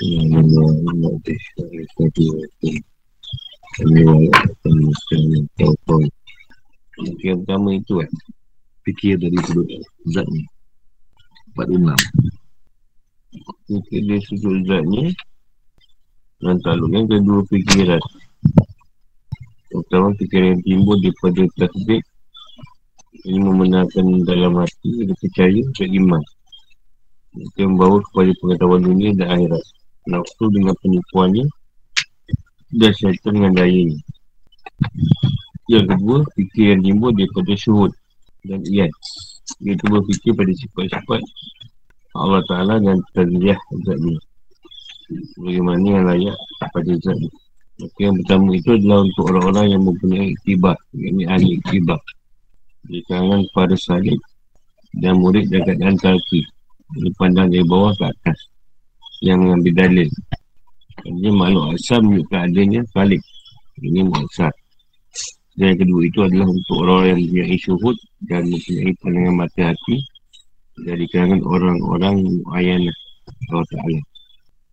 Yang 0.00 0.32
pertama 7.44 7.68
itu 7.76 8.00
kan 8.00 8.08
Fikir 8.80 9.20
dari 9.20 9.36
sudut 9.44 9.68
zat 10.08 10.24
ni 10.32 10.48
46 11.52 11.84
Fikir 13.68 14.00
dari 14.08 14.24
sudut 14.24 14.64
zat 14.64 14.88
ni 14.88 15.12
Dan 16.40 16.56
takluknya 16.64 17.04
kedua 17.04 17.44
fikiran. 17.52 18.00
Pertama 19.68 20.16
fikiran 20.16 20.56
yang 20.56 20.62
timbul 20.64 20.96
daripada 21.04 21.44
tasbih 21.60 22.00
Ini 23.28 23.36
membenarkan 23.36 24.24
dalam 24.24 24.64
hati 24.64 25.04
Dan 25.04 25.12
percaya 25.20 25.60
dan 25.76 25.90
iman. 25.92 26.24
Itu 27.36 27.68
membawa 27.68 28.00
kepada 28.08 28.32
pengetahuan 28.40 28.80
dunia 28.80 29.12
dan 29.12 29.28
akhirat 29.36 29.60
Nafsu 30.08 30.44
dengan 30.48 30.72
penipuannya 30.80 31.44
Dan 32.72 32.92
syaitan 32.96 33.32
dengan 33.36 33.52
dayanya 33.58 33.98
Yang 35.68 35.84
kedua, 35.96 36.18
fikir 36.38 36.64
yang 36.76 36.82
timbul 36.86 37.10
daripada 37.12 37.52
syuhud 37.58 37.92
dan 38.48 38.60
iyan 38.64 38.92
Iaitu 39.60 39.84
berfikir 39.90 40.32
pada 40.32 40.52
sifat-sifat 40.56 41.22
Allah 42.10 42.42
Ta'ala 42.50 42.82
dan 42.82 42.98
taziyah 43.14 43.54
zat 43.86 43.98
ni. 44.02 44.18
Bagaimana 45.38 45.86
yang 45.86 46.04
layak 46.10 46.38
pada 46.58 46.92
zat 46.98 47.14
ni. 47.14 47.30
Maka 47.80 47.98
yang 48.02 48.16
pertama 48.20 48.48
itu 48.52 48.70
adalah 48.76 48.98
untuk 49.08 49.24
orang-orang 49.32 49.66
yang 49.72 49.82
mempunyai 49.88 50.36
iktibar 50.36 50.76
Ini 50.92 51.22
ahli 51.32 51.56
iktibar 51.56 51.96
Di 52.84 53.00
kalangan 53.08 53.40
para 53.56 53.72
salib 53.72 54.20
Dan 55.00 55.16
murid 55.16 55.48
dan 55.48 55.64
keadaan 55.64 55.96
talqi 55.96 56.44
Ini 57.00 57.08
pandang 57.16 57.48
dari 57.48 57.64
bawah 57.64 57.96
ke 57.96 58.04
atas 58.04 58.36
Yang 59.20 59.38
mengambil 59.44 59.72
dalil 59.76 60.08
Ini 61.04 61.28
makhluk 61.32 61.76
asal 61.76 62.00
menunjukkan 62.04 62.40
adanya 62.50 62.80
salib 62.92 63.22
Ini 63.80 64.04
maksud 64.04 64.52
dan 65.60 65.76
yang 65.76 65.78
kedua 65.82 66.00
itu 66.08 66.20
adalah 66.24 66.48
untuk 66.48 66.76
orang 66.88 67.02
yang 67.04 67.18
mempunyai 67.20 67.56
syuhud 67.60 67.96
dan 68.24 68.42
mempunyai 68.48 68.92
pandangan 69.02 69.34
mata 69.34 69.62
hati 69.68 69.96
dari 70.86 71.04
kalangan 71.12 71.40
orang-orang 71.44 72.14
muayyan 72.22 72.82
Allah 73.50 73.66
Ta'ala. 73.68 74.00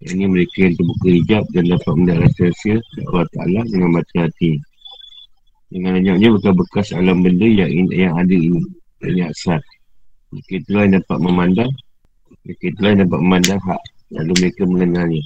Ini 0.07 0.23
mereka 0.29 0.57
yang 0.63 0.73
terbuka 0.77 1.07
hijab 1.09 1.43
dan 1.51 1.63
dapat 1.73 1.93
mendapat 1.97 2.31
rahsia 2.39 2.77
Allah 3.09 3.27
Ta'ala 3.35 3.61
dengan 3.67 3.89
mata 3.99 4.15
hati. 4.15 4.51
Dengan 5.67 5.99
banyaknya 5.99 6.27
bekas-bekas 6.39 6.87
alam 6.95 7.19
benda 7.19 7.47
yang, 7.49 7.91
yang 7.91 8.13
ada 8.15 8.31
ini. 8.31 8.63
Yang 9.03 9.35
asal. 9.35 9.59
Mereka 10.31 10.53
itulah 10.63 10.81
yang 10.87 10.95
dapat 11.03 11.17
memandang. 11.19 11.71
Mereka 12.47 12.63
itulah 12.71 12.89
yang 12.95 13.01
dapat 13.03 13.19
memandang 13.19 13.61
hak. 13.67 13.81
Lalu 14.13 14.33
mereka 14.39 14.63
mengenalnya. 14.63 15.23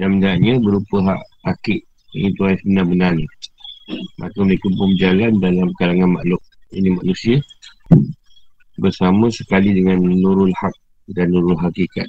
Dan 0.00 0.18
bendanya 0.18 0.56
berupa 0.62 0.96
hak 1.12 1.20
akik. 1.44 1.84
Ini 2.12 2.32
tuan 2.36 2.56
sebenar-benarnya. 2.60 3.28
Maka 4.20 4.38
mereka 4.46 4.66
pun 4.70 4.94
berjalan 4.94 5.32
dalam 5.42 5.68
kalangan 5.76 6.10
makhluk 6.18 6.42
Ini 6.70 6.88
manusia 6.94 7.36
Bersama 8.78 9.28
sekali 9.28 9.74
dengan 9.74 10.00
Nurul 10.00 10.54
Haq 10.54 10.74
dan 11.12 11.34
Nurul 11.34 11.58
Hakikat 11.58 12.08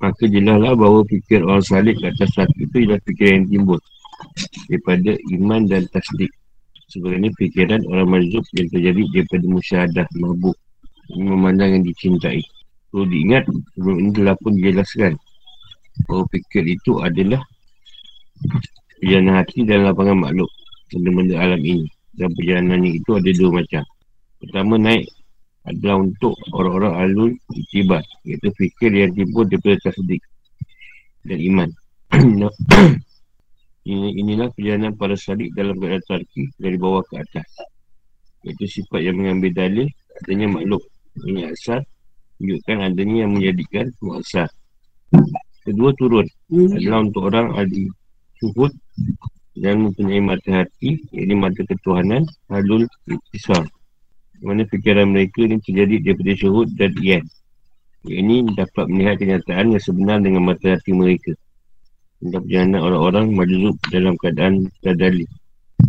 Maka 0.00 0.24
jelaslah 0.28 0.76
bahawa 0.76 1.04
fikir 1.08 1.40
orang 1.44 1.64
salib 1.64 1.96
ke 2.00 2.12
atas 2.12 2.32
satu 2.36 2.56
itu 2.60 2.84
ialah 2.84 3.00
fikiran 3.04 3.44
yang 3.44 3.46
timbul 3.48 3.80
Daripada 4.68 5.12
iman 5.36 5.60
dan 5.68 5.84
tasdik 5.92 6.32
Sebenarnya 6.88 7.30
fikiran 7.36 7.80
orang 7.92 8.08
mazub 8.16 8.44
yang 8.56 8.68
terjadi 8.72 9.02
daripada 9.12 9.44
musyahadah 9.50 10.06
mabuk 10.16 10.56
memandang 11.12 11.78
yang 11.78 11.84
dicintai 11.86 12.42
Perlu 12.96 13.12
diingat 13.12 13.44
sebelum 13.76 13.96
ini 14.00 14.10
telah 14.16 14.32
pun 14.40 14.56
dijelaskan 14.56 15.20
Bahawa 16.08 16.24
fikir 16.32 16.64
itu 16.64 16.96
adalah 17.04 17.44
Perjalanan 18.96 19.36
hati 19.36 19.68
dan 19.68 19.84
lapangan 19.84 20.16
makhluk 20.16 20.48
benda-benda 20.88 21.36
alam 21.44 21.60
ini. 21.60 21.84
Dan 22.16 22.32
perjalanannya 22.32 22.96
itu 22.96 23.10
ada 23.12 23.30
dua 23.36 23.50
macam. 23.60 23.84
Pertama 24.40 24.80
naik 24.80 25.04
adalah 25.68 26.08
untuk 26.08 26.40
orang-orang 26.56 26.94
alul 26.96 27.30
itibar 27.52 28.00
iaitu 28.24 28.48
fikir 28.56 28.88
yang 28.96 29.12
timbul 29.12 29.44
daripada 29.44 29.92
tasdik 29.92 30.24
dan 31.28 31.36
iman. 31.52 31.68
Ini, 33.92 34.08
inilah 34.24 34.48
perjalanan 34.56 34.96
para 34.96 35.20
sadik 35.20 35.52
dalam 35.52 35.76
keadaan 35.76 36.00
tarki 36.08 36.48
dari 36.56 36.80
bawah 36.80 37.04
ke 37.04 37.20
atas. 37.20 37.44
Iaitu 38.40 38.80
sifat 38.80 39.04
yang 39.04 39.20
mengambil 39.20 39.52
dalil 39.52 39.86
adanya 40.24 40.48
makhluk 40.48 40.80
ini 41.28 41.52
asal 41.52 41.84
menunjukkan 42.38 42.76
adanya 42.84 43.16
yang 43.24 43.32
menjadikan 43.32 43.86
asal 44.16 44.48
kedua 45.66 45.90
turun. 45.98 46.26
Adalah 46.52 47.00
untuk 47.02 47.22
orang 47.26 47.58
adi 47.58 47.90
suhud 48.38 48.70
dan 49.58 49.88
mempunyai 49.88 50.22
mata 50.22 50.62
hati 50.62 51.00
ini 51.10 51.34
mata 51.34 51.64
ketuhanan 51.66 52.22
halul 52.52 52.86
iktisar. 53.08 53.66
Mana 54.44 54.68
fikiran 54.68 55.10
mereka 55.10 55.48
ini 55.48 55.58
terjadi 55.64 55.96
daripada 56.04 56.32
syurut 56.36 56.68
dan 56.76 56.92
iyan 57.00 57.24
ini 58.06 58.46
dapat 58.54 58.86
melihat 58.86 59.18
kenyataan 59.18 59.74
yang 59.74 59.82
sebenar 59.82 60.22
dengan 60.22 60.46
mata 60.46 60.78
hati 60.78 60.94
mereka. 60.94 61.34
Dan 62.22 62.38
perjalanan 62.46 62.80
orang-orang 62.80 63.26
majlub 63.34 63.76
dalam 63.90 64.14
keadaan 64.22 64.70
tadali 64.80 65.26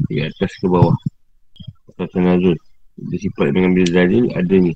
di 0.09 0.25
atas 0.25 0.51
ke 0.57 0.65
bawah. 0.65 0.97
Atas 1.93 2.11
nazul 2.17 2.57
dia 2.97 3.17
sifat 3.21 3.53
mengambil 3.53 3.85
dalil 3.93 4.25
adanya 4.33 4.73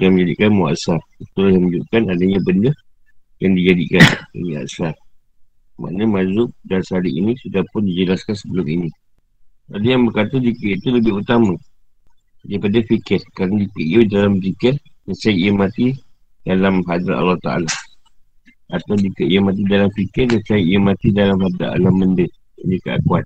yang 0.00 0.16
menjadikan 0.16 0.50
muasar 0.54 1.00
itulah 1.20 1.50
yang 1.52 1.68
menunjukkan 1.68 2.02
adanya 2.12 2.38
benda 2.44 2.72
yang 3.42 3.52
dijadikan 3.58 4.06
ini 4.38 4.56
asal 4.60 4.94
Maknanya 5.80 6.06
mazub 6.06 6.50
dan 6.62 6.80
salik 6.84 7.10
ini 7.10 7.32
sudah 7.42 7.66
pun 7.72 7.82
dijelaskan 7.82 8.36
sebelum 8.36 8.66
ini. 8.68 8.88
Ada 9.72 9.86
yang 9.98 10.06
berkata 10.06 10.36
zikir 10.36 10.78
itu 10.78 10.88
lebih 10.94 11.24
utama 11.24 11.58
daripada 12.46 12.78
fikir. 12.86 13.20
Kerana 13.32 13.66
ia 13.80 14.00
dalam 14.04 14.38
zikir, 14.38 14.78
saya 15.16 15.34
ia 15.34 15.50
mati 15.50 15.96
dalam 16.46 16.86
hadrat 16.86 17.16
Allah 17.18 17.38
Ta'ala. 17.42 17.72
Atau 18.70 18.94
jika 18.94 19.26
ia 19.26 19.40
mati 19.40 19.66
dalam 19.66 19.90
fikir, 19.90 20.30
saya 20.44 20.60
ia 20.60 20.78
mati 20.78 21.08
dalam 21.10 21.40
hadrat 21.40 21.74
alam 21.74 21.94
benda. 21.98 22.26
Ini 22.62 22.76
keakuan. 22.84 23.24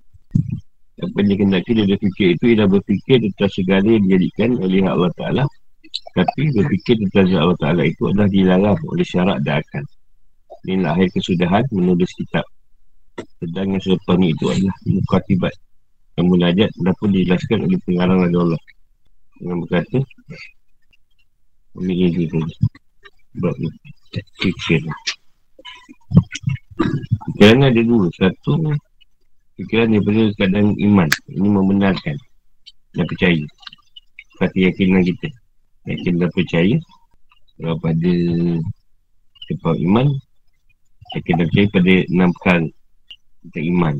Apa 0.97 1.13
yang 1.21 1.29
dikendaki 1.37 1.77
dari 1.77 1.97
fikir 2.01 2.41
itu 2.41 2.45
ialah 2.57 2.73
berfikir 2.73 3.21
tentang 3.21 3.53
segala 3.53 3.85
yang 3.85 4.05
dijadikan 4.09 4.57
oleh 4.65 4.81
Allah 4.87 5.13
Ta'ala. 5.19 5.45
Tapi 6.15 6.53
berfikir 6.55 6.97
tentang 7.03 7.29
Allah 7.35 7.59
Ta'ala 7.59 7.83
itu 7.83 8.09
adalah 8.09 8.29
dilarang 8.31 8.79
oleh 8.87 9.07
syarat 9.07 9.43
dan 9.43 9.61
akal. 9.61 9.85
Inilah 10.67 10.95
akhir 10.95 11.09
kesudahan 11.19 11.65
menulis 11.75 12.11
kitab. 12.15 12.47
Sedang 13.41 13.75
yang 13.75 13.83
selepas 13.83 14.17
ni 14.21 14.33
itu 14.33 14.45
adalah 14.49 14.77
Mukatibat. 14.87 15.55
Yang 16.17 16.27
munajat 16.33 16.71
dah 16.81 16.95
pun 16.97 17.11
dijelaskan 17.13 17.59
oleh 17.69 17.79
pengarang 17.85 18.19
oleh 18.25 18.39
Allah. 18.39 18.63
Dengan 19.37 19.57
berkata 19.65 19.99
Ini 21.77 21.93
ini 21.93 22.25
tu. 22.29 22.41
Sebab 23.37 23.55
ni 23.61 23.69
Fikir. 24.41 24.83
Fikiran 27.37 27.69
ada 27.69 27.83
dua. 27.85 28.09
Satu 28.17 28.53
Fikiran 29.61 29.93
daripada 29.93 30.23
keadaan 30.41 30.73
iman. 30.81 31.09
Ini 31.29 31.49
membenarkan 31.49 32.17
Dan 32.97 33.05
percaya. 33.05 33.45
Seperti 34.33 34.59
yakinan 34.69 35.05
kita 35.05 35.29
Yakin 35.87 36.19
dan 36.19 36.31
percaya 36.35 36.77
Kalau 37.57 37.77
pada 37.79 38.13
Sebab 39.47 39.75
iman 39.87 40.07
saya 41.15 41.23
kena 41.23 41.47
percaya 41.47 41.67
pada 41.71 41.95
enam 42.11 42.31
perkara 42.35 42.67
Tentang 43.47 43.67
iman. 43.71 43.95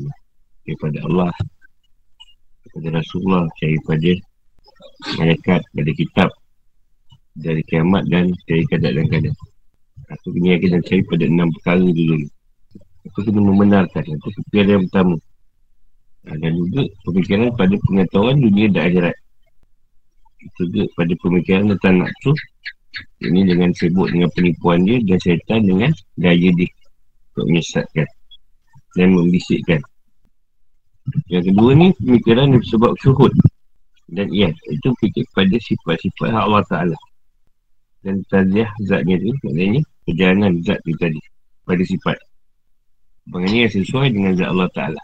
Daripada 0.67 0.97
Allah 1.07 1.33
Daripada 2.67 2.87
Rasulullah 2.99 3.43
Percaya 3.55 3.77
pada 3.87 4.11
Malaikat 5.15 5.61
Pada 5.71 5.91
kitab 5.95 6.29
Dari 7.39 7.63
kiamat 7.63 8.03
dan 8.11 8.35
Dari 8.43 8.67
kadang 8.67 9.07
Aku 10.07 10.31
kena 10.31 10.55
yakin 10.55 10.79
dan 10.79 10.81
percaya 10.87 11.03
pada 11.03 11.25
enam 11.27 11.47
perkara 11.51 11.83
dulu. 11.83 12.17
Aku 13.11 13.19
kena 13.27 13.41
membenarkan 13.43 14.03
Itu 14.07 14.29
kepikiran 14.39 14.69
yang 14.79 14.83
pertama. 14.87 15.15
Dan 16.27 16.51
juga 16.59 16.81
pemikiran 17.07 17.51
pada 17.55 17.75
pengetahuan 17.87 18.39
dunia 18.39 18.67
dan 18.71 18.83
akhirat 18.87 19.15
Juga 20.57 20.85
pada 20.93 21.13
pemikiran 21.17 21.73
tentang 21.75 22.05
nafsu 22.05 22.31
ini 23.21 23.45
dengan 23.45 23.69
sibuk 23.73 24.09
dengan 24.09 24.29
penipuan 24.33 24.85
dia 24.85 24.97
dan 25.05 25.17
syaitan 25.21 25.61
dengan 25.65 25.91
gaya 26.17 26.49
dia. 26.53 26.69
Untuk 27.33 27.45
menyesatkan 27.53 28.07
dan 28.97 29.07
membisikkan. 29.13 29.81
Yang 31.29 31.53
kedua 31.53 31.71
ni 31.77 31.87
pemikiran 32.01 32.57
sebab 32.65 32.97
syuhud. 32.99 33.33
Dan 34.07 34.31
iya 34.31 34.49
itu 34.71 34.89
fikir 35.03 35.27
pada 35.35 35.55
sifat-sifat 35.59 36.31
Allah 36.31 36.63
Ta'ala. 36.65 36.97
Dan 38.01 38.23
taziah 38.31 38.71
zatnya 38.87 39.19
tu 39.19 39.35
maknanya 39.43 39.83
perjalanan 40.07 40.63
zat 40.63 40.79
tu 40.87 40.95
tadi 40.95 41.19
pada 41.67 41.83
sifat. 41.83 42.17
Maknanya 43.27 43.67
yang 43.67 43.73
sesuai 43.83 44.07
dengan 44.15 44.31
zat 44.39 44.49
Allah 44.49 44.69
Ta'ala. 44.71 45.01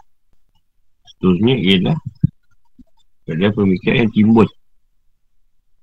Seterusnya 1.12 1.56
ialah 1.59 1.97
pada 3.27 3.45
pemikiran 3.51 4.07
yang 4.07 4.12
timbul 4.15 4.47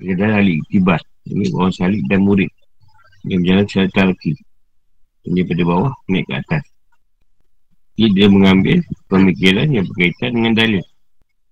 pada 0.01 0.41
ahli 0.41 0.65
iktibar 0.65 1.01
ini 1.29 1.53
orang 1.53 1.73
salib 1.77 2.01
dan 2.09 2.25
murid 2.25 2.49
yang 3.29 3.45
berjalan 3.45 3.67
secara 3.69 3.89
talqi 3.93 4.33
Daripada 5.21 5.63
bawah 5.69 5.93
naik 6.09 6.25
ke 6.27 6.35
atas. 6.41 6.65
Jadi 8.01 8.17
dia 8.17 8.27
mengambil 8.33 8.81
pemikiran 9.13 9.69
yang 9.69 9.85
berkaitan 9.93 10.33
dengan 10.33 10.53
dalil. 10.57 10.85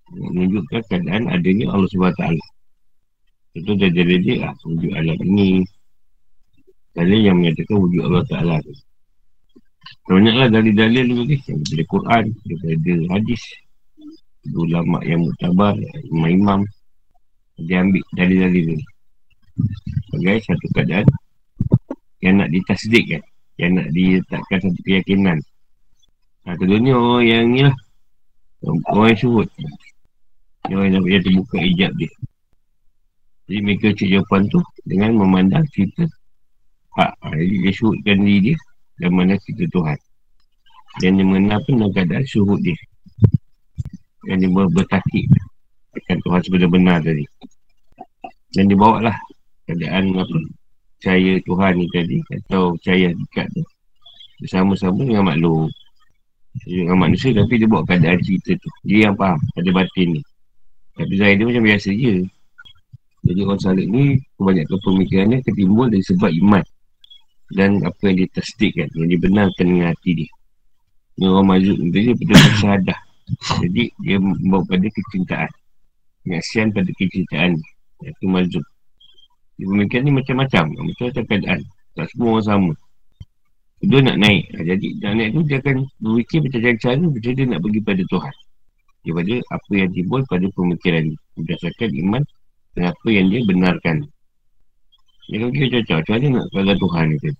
Menunjukkan 0.09 0.81
keadaan 0.89 1.29
adanya 1.29 1.69
Allah 1.69 1.85
SWT. 1.85 2.23
Itu 3.53 3.77
dah 3.77 3.89
jadi 3.93 4.15
dia 4.17 4.49
ah, 4.49 4.53
wujud 4.65 4.89
alam 4.97 5.17
ini. 5.21 5.61
Dalil 6.97 7.19
yang 7.29 7.37
menyatakan 7.37 7.77
wujud 7.77 8.01
Allah 8.01 8.25
Ta'ala 8.25 8.55
tu. 8.65 8.73
Banyaklah 10.09 10.49
dalil-dalil 10.49 11.05
tu 11.05 11.15
okay? 11.29 11.39
Daripada 11.45 11.83
Quran, 11.93 12.23
daripada 12.49 12.93
hadis. 13.13 13.43
Ulama 14.57 14.97
yang 15.05 15.29
mutabar, 15.29 15.77
imam-imam. 16.09 16.65
Dia 17.67 17.83
ambil 17.83 18.03
dalil-dalil 18.15 18.79
tu. 18.79 18.87
Sebagai 20.07 20.37
satu 20.47 20.67
keadaan 20.71 21.07
yang 22.23 22.39
nak 22.39 22.49
ditasdikkan. 22.51 23.23
Yang 23.59 23.71
nak 23.75 23.87
diletakkan 23.91 24.57
satu 24.63 24.79
keyakinan. 24.87 25.37
Ha, 26.47 26.55
keduanya 26.55 26.95
orang 26.95 27.23
yang 27.27 27.45
ni 27.51 27.61
lah. 27.67 27.75
Orang 28.87 29.11
yang 29.11 29.19
sebut. 29.19 29.47
Yang, 30.71 31.03
yang 31.03 31.23
terbuka 31.23 31.57
ijab 31.59 31.91
dia. 31.99 32.11
Jadi 33.49 33.59
mereka 33.65 33.87
cek 33.97 34.09
jawapan 34.13 34.45
tu 34.53 34.61
dengan 34.85 35.11
memandang 35.17 35.65
cerita 35.73 36.05
hak. 36.95 37.11
Ha, 37.19 37.33
jadi 37.33 37.55
dia 37.65 37.71
sebutkan 37.73 38.17
diri 38.23 38.39
dia 38.53 38.57
dan 38.99 39.11
mana 39.15 39.33
cerita 39.41 39.65
Tuhan. 39.73 39.99
Dan 40.99 41.11
dia 41.17 41.25
mengenal 41.25 41.59
pun 41.63 41.73
dalam 41.79 41.91
keadaan 41.95 42.25
suhud 42.27 42.59
dia. 42.61 42.77
Yang 44.27 44.37
dia 44.47 44.49
bertakik 44.69 45.25
akan 45.95 46.17
Tuhan 46.21 46.41
sebenar-benar 46.45 46.97
tadi. 47.01 47.25
Dan 48.53 48.69
dia 48.69 48.77
bawa 48.77 49.09
lah 49.09 49.17
keadaan 49.69 50.13
apa 50.17 50.37
percaya 50.97 51.33
Tuhan 51.45 51.71
ni 51.77 51.85
tadi 51.93 52.17
atau 52.41 52.73
percaya 52.77 53.07
dekat 53.13 53.47
tu. 53.53 53.63
Bersama-sama 54.41 55.01
dengan 55.05 55.25
makhluk 55.27 55.69
dengan 56.65 56.97
manusia 56.97 57.29
tapi 57.33 57.61
dia 57.61 57.69
bawa 57.69 57.85
keadaan 57.85 58.19
cerita 58.25 58.57
tu. 58.57 58.69
Dia 58.85 59.09
yang 59.09 59.15
faham 59.17 59.39
ada 59.57 59.69
batin 59.73 60.17
ni. 60.17 60.21
Tapi 60.97 61.13
Zahid 61.15 61.35
dia 61.39 61.45
macam 61.47 61.63
biasa 61.65 61.89
je. 61.93 62.13
Jadi 63.19 63.39
orang 63.43 63.61
salib 63.61 63.87
ni 63.91 64.17
kebanyakan 64.39 64.79
pemikirannya 64.79 65.37
ketimbul 65.43 65.87
dari 65.91 66.03
sebab 66.03 66.31
iman. 66.31 66.63
Dan 67.49 67.81
apa 67.81 67.97
yang 68.09 68.25
dia 68.25 68.29
tasdikkan 68.33 68.87
yang 68.93 69.09
dibenarkan 69.09 69.65
dengan 69.65 69.91
hati 69.93 70.25
dia. 70.25 70.31
Ni 71.19 71.25
orang 71.27 71.47
mazuk 71.49 71.77
ni 71.81 71.89
dia 71.91 72.13
pada 72.15 72.35
syahadah 72.57 72.99
jadi 73.61 73.83
dia 74.01 74.17
membawa 74.17 74.65
pada 74.65 74.87
kecintaan 74.89 75.51
penyaksian 76.29 76.69
pada 76.69 76.93
kecintaan 76.93 77.57
itu 78.05 78.25
mazuk 78.29 78.65
pemikiran 79.65 80.03
ni 80.07 80.13
macam-macam. 80.15 80.65
Macam-macam 80.71 81.23
keadaan. 81.27 81.59
Tak 81.97 82.07
semua 82.15 82.39
orang 82.39 82.45
sama. 82.45 82.73
Dia 83.83 83.99
nak 84.03 84.17
naik. 84.19 84.43
Jadi 84.55 84.87
nak 85.03 85.13
naik 85.19 85.29
tu 85.35 85.41
dia 85.47 85.57
akan 85.59 85.77
berfikir 85.99 86.39
macam 86.47 86.59
cara 86.79 86.95
macam 86.99 87.31
dia 87.35 87.45
nak 87.47 87.59
pergi 87.63 87.81
pada 87.83 88.03
Tuhan. 88.07 88.35
Daripada 88.99 89.35
apa 89.55 89.71
yang 89.71 89.89
timbul 89.95 90.21
pada 90.27 90.45
pemikiran 90.51 91.03
ni. 91.11 91.15
Berdasarkan 91.39 91.89
iman 92.07 92.23
dan 92.75 92.83
apa 92.91 93.07
yang 93.11 93.25
dia 93.31 93.39
benarkan. 93.43 93.97
Dia 95.29 95.37
kan 95.45 95.49
kira 95.53 95.67
cocok 95.77 95.97
macam 95.99 96.13
mana 96.15 96.27
nak 96.39 96.45
pada 96.49 96.73
Tuhan 96.73 97.05
ni 97.05 97.17
macam 97.19 97.33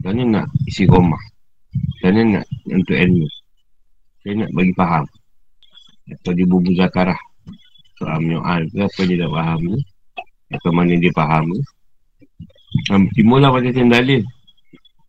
mana 0.00 0.22
nak 0.24 0.46
isi 0.64 0.84
rumah 0.88 1.22
macam 2.00 2.08
mana 2.08 2.20
nak 2.40 2.44
untuk 2.72 2.96
ilmu? 2.96 3.28
Saya 4.24 4.32
nak 4.40 4.50
bagi 4.56 4.72
faham? 4.72 5.04
Atau 6.08 6.32
dia 6.32 6.48
bubu 6.48 6.72
zakarah 6.72 7.20
soal 8.00 8.18
menyoal 8.24 8.64
ke 8.72 8.80
apa 8.80 9.00
dia 9.04 9.16
tak 9.20 9.30
faham 9.36 9.60
ni? 9.60 9.78
Atau 10.50 10.70
mana 10.72 10.92
dia 10.96 11.12
faham 11.12 11.44
ni? 11.52 11.60
Um, 12.88 13.04
timbul 13.12 13.44
lah 13.44 13.52
macam 13.52 13.92
dalil 13.92 14.24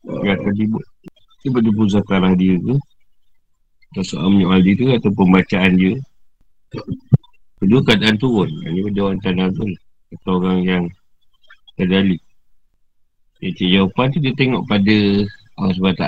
yang 0.03 0.35
akan 0.35 0.53
timbul 0.53 0.83
dia 1.41 1.49
bubu 1.71 1.83
zakarah 1.87 2.35
dia 2.35 2.59
ke 2.59 2.75
atau 3.91 4.03
soal 4.03 4.27
menyoal 4.27 4.59
dia 4.59 4.75
ke 4.75 4.85
atau 4.99 5.09
pembacaan 5.15 5.71
dia. 5.79 5.95
Kedua 7.61 7.79
keadaan 7.87 8.17
turun. 8.19 8.49
Ini 8.67 8.91
dia 8.91 9.07
orang 9.07 9.21
tanah 9.23 9.47
tu 9.55 9.65
atau 10.11 10.43
orang 10.43 10.59
yang 10.67 10.83
terdali 11.79 12.19
jadi 13.41 13.81
jawapan 13.81 14.05
tu 14.13 14.19
dia 14.21 14.33
tengok 14.37 14.63
pada 14.69 14.95
Allah 15.57 15.73
SWT 15.73 16.05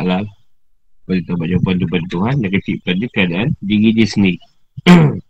pada 1.03 1.19
tempat 1.25 1.47
jawapan 1.49 1.73
tu 1.81 1.87
pada 1.89 2.05
Tuhan 2.13 2.35
dan 2.45 2.49
kecil 2.53 2.77
pada 2.85 3.05
keadaan 3.09 3.47
diri 3.63 3.89
dia 3.95 4.07
sendiri 4.07 4.39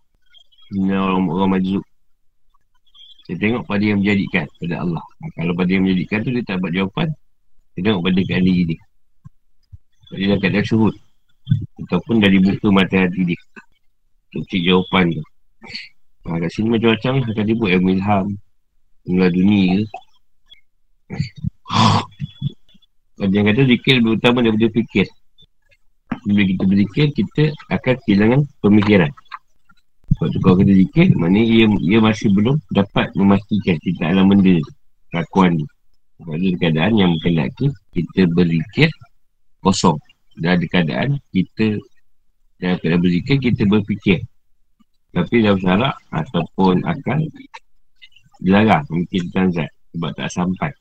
ini 0.74 0.94
orang-orang 0.94 1.50
majluk 1.60 1.86
dia 3.24 3.40
tengok 3.40 3.64
pada 3.64 3.84
yang 3.88 4.04
menjadikan 4.04 4.44
pada 4.60 4.84
Allah. 4.84 5.04
Kalau 5.40 5.56
pada 5.56 5.70
yang 5.72 5.88
menjadikan 5.88 6.28
tu 6.28 6.30
dia 6.36 6.44
tak 6.44 6.60
buat 6.60 6.74
jawapan 6.76 7.08
dia 7.74 7.82
tengok 7.88 8.02
pada 8.04 8.20
keadaan 8.20 8.44
diri 8.44 8.64
dia 8.68 8.82
dia 10.14 10.26
dah 10.36 10.40
keadaan 10.44 10.66
syurut 10.68 10.96
ataupun 11.88 12.16
dari 12.22 12.38
buka 12.38 12.68
mata 12.70 12.96
hati 13.00 13.34
dia. 13.34 13.42
Untuk 14.34 14.44
cik 14.50 14.62
jawapan 14.66 15.14
tu. 15.14 15.24
Ha, 16.26 16.40
kat 16.40 16.50
sini 16.50 16.68
macam-macam 16.74 17.14
lah. 17.22 17.28
Akan 17.30 17.46
dibuat 17.46 17.70
ilmu 17.78 17.90
ilham. 17.94 18.26
Ilmu 19.06 19.28
dunia 19.30 19.84
ada 23.22 23.34
yang 23.34 23.46
kata 23.48 23.62
zikir 23.70 23.94
lebih 24.02 24.18
utama 24.18 24.42
daripada 24.42 24.68
fikir. 24.74 25.08
Bila 26.24 26.42
kita 26.48 26.64
berzikir, 26.66 27.06
kita 27.14 27.44
akan 27.70 27.96
kehilangan 28.06 28.42
pemikiran 28.64 29.12
sebab 30.24 30.32
tu 30.32 30.40
kalau 30.40 30.56
kita 30.64 30.72
zikir, 30.72 31.08
maknanya 31.20 31.44
ia, 31.52 31.66
ia 31.84 32.00
masih 32.00 32.32
belum 32.32 32.56
dapat 32.72 33.12
memastikan 33.20 33.76
kita 33.84 34.08
alam 34.08 34.32
benda 34.32 34.56
kelakuan 35.12 35.60
ni 35.60 35.68
sebab 36.16 36.40
ada 36.40 36.50
keadaan 36.64 36.94
yang 36.96 37.10
mengkenaki 37.12 37.68
kita 37.92 38.22
berzikir 38.32 38.88
kosong. 39.60 40.00
Dan 40.40 40.56
ada 40.56 40.66
keadaan 40.72 41.20
kita 41.36 41.76
dalam 42.56 42.80
keadaan 42.80 43.02
berzikir, 43.04 43.36
kita 43.44 43.68
berfikir. 43.68 44.20
Tapi 45.12 45.44
dalam 45.44 45.60
syarak 45.60 46.00
ataupun 46.16 46.88
akan 46.88 47.28
dilarang 48.40 48.88
mungkin 48.88 49.28
tentang 49.36 49.68
sebab 49.92 50.12
tak 50.16 50.32
sampai. 50.32 50.72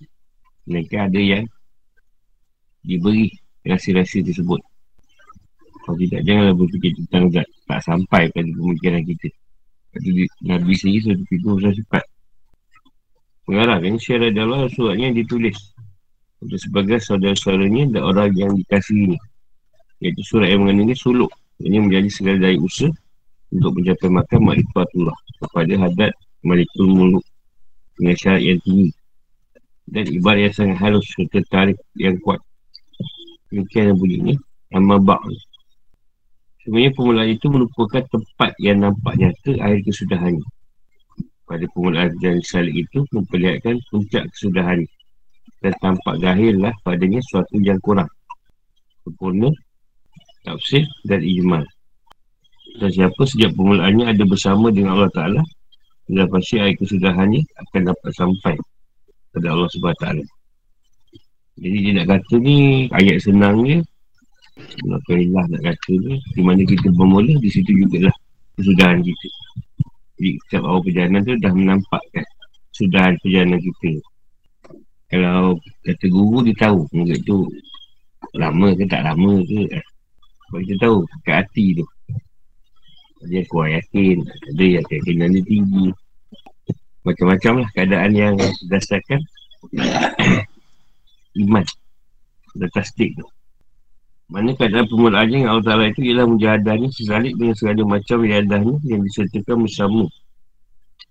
Mereka 0.71 1.11
ada 1.11 1.19
yang 1.19 1.43
diberi 2.87 3.35
rasa-rasa 3.67 4.23
tersebut. 4.23 4.63
Kalau 5.83 5.99
tidak, 5.99 6.21
janganlah 6.23 6.55
berfikir 6.55 6.93
tentang 7.05 7.25
zat. 7.35 7.49
Tak 7.67 7.81
sampai 7.83 8.31
pada 8.31 8.49
pemikiran 8.49 9.03
kita. 9.03 9.29
Lepas 9.93 10.33
Nabi 10.47 10.73
sendiri 10.79 11.01
sudah 11.05 11.19
tidur 11.29 11.55
sudah 11.61 11.75
cepat. 11.75 12.05
Mengarah, 13.51 13.79
yang 13.83 13.99
syarah 13.99 14.31
Allah 14.31 14.71
suratnya 14.71 15.11
ditulis. 15.11 15.59
Untuk 16.43 16.59
sebagai 16.59 16.99
saudara-saudaranya 17.03 17.99
dan 17.99 18.03
orang 18.03 18.31
yang 18.35 18.55
dikasih 18.55 19.13
ini. 19.13 19.19
Iaitu 20.03 20.23
surat 20.27 20.51
yang 20.51 20.67
mengenai 20.67 20.95
suluk. 20.95 21.31
Ini 21.63 21.79
menjadi 21.79 22.09
segala 22.11 22.51
dari 22.51 22.59
usaha 22.59 22.91
untuk 23.53 23.79
mencapai 23.79 24.09
makan 24.09 24.41
makrifat 24.49 24.89
kepada 25.45 25.75
hadat 25.77 26.13
malikul 26.43 26.89
muluk 26.89 27.25
dengan 28.01 28.17
syarat 28.17 28.43
yang 28.43 28.59
tinggi 28.65 28.91
dan 29.87 30.05
ibarat 30.09 30.41
yang 30.49 30.55
sangat 30.57 30.77
halus 30.81 31.07
serta 31.13 31.39
tarik 31.53 31.79
yang 32.01 32.17
kuat 32.25 32.41
demikian 33.53 33.93
yang 33.93 33.99
bunyi 34.01 34.19
ni 34.25 34.35
nama 34.73 34.97
bak 34.97 35.21
sebenarnya 36.63 36.93
permulaan 36.95 37.31
itu 37.31 37.47
merupakan 37.51 38.03
tempat 38.07 38.51
yang 38.63 38.79
nampak 38.83 39.15
nyata 39.19 39.53
akhir 39.59 39.81
kesudahannya 39.87 40.47
pada 41.47 41.65
permulaan 41.75 42.11
dan 42.23 42.39
salik 42.47 42.87
itu 42.87 43.05
memperlihatkan 43.13 43.77
puncak 43.91 44.25
kesudahan 44.33 44.81
dan 45.63 45.73
tampak 45.83 46.19
zahirlah 46.23 46.75
padanya 46.83 47.21
suatu 47.29 47.59
yang 47.63 47.79
kurang. 47.83 48.09
Sempurna 49.03 49.51
tafsir 50.43 50.87
dan 51.07 51.23
ijmal. 51.23 51.63
Dan 52.79 52.89
siapa 52.89 53.23
sejak 53.29 53.53
permulaannya 53.53 54.11
ada 54.11 54.25
bersama 54.25 54.73
dengan 54.73 54.97
Allah 54.97 55.13
Ta'ala 55.13 55.43
dan 56.09 56.27
pasti 56.31 56.57
air 56.57 56.75
kesudahannya 56.79 57.43
akan 57.69 57.81
dapat 57.91 58.11
sampai 58.17 58.55
pada 59.33 59.47
Allah 59.53 59.69
SWT 59.71 60.07
jadi 61.61 61.77
dia 61.85 61.93
nak 62.01 62.07
kata 62.09 62.35
ni 62.41 62.89
ayat 62.91 63.21
senangnya 64.57 65.01
Alhamdulillah 65.01 65.45
nak 65.49 65.63
kata 65.65 65.93
ni 65.97 66.17
di 66.37 66.43
mana 66.45 66.63
kita 66.69 66.89
bermula 66.93 67.35
di 67.41 67.49
situ 67.49 67.73
juga 67.73 68.09
lah 68.11 68.17
kesudahan 68.57 69.01
kita. 69.01 69.29
Jadi 70.21 70.31
setiap 70.45 70.63
awal 70.69 70.81
perjalanan 70.85 71.21
tu 71.25 71.35
dah 71.41 71.53
menampakkan 71.57 72.25
kesudahan 72.73 73.15
perjalanan 73.25 73.61
kita. 73.61 73.93
Kalau 75.13 75.61
kata 75.85 76.07
guru 76.09 76.39
dia 76.45 76.57
tahu 76.57 76.89
murid 76.93 77.21
tu 77.25 77.49
lama 78.33 78.69
ke 78.73 78.85
tak 78.89 79.05
lama 79.05 79.45
ke 79.45 79.69
sebab 80.49 80.61
kita 80.69 80.77
tahu 80.85 80.97
kat 81.25 81.37
hati 81.45 81.67
tu. 81.81 81.85
Dia 83.23 83.47
kuat 83.49 83.73
yakin 83.73 84.21
ada 84.25 84.65
yang 84.67 84.85
keyakinan 84.85 85.33
dia 85.37 85.45
tinggi. 85.47 85.87
Macam-macam 87.03 87.65
lah 87.65 87.69
keadaan 87.75 88.13
yang 88.15 88.35
berdasarkan 88.37 89.21
iman 91.43 91.65
dan 92.57 92.69
tasdik 92.77 93.17
tu. 93.17 93.27
Mana 94.33 94.57
keadaan 94.57 94.89
permulaannya 94.89 95.45
dengan 95.45 95.51
Allah 95.53 95.67
Ta'ala 95.69 95.85
itu 95.93 96.01
ialah 96.09 96.25
mujahadahnya 96.25 96.89
sesalik 96.89 97.37
dengan 97.37 97.53
segala 97.53 97.85
macam 97.85 98.25
iadahnya 98.25 98.81
yang 98.89 99.05
disertakan 99.05 99.69
bersama. 99.69 100.09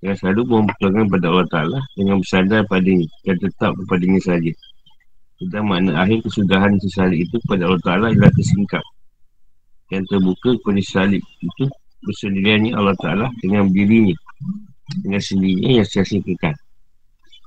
Yang 0.01 0.25
selalu 0.25 0.41
memperlakukan 0.49 1.05
pada 1.13 1.25
Allah 1.29 1.47
Ta'ala 1.53 1.79
dengan 1.93 2.17
bersandar 2.17 2.65
pada 2.65 2.89
dan 3.21 3.35
tetap 3.37 3.77
kepada 3.77 4.03
ini 4.09 4.17
sahaja. 4.25 4.53
Sedang 5.37 5.69
makna 5.69 6.01
akhir 6.01 6.25
kesudahan 6.25 6.73
sesalik 6.81 7.29
itu 7.29 7.37
pada 7.45 7.69
Allah 7.69 7.81
Ta'ala 7.85 8.05
ialah 8.09 8.33
tersingkap. 8.33 8.81
Yang 9.93 10.03
terbuka 10.17 10.49
kepada 10.57 10.81
sesalik 10.81 11.21
itu 11.45 11.65
bersendiriannya 12.01 12.73
Allah 12.73 12.97
Ta'ala 12.97 13.29
dengan 13.37 13.69
dirinya. 13.69 14.17
Dengan 15.05 15.21
sendirinya 15.21 15.85
yang 15.85 16.21
kekal. 16.25 16.55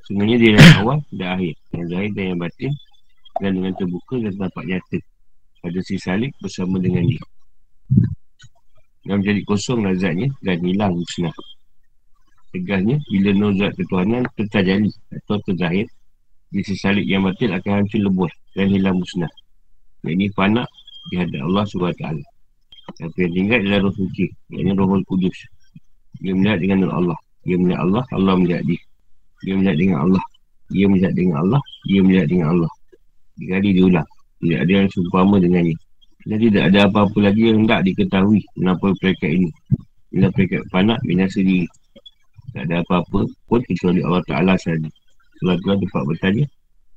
Sebenarnya 0.06 0.36
dia 0.38 0.50
yang 0.54 0.70
awal 0.86 0.98
dan 1.18 1.28
akhir. 1.34 1.54
Yang 1.74 1.84
zahir 1.90 2.10
dan 2.14 2.24
yang 2.30 2.38
batin. 2.38 2.72
Dan 3.42 3.50
dengan 3.58 3.72
terbuka 3.74 4.14
dan 4.22 4.32
tampak 4.38 4.64
nyata. 4.70 4.98
Pada 5.64 5.80
si 5.80 5.96
salik 5.96 6.36
bersama 6.44 6.76
dengan 6.76 7.08
dia. 7.08 7.24
Dan 9.08 9.24
menjadi 9.24 9.40
kosong 9.48 9.80
lazatnya 9.80 10.28
dan 10.44 10.60
hilang 10.60 10.92
musnah. 10.92 11.32
Tegasnya, 12.52 13.00
bila 13.08 13.32
nuzat 13.32 13.72
ketuhanan 13.80 14.28
tertajali 14.36 14.92
atau 15.08 15.40
terzahir, 15.48 15.88
di 16.52 16.60
sesalik 16.60 17.08
yang 17.08 17.24
batil 17.24 17.50
akan 17.50 17.82
hancur 17.82 18.00
lebuh 18.04 18.30
dan 18.52 18.68
hilang 18.68 19.00
musnah. 19.00 19.32
Ini 20.04 20.28
panak 20.36 20.68
di 21.08 21.16
hadap 21.16 21.48
Allah 21.48 21.64
SWT. 21.64 22.04
Tapi 23.00 23.18
yang 23.24 23.32
tinggal 23.32 23.58
adalah 23.64 23.88
roh 23.88 23.94
suci. 23.96 24.28
Ini 24.52 24.70
roh 24.76 25.00
kudus. 25.08 25.34
Dia 26.20 26.36
melihat 26.36 26.60
dengan 26.60 26.92
Allah. 26.92 27.18
Dia 27.48 27.56
melihat 27.56 27.80
Allah, 27.88 28.04
Allah 28.12 28.34
melihat 28.36 28.62
dia. 28.68 28.82
Dia 29.42 29.54
melihat 29.56 29.76
dengan 29.80 29.98
Allah. 30.04 30.24
Dia 30.68 30.86
melihat 30.86 31.12
dengan 31.16 31.36
Allah. 31.40 31.60
Dia 31.88 32.00
melihat 32.04 32.26
dengan 32.28 32.46
Allah. 32.52 32.70
Tiga 33.34 33.58
kali 33.58 33.70
diulang. 33.74 34.08
Tidak 34.44 34.60
ada 34.60 34.72
yang 34.84 34.88
seumpama 34.92 35.40
dengannya. 35.40 35.72
Dan 36.28 36.36
tidak 36.36 36.62
ada 36.68 36.78
apa-apa 36.84 37.16
lagi 37.32 37.48
yang 37.48 37.64
tak 37.64 37.80
diketahui 37.88 38.44
kenapa 38.52 38.92
mereka 39.00 39.24
ini. 39.24 39.48
Bila 40.12 40.28
mereka 40.36 40.60
panak, 40.68 41.00
binasa 41.08 41.40
diri. 41.40 41.64
Tak 42.52 42.68
ada 42.68 42.84
apa-apa 42.84 43.24
pun 43.48 43.60
kecuali 43.64 44.04
Allah 44.04 44.20
Ta'ala 44.28 44.52
sahaja. 44.60 44.92
Sebab 45.40 45.56
Tuhan 45.64 45.78
tempat 45.80 46.02
bertanya, 46.04 46.44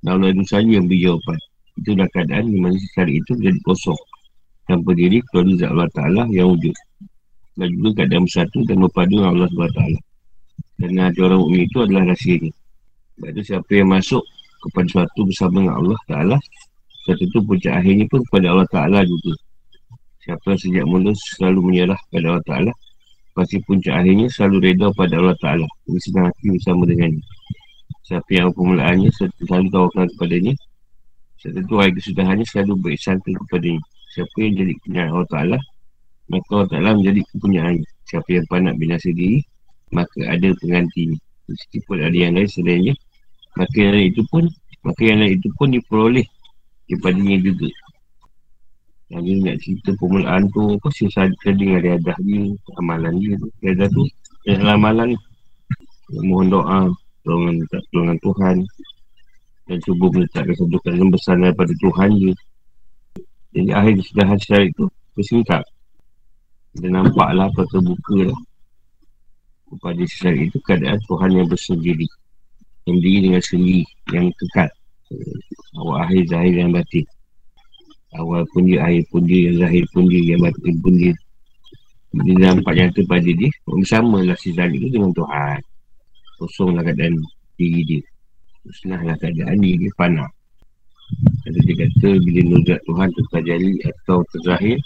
dan 0.03 0.09
Allah 0.19 0.29
itu 0.35 0.43
sahaja 0.43 0.71
yang 0.75 0.85
beri 0.91 0.99
jawapan. 1.07 1.39
Itulah 1.79 2.07
keadaan 2.11 2.45
di 2.51 2.59
mana 2.59 2.75
secara 2.77 3.09
itu 3.15 3.31
menjadi 3.39 3.59
kosong. 3.63 4.01
Tanpa 4.67 4.91
diri 4.91 5.17
kecuali 5.23 5.55
zat 5.55 5.71
Allah 5.71 5.89
Ta'ala 5.95 6.23
yang 6.35 6.51
wujud. 6.51 6.75
Dan 7.57 7.67
juga 7.79 8.03
keadaan 8.03 8.27
bersatu 8.27 8.59
dan 8.67 8.77
berpadu 8.83 9.23
dengan 9.23 9.31
Allah 9.33 9.47
SWT. 9.49 9.81
Kerana 10.77 11.01
hati 11.09 11.19
orang 11.23 11.41
umum 11.41 11.57
itu 11.57 11.77
adalah 11.79 12.03
rahsianya. 12.11 12.51
Sebab 13.17 13.27
itu 13.33 13.41
siapa 13.49 13.71
yang 13.73 13.89
masuk 13.89 14.21
kepada 14.61 14.87
suatu 14.93 15.19
bersama 15.25 15.55
dengan 15.65 15.75
Allah 15.81 15.99
Ta'ala, 16.05 16.37
suatu 17.07 17.23
itu 17.23 17.39
puncak 17.39 17.79
akhirnya 17.79 18.03
pun 18.11 18.19
kepada 18.27 18.51
Allah 18.51 18.67
Ta'ala 18.67 18.99
juga. 19.07 19.31
Siapa 20.27 20.43
yang 20.51 20.59
sejak 20.59 20.83
mula 20.83 21.15
selalu 21.15 21.59
menyerah 21.71 21.99
kepada 22.11 22.25
Allah 22.35 22.45
Ta'ala, 22.45 22.71
Pasti 23.37 23.61
puncak 23.63 23.93
akhirnya 23.93 24.27
selalu 24.33 24.57
reda 24.65 24.89
pada 24.97 25.13
Allah 25.21 25.37
Ta'ala. 25.37 25.67
Ini 25.87 25.99
sedang 26.01 26.25
hati 26.25 26.45
bersama 26.57 26.89
dengannya 26.89 27.21
Siapa 28.07 28.31
yang 28.31 28.49
permulaannya 28.55 29.11
selalu 29.13 29.67
tawakal 29.67 30.07
kepadanya 30.15 30.55
Serta 31.37 31.59
itu 31.59 31.73
hari 31.75 31.91
kesudahannya 31.99 32.45
selalu 32.47 32.73
bersangka 32.81 33.29
kepadanya 33.29 33.83
Siapa 34.15 34.35
yang 34.41 34.53
jadi 34.57 34.71
kepunyaan 34.79 35.09
Allah 35.11 35.29
Ta'ala 35.29 35.57
Maka 36.33 36.49
Allah 36.49 36.69
Ta'ala 36.71 36.89
menjadi 36.97 37.21
kepunyaannya 37.35 37.87
Siapa 38.07 38.29
yang 38.31 38.45
panak 38.47 38.73
binasa 38.79 39.11
diri 39.11 39.43
Maka 39.93 40.19
ada 40.23 40.47
penggantinya 40.57 41.19
Meskipun 41.51 41.97
ada 41.99 42.17
yang 42.17 42.33
lain 42.39 42.49
selainnya 42.49 42.95
Maka 43.59 43.75
yang 43.75 43.93
lain 43.93 44.07
itu 44.15 44.23
pun 44.33 44.43
Maka 44.81 45.01
yang 45.03 45.19
lain 45.19 45.33
itu 45.37 45.49
pun 45.59 45.67
diperoleh 45.75 46.25
Daripadanya 46.87 47.35
juga. 47.43 47.67
Yang 49.07 49.23
dia 49.23 49.35
nak 49.39 49.57
cerita 49.63 49.89
permulaan 49.95 50.51
tu 50.51 50.75
Apa 50.75 50.87
sih 50.91 51.07
saya 51.07 51.31
dengan 51.47 51.79
riadah 51.79 52.17
dia 52.27 52.43
Amalan 52.75 53.15
dia 53.23 53.39
tu. 53.39 53.47
Riadah 53.63 53.87
tu 53.91 54.03
Yang 54.43 54.67
amalan 54.67 55.07
ni. 55.15 55.17
Mohon 56.27 56.47
doa 56.51 56.79
Tolongan 57.23 57.55
tolongan 57.91 58.17
Tuhan. 58.23 58.57
Dan 59.67 59.77
cuba 59.83 60.05
meletakkan 60.15 60.55
kedudukan 60.55 60.93
yang 60.95 61.11
besar 61.11 61.35
daripada 61.35 61.75
Tuhan 61.83 62.09
dia. 62.15 62.35
Jadi 63.51 63.69
akhir 63.75 63.93
kesudahan 63.99 64.37
secara 64.39 64.63
itu 64.63 64.85
Tersingkap 65.11 65.63
Dan 66.71 66.95
nampaklah 66.95 67.51
atau 67.51 67.67
terbuka 67.67 68.31
lah. 68.31 68.41
Kepada 69.67 70.03
secara 70.07 70.39
itu 70.39 70.57
keadaan 70.63 70.99
Tuhan 71.03 71.31
yang 71.35 71.47
bersendiri. 71.51 72.07
Yang 72.87 72.97
diri 73.03 73.19
dengan 73.27 73.43
sendiri 73.43 73.83
Yang 74.15 74.25
kekal 74.39 74.71
Awal 75.77 75.97
akhir 76.03 76.23
zahir 76.27 76.55
yang 76.59 76.71
batin 76.75 77.07
Awal 78.15 78.47
pun 78.55 78.63
dia, 78.63 78.79
akhir 78.87 79.03
pun 79.11 79.23
dia, 79.27 79.51
zahir 79.55 79.83
pun 79.91 80.07
dia, 80.07 80.21
yang 80.35 80.41
batin 80.41 80.75
pun 80.79 80.93
dia. 80.95 81.13
Dia 82.15 82.35
nampak 82.39 82.73
nyata 82.73 83.01
pada 83.03 83.29
dia. 83.29 83.51
Sama 83.83 84.23
lah 84.23 84.37
si 84.39 84.55
Zalik 84.55 84.79
tu 84.79 84.89
dengan 84.89 85.11
Tuhan. 85.11 85.59
Kosonglah 86.39 86.81
keadaan 86.87 87.19
diri 87.59 87.81
dia. 87.83 88.01
Musnahlah 88.63 89.15
keadaan 89.19 89.59
diri 89.59 89.85
dia 89.85 89.91
panah. 89.99 90.29
Kata 91.43 91.59
dia 91.61 91.75
kata 91.83 92.09
bila 92.23 92.41
nuzat 92.47 92.79
Tuhan 92.87 93.07
tu 93.11 93.21
terjadi 93.31 93.71
atau 93.91 94.23
terzahir, 94.33 94.79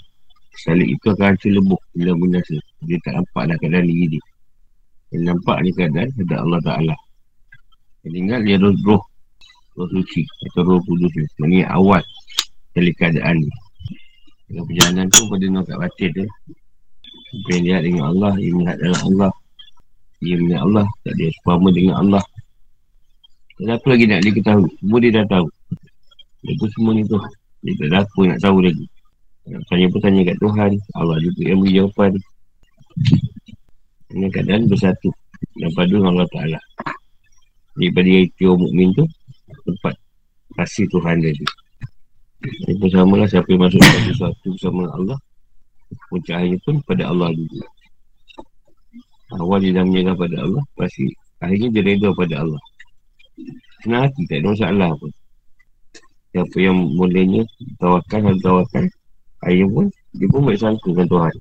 Salik 0.66 0.90
itu 0.92 1.08
akan 1.14 1.38
terlebuh 1.40 1.82
bila 1.94 2.12
binasa. 2.18 2.58
Dia 2.84 2.98
tak 3.06 3.22
nampak 3.22 3.44
dah 3.54 3.58
keadaan 3.62 3.86
diri 3.86 4.18
dia. 4.18 4.24
Dia 5.14 5.20
nampak 5.30 5.58
ni 5.62 5.70
keadaan 5.78 6.10
ada 6.10 6.36
Allah 6.42 6.62
Ta'ala. 6.66 6.96
Dia 8.02 8.18
ingat 8.18 8.42
dia 8.44 8.58
roh, 8.60 9.02
roh 9.78 9.90
suci 9.92 10.24
atau 10.52 10.62
roh 10.68 10.80
kudus 10.84 11.12
ni. 11.16 11.26
Ini 11.48 11.60
awal 11.68 12.04
dari 12.76 12.92
keadaan 12.96 13.40
ni. 13.40 13.50
Dengan 14.52 14.64
perjalanan 14.68 15.06
tu 15.08 15.24
pada 15.32 15.46
nak 15.48 15.64
kat 15.68 15.78
batin 15.80 16.10
tu. 16.12 16.26
Yang 17.48 17.62
lihat 17.64 17.82
dengan 17.88 18.04
Allah, 18.12 18.34
ia 18.36 18.52
melihat 18.52 18.78
dalam 18.84 19.02
Allah. 19.16 19.32
Ia 20.22 20.36
melihat 20.36 20.62
Allah, 20.68 20.86
tak 21.08 21.14
ada 21.16 21.26
sepama 21.32 21.68
dengan 21.72 21.96
Allah. 22.04 22.24
Tak 23.62 23.78
apa 23.78 23.88
lagi 23.94 24.06
nak 24.10 24.20
dia 24.26 24.32
ketahui. 24.34 24.72
Semua 24.82 24.98
dia 25.00 25.12
dah 25.22 25.26
tahu. 25.30 25.48
Itu 26.50 26.66
semua 26.74 26.92
ni 26.98 27.06
tu. 27.06 27.22
Dia 27.62 27.72
tak 27.78 27.88
ada 27.94 27.98
apa 28.02 28.22
nak 28.26 28.40
tahu 28.42 28.58
lagi. 28.66 28.86
Nak 29.54 29.62
tanya 29.70 29.86
pun 29.94 30.00
tanya 30.02 30.22
kat 30.26 30.38
Tuhan. 30.42 30.72
Allah 30.98 31.18
juga 31.22 31.42
yang 31.46 31.60
beri 31.62 31.74
jawapan. 31.78 32.12
Ini 34.18 34.28
keadaan 34.34 34.66
bersatu. 34.66 35.10
Dan 35.62 35.70
padu 35.78 36.02
dengan 36.02 36.18
Allah 36.18 36.30
Ta'ala. 36.34 36.60
Daripada 37.78 38.10
itu 38.10 38.50
mukmin 38.58 38.92
tu, 38.98 39.06
tempat. 39.76 39.96
Kasih 40.60 40.86
Tuhan 40.92 41.24
dia 41.24 41.32
tu. 41.32 41.48
Ini 42.42 42.74
pun 42.82 42.90
sama 42.90 43.22
lah 43.22 43.30
siapa 43.30 43.46
yang 43.54 43.70
masuk 43.70 43.78
pada 43.78 44.02
sesuatu 44.10 44.48
bersama 44.58 44.90
Allah 44.98 45.18
Puncak 46.10 46.42
akhirnya 46.42 46.58
pun 46.66 46.76
pada 46.90 47.04
Allah 47.14 47.30
juga 47.38 47.62
Awal 49.38 49.58
dia 49.62 49.78
dah 49.78 49.86
menyerah 49.86 50.16
pada 50.18 50.38
Allah 50.42 50.64
Pasti 50.74 51.06
akhirnya 51.38 51.70
dia 51.70 51.82
reda 51.86 52.10
pada 52.18 52.42
Allah. 52.42 52.62
Senang 53.86 54.10
hati 54.10 54.22
tak 54.26 54.42
ada 54.42 54.48
masalah 54.54 54.90
pun. 54.98 55.12
Siapa 56.34 56.58
yang 56.58 56.78
mulanya 56.98 57.42
tawakan 57.78 58.22
atau 58.34 58.42
tawakan 58.42 58.86
Akhirnya 59.46 59.68
pun 59.70 59.86
dia 60.18 60.28
pun 60.30 60.42
baik 60.46 60.60
sangka 60.62 60.90
dengan 60.90 61.08
Tuhan. 61.10 61.34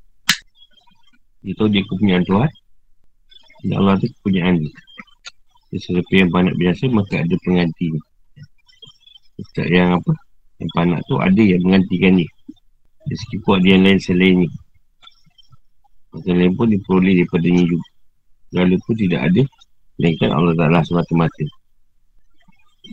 Tahu 1.57 1.69
dia 1.73 1.83
kepunyaan 1.89 2.25
Tuhan. 2.29 2.51
Dan 3.65 3.75
Allah 3.77 3.95
tu 4.01 4.09
kepunyaan 4.21 4.55
dia. 4.61 4.73
Sesiapa 5.73 6.13
yang 6.13 6.29
banyak 6.29 6.55
biasa 6.61 6.93
maka 6.93 7.25
ada 7.25 7.37
pengganti 7.45 7.89
yang 9.69 10.01
apa 10.01 10.13
yang 10.61 10.71
panak 10.77 11.01
tu 11.09 11.17
ada 11.17 11.41
yang 11.41 11.61
menggantikan 11.65 12.21
dia. 12.21 12.31
Meskipun 13.09 13.53
ada 13.61 13.69
yang 13.69 13.83
lain 13.89 13.99
selain 14.01 14.35
ni. 14.45 14.49
Maka 16.13 16.31
lain 16.37 16.53
pun 16.53 16.69
diperoleh 16.69 17.25
daripada 17.25 17.49
ni 17.49 17.63
juga. 17.65 17.89
Lalu 18.51 18.77
pun 18.83 18.95
tidak 18.99 19.21
ada 19.31 19.43
Melainkan 19.95 20.31
Allah 20.35 20.55
Ta'ala 20.59 20.83
semata-mata. 20.83 21.45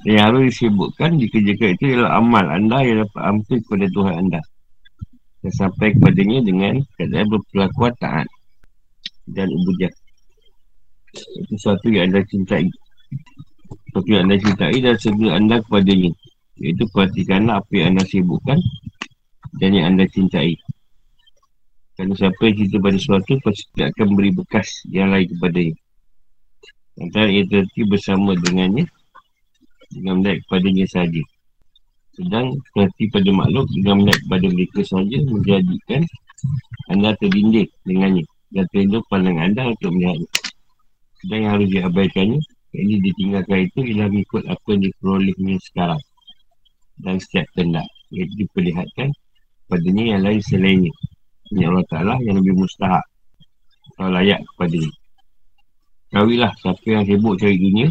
Yang 0.06 0.22
harus 0.22 0.42
disebutkan 0.54 1.18
Dikerjakan 1.18 1.70
itu 1.74 1.86
ialah 1.98 2.22
amal 2.22 2.46
anda 2.46 2.86
Yang 2.86 3.10
dapat 3.10 3.22
hampir 3.26 3.58
kepada 3.66 3.86
Tuhan 3.90 4.14
anda. 4.22 4.42
Dan 5.42 5.52
sampai 5.58 5.98
kepadanya 5.98 6.46
dengan 6.46 6.74
Keadaan 6.94 7.28
berpelakuan 7.34 7.94
taat 7.98 8.30
Dan 9.26 9.50
ubujah 9.50 9.90
Itu 11.42 11.58
sesuatu 11.58 11.90
yang 11.90 12.14
anda 12.14 12.22
cintai. 12.30 12.70
Sesuatu 13.90 14.10
yang 14.14 14.30
anda 14.30 14.38
cintai 14.38 14.78
Dan 14.78 14.96
segera 15.02 15.42
anda 15.42 15.58
kepadanya 15.66 16.14
Iaitu 16.58 16.90
perhatikanlah 16.90 17.62
apa 17.62 17.72
yang 17.74 17.94
anda 17.94 18.04
sibukkan 18.10 18.58
Dan 19.62 19.78
yang 19.78 19.94
anda 19.94 20.10
cintai. 20.10 20.58
Kerana 21.94 22.14
siapa 22.18 22.42
yang 22.50 22.56
cinta 22.66 22.78
pada 22.82 22.98
sesuatu 22.98 23.34
Pasti 23.46 23.64
tidak 23.74 23.88
akan 23.94 24.08
beri 24.18 24.32
bekas 24.34 24.68
yang 24.90 25.14
lain 25.14 25.30
kepada 25.38 25.60
dia. 25.62 25.78
Antara 26.98 27.30
ia 27.30 27.46
terhenti 27.46 27.82
bersama 27.86 28.34
dengannya 28.34 28.90
Dengan 29.94 30.22
melihat 30.22 30.42
kepadanya 30.46 30.86
sahaja. 30.90 31.24
Sedang 32.18 32.58
terhenti 32.74 33.06
pada 33.14 33.30
makhluk 33.30 33.66
Dengan 33.78 33.96
melihat 34.02 34.20
kepada 34.26 34.46
mereka 34.50 34.80
sahaja 34.82 35.18
Menjadikan 35.30 36.02
anda 36.90 37.14
terdinding 37.22 37.70
dengannya 37.86 38.26
Dan 38.50 38.66
terdinding 38.74 39.06
pandangan 39.14 39.46
anda 39.54 39.64
untuk 39.78 39.94
melihatnya. 39.94 40.30
Sedang 41.22 41.40
yang 41.46 41.54
harus 41.54 41.70
diabaikannya 41.70 42.40
Yang 42.74 42.98
ditinggalkan 43.06 43.60
itu 43.70 43.80
ialah 43.94 44.10
mengikut 44.10 44.44
apa 44.50 44.68
yang 44.74 44.82
diperolehnya 44.90 45.56
sekarang 45.62 46.02
dan 47.04 47.22
setiap 47.22 47.48
kendak 47.54 47.86
Ia 48.14 48.24
diperlihatkan 48.26 49.12
padanya 49.68 50.04
yang 50.16 50.22
lain 50.24 50.42
selainnya 50.42 50.94
Ini 51.54 51.68
Allah 51.70 51.86
Ta'ala 51.92 52.16
yang 52.24 52.42
lebih 52.42 52.58
mustahak 52.58 53.04
Atau 53.94 54.10
layak 54.12 54.42
kepada 54.54 54.76
dia 54.78 54.94
Kawilah 56.08 56.52
siapa 56.64 56.88
yang 56.88 57.04
sibuk 57.04 57.36
cari 57.40 57.58
dunia 57.60 57.88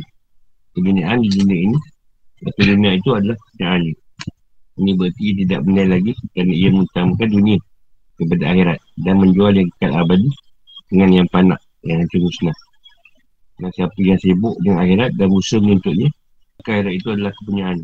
Kebenaran 0.73 1.21
di 1.21 1.31
dunia 1.33 1.59
ini 1.71 1.79
Maka 2.45 2.61
dunia 2.65 2.91
itu 2.97 3.11
adalah 3.13 3.37
kenyaan 3.53 3.83
Ini 4.77 4.91
berarti 4.97 5.21
ia 5.25 5.35
tidak 5.45 5.61
benar 5.65 5.87
lagi 5.89 6.13
kerana 6.33 6.53
ia 6.53 6.69
mengutamakan 6.69 7.29
dunia 7.33 7.59
kepada 8.17 8.45
akhirat 8.49 8.79
dan 9.05 9.15
menjual 9.21 9.53
yang 9.53 9.69
kekal 9.77 9.93
abadi 9.93 10.31
dengan 10.89 11.11
yang 11.23 11.29
panak, 11.29 11.61
yang 11.85 12.03
hancur 12.03 12.21
musnah. 12.25 12.57
Dan 13.57 13.71
siapa 13.73 13.97
yang 14.01 14.21
sibuk 14.21 14.57
dengan 14.65 14.85
akhirat 14.85 15.11
dan 15.17 15.27
berusaha 15.33 15.61
menuntutnya, 15.61 16.09
akhirat 16.65 16.93
itu 16.93 17.09
adalah 17.13 17.33
kepunyaan. 17.41 17.79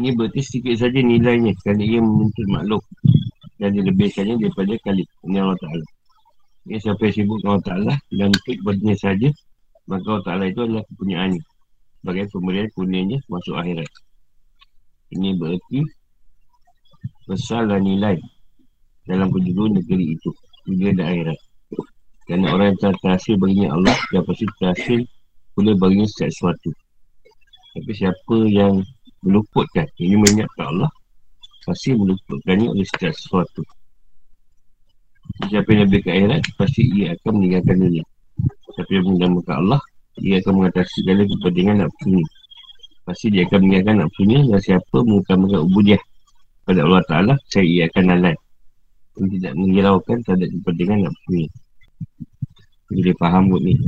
Ini 0.00 0.16
berarti 0.16 0.40
sedikit 0.44 0.86
saja 0.86 1.00
nilainya 1.00 1.52
kerana 1.60 1.82
ia 1.82 2.00
menuntut 2.00 2.46
makhluk 2.48 2.82
dan 3.60 3.76
dilebihkannya 3.76 4.40
daripada 4.40 4.74
kali. 4.84 5.04
Ini 5.28 5.36
Allah 5.40 5.58
Ta'ala. 5.60 5.86
Ini 6.68 6.76
siapa 6.80 7.00
yang 7.08 7.14
sibuk 7.16 7.40
Allah 7.44 7.64
Ta'ala 7.64 7.94
dan 8.12 8.28
untuk 8.32 8.44
kepadanya 8.46 8.96
saja, 8.96 9.28
maka 9.88 10.04
Allah 10.08 10.24
Ta'ala 10.24 10.44
itu 10.48 10.60
adalah 10.64 10.84
kepunyaannya. 10.88 11.42
Sebagai 12.00 12.24
pemberian 12.32 12.68
kurnianya 12.72 13.18
masuk 13.28 13.54
akhirat. 13.60 13.90
Ini 15.12 15.36
berarti 15.36 15.80
besar 17.28 17.68
dan 17.68 17.84
nilai 17.84 18.16
dalam 19.04 19.28
penduduk 19.28 19.76
negeri 19.76 20.16
itu. 20.16 20.30
Dunia 20.64 20.96
dan 20.96 21.06
akhirat. 21.12 21.38
Kerana 22.30 22.46
orang 22.54 22.66
yang 22.72 22.78
telah 22.78 22.96
terhasil 23.02 23.34
baginya 23.36 23.68
Allah 23.74 23.96
dan 24.14 24.22
pasti 24.22 24.46
terhasil 24.62 25.00
boleh 25.58 25.74
baginya 25.76 26.06
setiap 26.06 26.30
sesuatu. 26.30 26.70
Tapi 27.74 27.90
siapa 27.90 28.36
yang 28.46 28.86
meluputkan, 29.20 29.86
ini 30.00 30.16
menyiapkan 30.16 30.66
Allah, 30.76 30.90
pasti 31.64 31.92
meluputkannya 31.92 32.72
oleh 32.72 32.86
setiap 32.88 33.12
sesuatu. 33.12 33.62
Siapa 35.48 35.68
yang 35.72 35.86
lebih 35.88 36.00
ke 36.04 36.10
akhirat, 36.10 36.42
pasti 36.56 36.82
ia 36.90 37.14
akan 37.14 37.30
meninggalkan 37.38 37.76
dunia. 37.78 38.04
Siapa 38.74 38.90
yang 38.90 39.06
menamakan 39.14 39.56
Allah, 39.66 39.80
ia 40.20 40.36
akan 40.40 40.52
mengatasi 40.60 40.92
segala 41.04 41.22
kepentingan 41.28 41.76
nafsunya. 41.86 42.26
Pasti 43.06 43.26
dia 43.32 43.42
akan 43.46 43.58
meninggalkan 43.62 43.96
nafsunya 44.04 44.38
dan 44.48 44.60
siapa 44.60 44.96
mengutamakan 45.04 45.60
ubudiah 45.68 46.02
pada 46.66 46.80
Allah 46.84 47.02
Ta'ala, 47.06 47.34
saya 47.48 47.64
ia 47.64 47.84
akan 47.88 48.04
lalai. 48.08 48.36
Dia 49.20 49.26
tidak 49.36 49.52
menghiraukan 49.58 50.16
terhadap 50.24 50.48
kepentingan 50.48 50.98
nafsunya. 51.08 51.48
Jadi 52.90 53.10
faham 53.22 53.54
kot 53.54 53.62
ni 53.62 53.78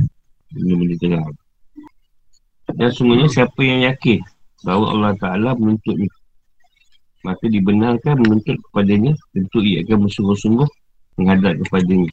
Benda 0.53 0.73
benda 0.79 0.95
tengah 0.95 1.23
Dan 2.71 2.89
semuanya 2.95 3.27
siapa 3.27 3.59
yang 3.59 3.83
yakin 3.91 4.23
Bahawa 4.63 4.85
Allah 4.95 5.11
Ta'ala 5.19 5.49
menuntut 5.59 5.95
ni 5.99 6.07
Maka 7.23 7.45
dibenarkan 7.47 8.19
menuntut 8.19 8.57
kepadanya 8.69 9.13
Tentu 9.31 9.59
ia 9.63 9.83
akan 9.83 10.07
bersungguh-sungguh 10.07 10.69
Menghadap 11.19 11.59
kepadanya 11.67 12.11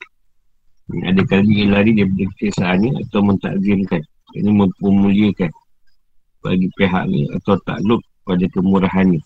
Ada 1.07 1.23
kali 1.27 1.65
ia 1.65 1.67
lari 1.71 1.95
daripada 1.95 2.27
kesesaannya 2.39 2.91
Atau 3.07 3.21
mentakzimkan 3.27 4.03
Ini 4.39 4.51
memuliakan 4.83 5.51
Bagi 6.43 6.67
pihak 6.75 7.05
ni 7.11 7.27
Atau 7.35 7.59
takluk 7.63 8.03
pada 8.27 8.47
kemurahannya 8.51 9.23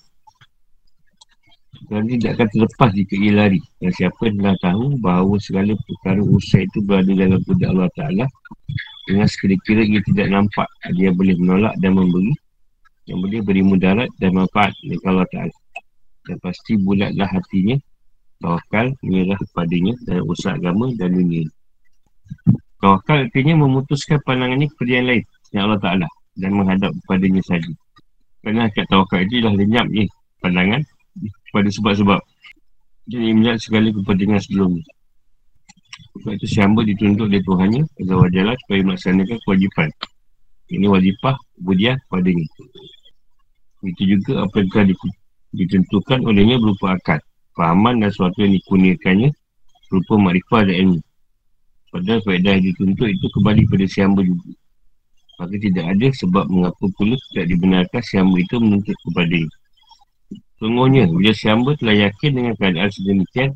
dan 1.92 2.08
tidak 2.08 2.40
akan 2.40 2.48
terlepas 2.48 2.90
jika 2.96 3.14
ia 3.18 3.32
lari. 3.34 3.60
Dan 3.82 3.90
siapa 3.92 4.20
yang 4.30 4.56
tahu 4.62 4.96
bahawa 5.02 5.36
segala 5.36 5.76
perkara 5.76 6.22
usaha 6.24 6.64
itu 6.64 6.80
berada 6.80 7.12
dalam 7.12 7.40
kuda 7.44 7.66
Allah 7.68 7.90
Ta'ala. 7.92 8.26
Dengan 9.04 9.28
sekira-kira 9.28 9.84
ia 9.84 10.00
tidak 10.00 10.32
nampak. 10.32 10.68
Dia 10.96 11.12
boleh 11.12 11.36
menolak 11.36 11.76
dan 11.84 11.98
memberi. 11.98 12.32
Yang 13.04 13.18
boleh 13.20 13.40
beri 13.44 13.62
mudarat 13.62 14.10
dan 14.16 14.36
manfaat 14.36 14.72
dari 14.80 14.98
Allah 15.04 15.28
Ta'ala. 15.28 15.56
Dan 16.24 16.36
pasti 16.40 16.80
bulatlah 16.80 17.28
hatinya. 17.28 17.76
Tawakal 18.40 18.92
menyerah 19.00 19.38
kepadanya 19.40 19.94
dalam 20.04 20.24
usaha 20.28 20.56
agama 20.56 20.92
dan 20.96 21.12
dunia. 21.12 21.44
Tawakal 22.80 23.28
artinya 23.28 23.54
memutuskan 23.60 24.20
pandangannya 24.24 24.68
kepada 24.72 24.90
yang 24.90 25.06
lain. 25.08 25.24
Yang 25.52 25.62
Allah 25.68 25.80
Ta'ala. 25.80 26.08
Dan 26.34 26.50
menghadap 26.56 26.90
kepadanya 27.04 27.42
saja. 27.44 27.72
Kerana 28.40 28.68
kat 28.72 28.88
tawakal 28.88 29.24
itu 29.24 29.40
dah 29.40 29.54
lenyap 29.54 29.86
ni 29.88 30.08
pandangan 30.44 30.84
pada 31.54 31.70
sebab-sebab 31.70 32.20
jadi 33.08 33.36
melihat 33.36 33.58
segala 33.60 33.92
kepentingan 33.92 34.40
sebelum 34.40 34.80
ni 34.80 34.84
sebab 36.18 36.32
itu 36.36 36.46
si 36.50 36.58
hamba 36.58 36.80
dituntut 36.82 37.30
oleh 37.30 37.42
Tuhannya 37.42 37.82
agar 38.04 38.16
wajarlah 38.26 38.56
supaya 38.64 38.80
melaksanakan 38.82 39.38
kewajipan 39.44 39.88
ini 40.72 40.86
wajibah 40.88 41.36
budiah 41.60 41.96
padanya 42.08 42.44
itu. 42.44 42.62
Juga 43.84 44.48
apa 44.48 44.54
yang 44.64 44.68
telah 44.72 44.96
ditentukan 45.52 46.24
olehnya 46.24 46.56
berupa 46.56 46.96
akad. 46.96 47.20
Fahaman 47.54 48.02
dan 48.02 48.10
sesuatu 48.10 48.42
yang 48.42 48.56
dikurniakannya 48.58 49.30
berupa 49.86 50.14
makrifah 50.18 50.66
dan 50.66 50.76
ilmu 50.82 51.00
padahal 51.94 52.20
faedah 52.26 52.58
yang 52.58 52.64
dituntut 52.74 53.06
itu 53.06 53.26
kembali 53.30 53.62
pada 53.70 53.86
si 53.86 53.98
hamba 54.02 54.26
juga. 54.26 54.50
Maka 55.38 55.54
tidak 55.62 55.84
ada 55.94 56.06
sebab 56.10 56.44
mengapa 56.50 56.84
pula 56.98 57.14
tidak 57.30 57.46
dibenarkan 57.54 58.02
si 58.02 58.14
hamba 58.18 58.36
itu 58.42 58.54
menuntut 58.58 58.94
kepadanya 59.06 59.50
Sungguhnya, 60.58 61.10
bila 61.10 61.30
si 61.34 61.46
hamba 61.46 61.74
telah 61.78 62.10
yakin 62.10 62.30
dengan 62.34 62.54
keadaan 62.58 62.90
sedemikian 62.90 63.50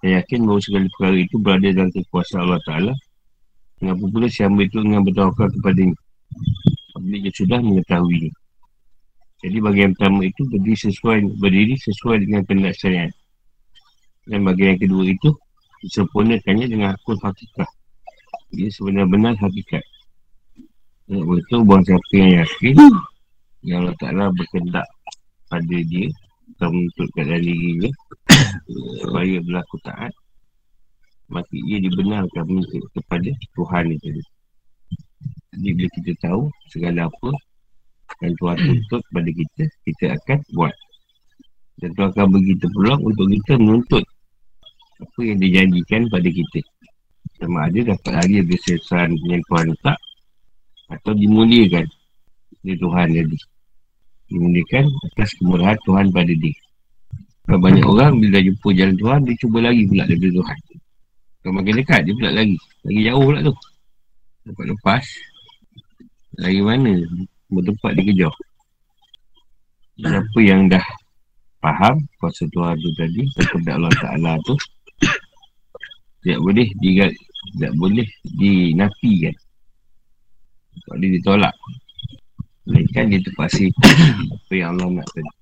dan 0.00 0.10
yakin 0.20 0.38
bahawa 0.48 0.60
segala 0.64 0.86
perkara 0.96 1.16
itu 1.20 1.36
berada 1.40 1.68
dalam 1.72 1.90
kekuasaan 1.92 2.40
Allah 2.44 2.60
Ta'ala 2.64 2.92
Mengapa 3.80 4.04
pula 4.08 4.26
si 4.32 4.40
hamba 4.40 4.60
itu 4.64 4.76
dengan 4.80 5.00
bertawakal 5.04 5.48
kepada 5.52 5.80
ini 5.84 5.96
Apabila 6.94 7.16
dia 7.22 7.32
sudah 7.34 7.58
mengetahui. 7.60 8.30
Jadi 9.44 9.56
bagian 9.60 9.92
pertama 9.92 10.24
itu 10.24 10.42
berdiri 10.48 10.78
sesuai, 10.78 11.18
berdiri 11.36 11.74
sesuai 11.76 12.16
dengan 12.24 12.42
pendak 12.48 12.74
syariat. 12.80 13.12
Dan 14.24 14.40
bagian 14.46 14.78
yang 14.78 14.80
kedua 14.80 15.04
itu 15.04 15.30
Disempurnakannya 15.84 16.64
dengan 16.64 16.96
akun 16.96 17.20
hakikat. 17.20 17.68
Dia 18.56 18.72
sebenar-benar 18.72 19.36
hakikat. 19.36 19.84
Sebab 21.12 21.36
itu, 21.36 21.56
buang 21.60 21.84
siapa 21.84 22.12
yang 22.16 22.40
yakin 22.40 22.76
Yang 23.60 23.78
Allah 23.84 23.96
Ta'ala 24.00 24.24
berkendak 24.32 24.88
pada 25.52 25.76
dia 25.84 26.08
atau 26.56 26.72
menuntutkan 26.72 27.24
dari 27.28 27.52
dirinya 27.52 27.90
supaya 29.04 29.36
berlaku 29.44 29.76
taat 29.84 30.12
maka 31.32 31.56
ia 31.56 31.80
dibenarkan 31.80 32.46
kepada 32.92 33.32
Tuhan 33.56 33.84
itu 33.96 34.08
jadi 35.54 35.70
bila 35.76 35.88
kita 36.00 36.12
tahu 36.22 36.42
segala 36.70 37.06
apa 37.06 37.30
yang 38.22 38.34
Tuhan 38.38 38.56
tuntut 38.58 39.02
kepada 39.10 39.30
kita 39.30 39.62
kita 39.86 40.04
akan 40.18 40.38
buat. 40.54 40.74
Dan 41.82 41.90
Tuhan 41.98 42.10
akan 42.14 42.26
bagi 42.30 42.48
kita 42.54 42.66
peluang 42.70 43.00
untuk 43.02 43.26
kita 43.30 43.52
menuntut 43.58 44.04
apa 45.02 45.20
yang 45.26 45.38
dijanjikan 45.42 46.02
pada 46.06 46.28
kita. 46.30 46.60
Sama 47.42 47.66
ada 47.66 47.80
dapat 47.94 48.12
lagi 48.14 48.38
kesesaran 48.46 49.10
yang 49.26 49.42
Tuhan 49.50 49.74
letak 49.74 49.98
atau 50.92 51.12
dimuliakan 51.16 51.86
oleh 52.64 52.76
Tuhan 52.78 53.06
jadi 53.12 53.38
Dimuliakan 54.24 54.84
atas 55.12 55.30
kemurahan 55.36 55.76
Tuhan 55.84 56.06
pada 56.08 56.32
dia. 56.32 56.56
Kalau 57.44 57.60
banyak 57.60 57.84
orang 57.84 58.12
bila 58.24 58.40
jumpa 58.40 58.68
jalan 58.72 58.96
Tuhan 58.96 59.20
Dia 59.28 59.36
cuba 59.36 59.58
lagi 59.60 59.82
pula 59.84 60.02
daripada 60.08 60.32
Tuhan. 60.32 60.58
Kalau 61.44 61.52
makin 61.60 61.74
dekat 61.76 62.00
dia 62.08 62.14
pula 62.16 62.30
lagi 62.32 62.56
Lagi 62.88 63.00
jauh 63.04 63.24
pula 63.28 63.38
tu. 63.44 63.54
Dapat 64.48 64.64
lepas 64.72 65.04
Lagi 66.40 66.60
mana? 66.64 66.92
Bertempat 67.52 67.90
dia 67.94 68.04
kejar 68.10 68.34
Siapa 70.00 70.38
yang 70.42 70.66
dah 70.66 70.82
Faham 71.62 72.02
Kuasa 72.18 72.44
Tuhan 72.50 72.74
tu 72.82 72.90
tadi 72.98 73.22
Kepada 73.38 73.78
Allah 73.78 73.94
Ta'ala 74.02 74.32
tu 74.42 74.58
Tidak 76.24 76.40
boleh 76.42 76.66
di, 76.82 76.98
Tidak 76.98 77.72
boleh 77.78 78.08
Dinafikan. 78.34 79.36
Tak 80.84 80.94
boleh 80.98 81.10
ditolak. 81.20 81.54
Melainkan 82.66 83.12
dia 83.12 83.20
terpaksa 83.22 83.68
Apa 83.70 84.52
yang 84.52 84.74
Allah 84.76 85.00
nak 85.00 85.08
tadi. 85.14 85.32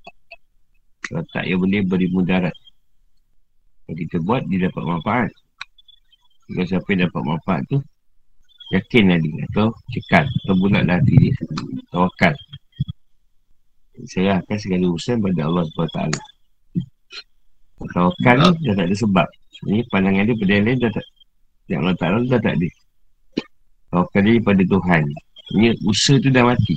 Kalau 1.08 1.22
tak 1.32 1.44
ia 1.48 1.56
boleh 1.58 1.80
beri 1.82 2.06
mudarat. 2.12 2.54
Kalau 3.86 3.96
kita 3.98 4.16
buat 4.22 4.42
dia 4.46 4.68
dapat 4.70 4.82
manfaat. 4.86 5.30
Kalau 6.52 6.66
siapa 6.68 6.88
yang 6.94 7.08
dapat 7.08 7.22
manfaat 7.24 7.62
tu 7.70 7.78
Yakin 8.72 9.04
tadi 9.12 9.30
Atau 9.52 9.76
cekal. 9.92 10.24
Atau 10.24 10.54
bulat 10.56 10.88
lah 10.88 10.96
hati 10.98 11.14
dia. 11.16 11.34
Tawakal 11.92 12.34
Saya 14.08 14.40
akan 14.40 14.56
segala 14.56 14.84
urusan 14.88 15.20
pada 15.20 15.40
Allah 15.44 15.64
SWT 15.68 16.00
Tawakal 17.92 18.36
ni 18.40 18.66
dah 18.66 18.74
tak 18.78 18.86
ada 18.88 18.96
sebab. 18.96 19.28
Ini 19.68 19.86
pandangan 19.92 20.26
dia 20.26 20.34
pada 20.38 20.52
yang 20.54 20.64
lain 20.66 20.78
dah 20.80 20.90
tak 20.90 21.06
Yang 21.70 21.80
Allah 21.84 21.96
Ta'ala 21.98 22.16
dah 22.26 22.40
tak 22.40 22.54
ada. 22.56 22.68
Tawakal 23.92 24.20
dia 24.24 24.40
pada 24.40 24.62
Tuhan. 24.64 25.02
Ini 25.52 25.68
usaha 25.84 26.16
tu 26.16 26.30
dah 26.32 26.44
mati. 26.48 26.76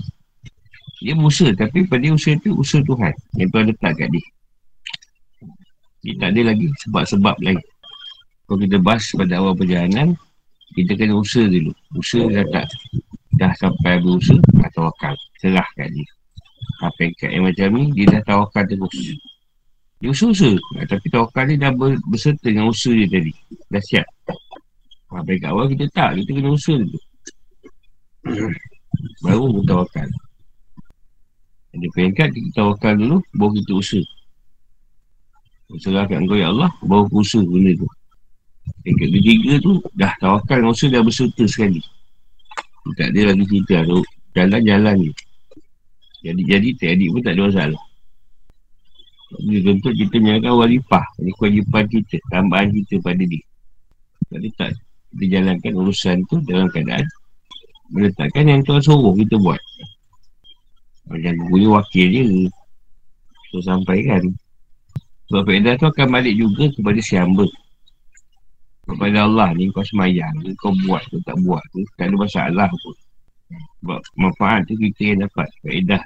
Dia 1.06 1.14
berusaha 1.14 1.52
tapi 1.54 1.86
pada 1.86 2.08
usaha 2.12 2.36
tu 2.42 2.56
usaha 2.58 2.82
Tuhan 2.82 3.14
yang 3.38 3.50
Tuhan 3.52 3.66
letak 3.72 3.94
kat 4.00 4.10
dia. 4.10 4.26
Dia 6.06 6.14
tak 6.22 6.30
ada 6.34 6.42
lagi 6.54 6.68
sebab-sebab 6.86 7.36
lain. 7.42 7.62
Kalau 8.46 8.60
kita 8.62 8.78
bahas 8.78 9.06
pada 9.14 9.34
awal 9.42 9.54
perjalanan, 9.58 10.14
kita 10.74 10.92
kena 10.98 11.22
usaha 11.22 11.46
dulu. 11.46 11.72
Usaha 11.94 12.26
ya. 12.26 12.42
dah 12.42 12.46
tak 12.50 12.66
dah 13.36 13.52
sampai 13.60 14.00
berusaha 14.02 14.40
atau 14.66 14.90
tawakal. 14.90 15.16
serah 15.38 15.68
kat 15.78 15.92
dia. 15.92 16.08
Apa 16.82 17.00
yang 17.06 17.14
kat 17.20 17.30
macam 17.38 17.68
ni 17.78 17.84
dia 17.94 18.06
dah 18.18 18.22
tawakal 18.26 18.64
terus. 18.66 18.98
Dia 20.02 20.10
usaha-usaha. 20.12 20.58
Ah, 20.82 20.86
tapi 20.90 21.06
tawakal 21.14 21.44
dia 21.48 21.58
dah 21.62 21.72
ber, 21.72 22.00
berserta 22.10 22.48
dengan 22.50 22.72
usaha 22.72 22.92
dia 22.96 23.08
tadi. 23.08 23.32
Dah 23.70 23.84
siap. 23.84 24.08
Apa 25.16 25.30
yang 25.32 25.56
awal 25.56 25.72
kita 25.72 25.86
tak 25.94 26.20
kita 26.20 26.30
kena 26.34 26.50
usaha 26.52 26.76
dulu. 26.76 27.00
Baru 29.24 29.46
kita 29.54 29.64
tawakal. 29.70 30.10
Ada 31.76 31.88
peringkat 31.92 32.30
kita 32.32 32.50
tawakal 32.56 32.94
dulu 32.96 33.18
baru 33.36 33.52
kita 33.60 33.72
usaha. 33.76 34.04
Usaha 35.76 36.08
kat 36.08 36.24
engkau 36.24 36.40
ya 36.40 36.48
Allah 36.48 36.72
Baru 36.80 37.12
usaha 37.12 37.44
benda 37.44 37.76
tu. 37.76 37.88
Tingkat 38.86 39.10
ketiga 39.10 39.54
tu 39.62 39.82
dah 39.98 40.14
tawakal 40.22 40.62
dengan 40.62 40.74
usaha 40.74 40.94
dah 40.94 41.02
berserta 41.02 41.44
sekali. 41.50 41.82
Tak 42.94 43.10
ada 43.14 43.34
lagi 43.34 43.44
cerita 43.50 43.82
tu. 43.86 44.00
Jalan-jalan 44.38 44.96
ni. 45.10 45.12
Jadi-jadi 46.22 46.70
tak 46.78 46.90
adik 46.98 47.10
pun 47.10 47.22
tak 47.22 47.34
ada 47.34 47.42
masalah. 47.50 47.84
Ini 49.42 49.58
tentu 49.66 49.90
kita 49.90 50.16
menyalakan 50.22 50.54
warifah. 50.54 51.06
Ini 51.18 51.32
kewajipan 51.34 51.84
kita. 51.90 52.18
Tambahan 52.30 52.70
kita 52.70 53.02
pada 53.02 53.24
dia. 53.26 53.44
Jadi 54.30 54.48
tak 54.58 54.72
kita 55.16 55.26
jalankan 55.40 55.74
urusan 55.80 56.18
tu 56.30 56.44
dalam 56.46 56.68
keadaan 56.70 57.06
meletakkan 57.94 58.50
yang 58.50 58.62
tuan 58.66 58.82
suruh 58.82 59.14
kita 59.14 59.38
buat. 59.38 59.62
Macam 61.10 61.34
punya 61.50 61.68
wakil 61.78 62.08
je. 62.10 62.24
So 63.54 63.62
sampaikan. 63.62 64.34
Sebab 65.30 65.46
so, 65.50 65.74
tu 65.82 65.88
akan 65.90 66.08
balik 66.14 66.36
juga 66.38 66.70
kepada 66.70 67.00
si 67.02 67.18
hamba 67.18 67.46
kepada 68.86 69.26
Allah 69.26 69.50
ni 69.58 69.74
kau 69.74 69.82
semayang 69.82 70.34
ni 70.46 70.54
kau 70.62 70.70
buat 70.86 71.02
ke 71.10 71.18
tak 71.26 71.38
buat 71.42 71.62
ke 71.74 71.82
tak 71.98 72.14
ada 72.14 72.16
masalah 72.16 72.70
pun. 72.70 72.96
Sebab 73.82 74.00
manfaat 74.18 74.66
tu 74.70 74.78
kita 74.78 75.02
yang 75.14 75.20
dapat 75.26 75.48
faedah. 75.62 76.04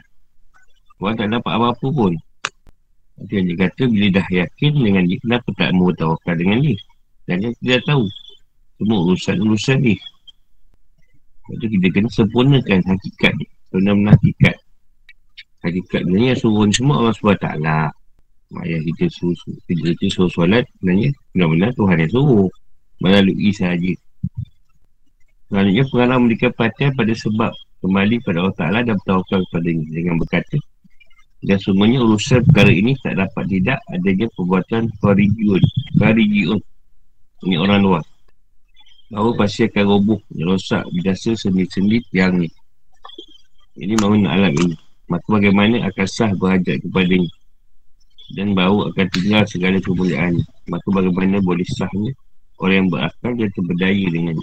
Orang 1.00 1.16
tak 1.16 1.28
dapat 1.32 1.52
apa-apa 1.56 1.88
pun. 1.92 2.14
Itu 3.20 3.32
yang 3.36 3.46
dia 3.52 3.58
kata 3.68 3.84
bila 3.88 4.08
dah 4.16 4.28
yakin 4.32 4.74
dengan 4.80 5.04
dia 5.08 5.18
kenapa 5.20 5.48
tak 5.60 5.70
mau 5.76 5.92
tawakal 5.96 6.36
dengan 6.40 6.60
dia? 6.64 6.78
Dan 7.28 7.36
dia 7.44 7.52
tidak 7.60 7.82
tahu. 7.88 8.04
Semua 8.80 8.98
urusan-urusan 9.12 9.78
ni. 9.84 9.96
Sebab 11.44 11.56
tu 11.60 11.68
kita 11.68 11.88
kena 11.92 12.10
sempurnakan 12.12 12.80
hakikat 12.84 13.34
ni. 13.36 13.46
Sebenarnya 13.72 14.16
hakikat. 14.16 14.56
Hakikat 15.68 16.02
ni 16.08 16.32
yang 16.32 16.40
suruh 16.40 16.64
ni 16.64 16.72
semua 16.72 17.04
Allah 17.04 17.16
SWT 17.20 17.48
Mak 18.50 18.64
ayah 18.64 18.80
kita 18.80 19.12
suruh 19.12 19.36
Kita 19.68 20.08
suruh 20.08 20.32
solat 20.32 20.64
Sebenarnya 20.80 21.12
Benar-benar 21.36 21.70
Tuhan 21.76 21.98
yang 22.00 22.12
suruh 22.16 22.50
melalui 23.00 23.52
sahaja. 23.52 23.94
Selanjutnya 25.50 25.84
pengalaman 25.90 26.20
memberikan 26.30 26.52
perhatian 26.54 26.94
pada 26.94 27.14
sebab 27.16 27.52
kembali 27.82 28.16
pada 28.22 28.38
Allah 28.44 28.58
Ta'ala 28.60 28.80
dan 28.86 28.96
bertawakal 29.02 29.42
kepada 29.50 29.68
ini 29.72 29.86
dengan 29.90 30.22
berkata 30.22 30.60
dan 31.40 31.56
semuanya 31.64 32.04
urusan 32.04 32.44
perkara 32.52 32.68
ini 32.68 33.00
tak 33.00 33.16
dapat 33.16 33.48
tidak 33.48 33.80
adanya 33.88 34.28
perbuatan 34.36 34.92
farijun 35.00 35.64
farijun 35.96 36.60
ini 37.48 37.56
orang 37.56 37.80
luar. 37.80 38.04
Bahawa 39.10 39.32
pasti 39.40 39.64
akan 39.66 39.86
roboh 39.88 40.20
dan 40.36 40.52
rosak 40.52 40.84
biasa 40.92 41.40
sendit-sendit 41.40 42.04
yang 42.12 42.44
ini 42.44 42.52
ini 43.80 43.96
mahu 43.96 44.28
alam 44.28 44.52
ini. 44.52 44.76
Maka 45.08 45.26
bagaimana 45.26 45.88
akan 45.88 46.06
sah 46.06 46.30
berhajat 46.36 46.84
kepada 46.84 47.16
ini? 47.16 47.32
Dan 48.36 48.54
bahawa 48.54 48.92
akan 48.94 49.08
tinggal 49.10 49.42
segala 49.48 49.80
kemuliaan 49.82 50.38
maka 50.70 50.88
bagaimana 50.92 51.40
boleh 51.42 51.66
sahnya? 51.66 52.12
Orang 52.60 52.76
yang 52.76 52.90
berakal 52.92 53.32
dan 53.40 53.50
terberdaya 53.56 54.08
dengan 54.12 54.36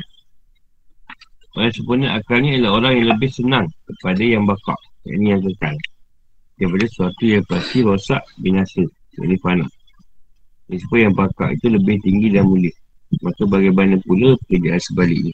Orang 1.57 1.73
sempurna 1.73 2.21
akalnya 2.21 2.53
ialah 2.61 2.73
orang 2.77 2.93
yang 3.01 3.09
lebih 3.17 3.33
senang 3.33 3.65
kepada 3.89 4.21
yang 4.21 4.45
bakar. 4.45 4.77
Ini 5.09 5.37
yang 5.37 5.41
kekal. 5.41 5.73
Daripada 6.61 6.85
sesuatu 6.85 7.25
yang 7.25 7.45
pasti 7.49 7.79
rosak 7.81 8.23
binasa. 8.37 8.85
Ini 9.17 9.37
fana. 9.41 9.65
Sebab 10.69 10.99
yang 11.01 11.17
bakar 11.17 11.57
itu 11.57 11.73
lebih 11.73 11.97
tinggi 12.05 12.29
dan 12.29 12.45
mulia. 12.45 12.73
Maka 13.25 13.49
bagaimana 13.49 13.97
pula 14.05 14.37
kerjaan 14.53 14.81
sebaliknya? 14.85 15.33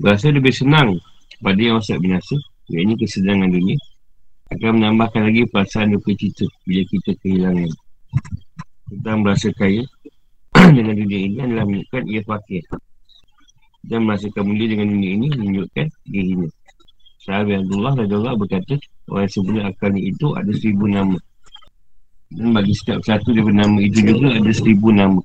Berasa 0.00 0.32
lebih 0.32 0.54
senang 0.56 0.96
kepada 1.36 1.60
yang 1.60 1.76
rosak 1.76 2.00
binasa 2.00 2.38
Yang 2.70 2.82
ini 2.86 2.94
kesenangan 3.02 3.50
dunia 3.50 3.76
Akan 4.48 4.80
menambahkan 4.80 5.28
lagi 5.28 5.44
perasaan 5.50 5.92
duka 5.92 6.14
cita 6.16 6.46
Bila 6.64 6.86
kita 6.88 7.12
kehilangan. 7.20 7.68
Tentang 8.88 9.16
berasa 9.20 9.52
kaya 9.52 9.84
dengan 10.74 10.94
dunia 10.96 11.18
ini 11.18 11.36
adalah 11.40 11.64
menunjukkan 11.66 12.02
ia 12.08 12.20
fakir. 12.24 12.64
Dan 13.80 14.04
merasakan 14.04 14.44
mulia 14.44 14.66
dengan 14.68 14.86
dunia 14.92 15.10
ini 15.16 15.26
menunjukkan 15.32 15.86
dia 16.08 16.22
hina. 16.22 16.48
Sahabat 17.20 17.64
Abdullah 17.64 17.92
Raja 17.96 18.14
Allah 18.16 18.34
berkata 18.36 18.74
orang 19.12 19.24
yang 19.28 19.32
sempurna 19.32 19.62
akal 19.68 19.90
ni 19.92 20.00
itu 20.08 20.26
ada 20.36 20.52
seribu 20.56 20.84
nama. 20.88 21.18
Dan 22.30 22.48
bagi 22.54 22.74
setiap 22.76 23.00
satu 23.02 23.34
daripada 23.34 23.66
nama 23.66 23.78
itu 23.82 23.98
juga 24.00 24.28
ada 24.36 24.50
seribu 24.54 24.88
nama. 24.94 25.20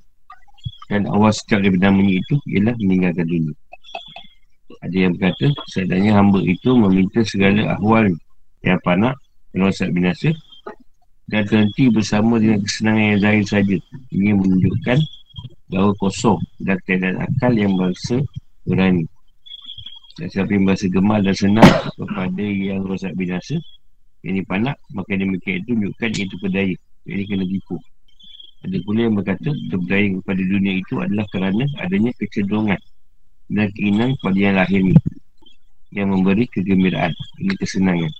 Dan 0.91 1.07
awal 1.09 1.31
setiap 1.31 1.63
daripada 1.63 1.89
namanya 1.91 2.19
itu 2.19 2.35
ialah 2.51 2.75
meninggalkan 2.81 3.25
dunia. 3.25 3.55
Ada 4.85 4.97
yang 4.97 5.11
berkata 5.17 5.45
seandainya 5.71 6.11
hamba 6.13 6.39
itu 6.45 6.69
meminta 6.77 7.21
segala 7.25 7.73
ahwal 7.77 8.05
yang 8.61 8.79
panah 8.85 9.13
yang 9.53 9.69
wasat 9.69 9.89
binasa 9.93 10.29
dan 11.25 11.41
terhenti 11.49 11.89
bersama 11.89 12.37
dengan 12.37 12.61
kesenangan 12.61 13.05
yang 13.15 13.19
zahir 13.21 13.45
saja. 13.45 13.77
Ini 14.13 14.29
menunjukkan 14.37 14.97
bahawa 15.69 15.91
kosong 15.97 16.39
dan 16.61 16.77
keadaan 16.85 17.17
akal 17.25 17.53
yang 17.53 17.73
merasa 17.73 18.21
berani. 18.65 19.05
Dan 20.15 20.27
siapa 20.31 20.51
yang 20.55 20.63
merasa 20.63 20.87
gemar 20.87 21.19
dan 21.19 21.35
senang 21.35 21.71
kepada 21.99 22.45
yang 22.45 22.87
rosak 22.87 23.11
binasa 23.19 23.59
Yang 24.23 24.47
dipanak, 24.47 24.79
maka 24.95 25.11
demikian 25.19 25.61
itu 25.61 25.71
menunjukkan 25.75 26.09
itu 26.17 26.35
berdaya. 26.39 26.75
Jadi 27.05 27.23
kena 27.27 27.45
tipu. 27.45 27.75
Ada 28.65 28.77
pula 28.81 28.99
yang 29.05 29.13
berkata, 29.13 29.51
terberdaya 29.69 30.07
kepada 30.23 30.41
dunia 30.41 30.73
itu 30.81 30.93
adalah 30.97 31.25
kerana 31.29 31.69
adanya 31.77 32.09
kecenderungan 32.17 32.81
Dan 33.45 33.69
keinginan 33.77 34.17
kepada 34.17 34.37
yang 34.41 34.55
lahir 34.57 34.81
ini 34.81 34.97
Yang 35.93 36.07
memberi 36.09 36.45
kegembiraan, 36.49 37.13
ini 37.45 37.53
kesenangan. 37.61 38.11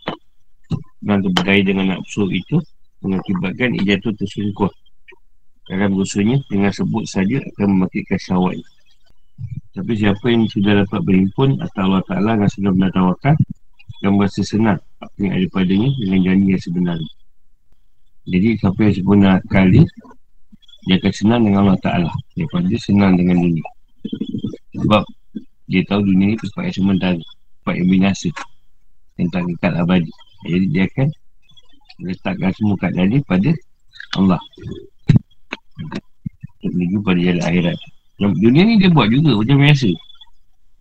Dan 1.01 1.17
terberdaya 1.25 1.61
dengan 1.65 1.85
nafsu 1.97 2.29
itu 2.29 2.61
mengakibatkan 3.01 3.73
ia 3.81 3.97
jatuh 3.97 4.13
tersungkur. 4.17 4.69
Kerana 5.65 5.89
berusahanya 5.89 6.37
dengan 6.45 6.69
sebut 6.69 7.09
saja 7.09 7.41
akan 7.41 7.65
memakitkan 7.73 8.21
syahwat 8.21 8.61
Tapi 9.73 9.91
siapa 9.97 10.25
yang 10.29 10.45
sudah 10.45 10.85
dapat 10.85 11.01
berhimpun 11.01 11.57
atau 11.57 11.81
Allah 11.89 12.03
Ta'ala 12.05 12.31
yang 12.37 12.51
sudah 12.53 12.71
menatawakan 12.71 13.35
Dan 13.99 14.17
merasa 14.17 14.45
senang 14.45 14.77
apa 15.01 15.17
yang 15.17 15.33
ada 15.33 15.47
padanya 15.49 15.89
dengan 15.97 16.19
janji 16.21 16.47
yang 16.53 16.61
sebenar 16.61 16.99
Jadi 18.29 18.47
siapa 18.61 18.79
yang 18.85 18.93
sempurna 18.93 19.31
kali 19.49 19.81
Dia 20.85 21.01
akan 21.01 21.13
senang 21.17 21.41
dengan 21.49 21.59
Allah 21.65 21.79
Ta'ala. 21.81 22.11
Daripada 22.37 22.77
senang 22.77 23.17
dengan 23.17 23.41
dunia. 23.41 23.65
Sebab 24.77 25.01
dia 25.65 25.81
tahu 25.89 26.05
dunia 26.05 26.29
ni 26.29 26.37
tempat 26.37 26.61
yang 26.69 26.77
sementara 26.77 27.21
Tempat 27.65 27.73
yang 27.73 27.89
binasa 27.89 28.29
Yang 29.17 29.27
tak 29.57 29.73
abadi. 29.81 30.13
Jadi 30.45 30.65
dia 30.69 30.85
akan 30.85 31.09
letakkan 32.05 32.51
semua 32.53 32.75
keadaan 32.77 33.07
ni 33.07 33.19
pada 33.23 33.51
Allah 34.19 34.41
menuju 36.65 36.97
pada 37.05 37.19
jalan 37.19 37.43
akhirat. 37.45 37.77
Yang 38.15 38.33
dunia 38.39 38.61
ni 38.63 38.73
dia 38.79 38.89
buat 38.89 39.07
juga 39.11 39.35
macam 39.35 39.57
biasa. 39.59 39.89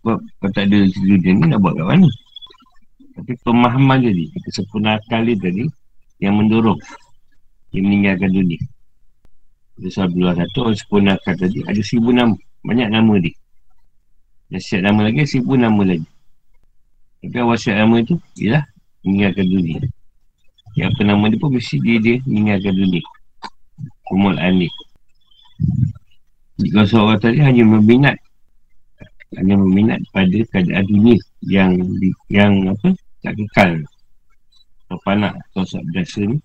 Sebab 0.04 0.18
kalau 0.20 0.52
tak 0.52 0.64
ada 0.68 0.76
dunia 0.84 1.30
ni 1.32 1.44
nak 1.48 1.60
buat 1.64 1.74
kat 1.80 1.86
mana? 1.88 2.08
Tapi 3.14 3.32
pemahaman 3.46 4.02
dia 4.02 4.10
ni 4.10 4.26
Kesempurna 4.42 4.98
akal 4.98 5.22
dia 5.22 5.38
tadi 5.38 5.64
Yang 6.18 6.34
mendorong 6.34 6.80
Yang 7.70 7.84
meninggalkan 7.86 8.30
dunia. 8.34 8.60
Ada 9.80 9.88
sahabat 9.94 10.14
dua 10.18 10.30
satu 10.34 10.58
Orang 10.66 10.76
sempurna 10.76 11.10
akal 11.14 11.34
tadi 11.38 11.62
Ada 11.64 11.80
seribu 11.80 12.10
nama 12.10 12.34
Banyak 12.66 12.88
nama 12.90 13.14
dia. 13.22 13.34
Dan 14.50 14.60
siap 14.60 14.80
nama 14.82 15.00
lagi 15.06 15.24
Seribu 15.24 15.54
nama 15.54 15.82
lagi. 15.88 16.08
Tapi 17.22 17.36
awal 17.38 17.56
siap 17.56 17.76
nama 17.78 17.96
tu 18.02 18.18
Ialah 18.36 18.64
Meninggalkan 19.06 19.46
dunia. 19.46 19.78
Yang 20.74 20.86
apa 20.90 21.00
nama 21.06 21.24
dia 21.30 21.38
pun 21.38 21.50
Mesti 21.54 21.76
dia 21.80 21.96
dia 22.02 22.16
meninggalkan 22.26 22.74
dunia. 22.76 23.02
Kumul 24.04 24.36
Anik 24.36 24.74
jika 26.60 26.86
seorang 26.86 27.18
tadi 27.18 27.38
hanya 27.42 27.64
meminat 27.66 28.16
Hanya 29.34 29.58
meminat 29.58 30.00
pada 30.14 30.38
keadaan 30.54 30.86
dunia 30.86 31.18
Yang 31.42 31.72
yang 32.30 32.52
apa 32.70 32.94
tak 33.24 33.34
kekal. 33.40 33.72
Atau 34.84 34.98
panak 35.02 35.34
atau 35.50 35.64
sebab 35.64 35.84
biasa 35.96 36.20
ni. 36.28 36.38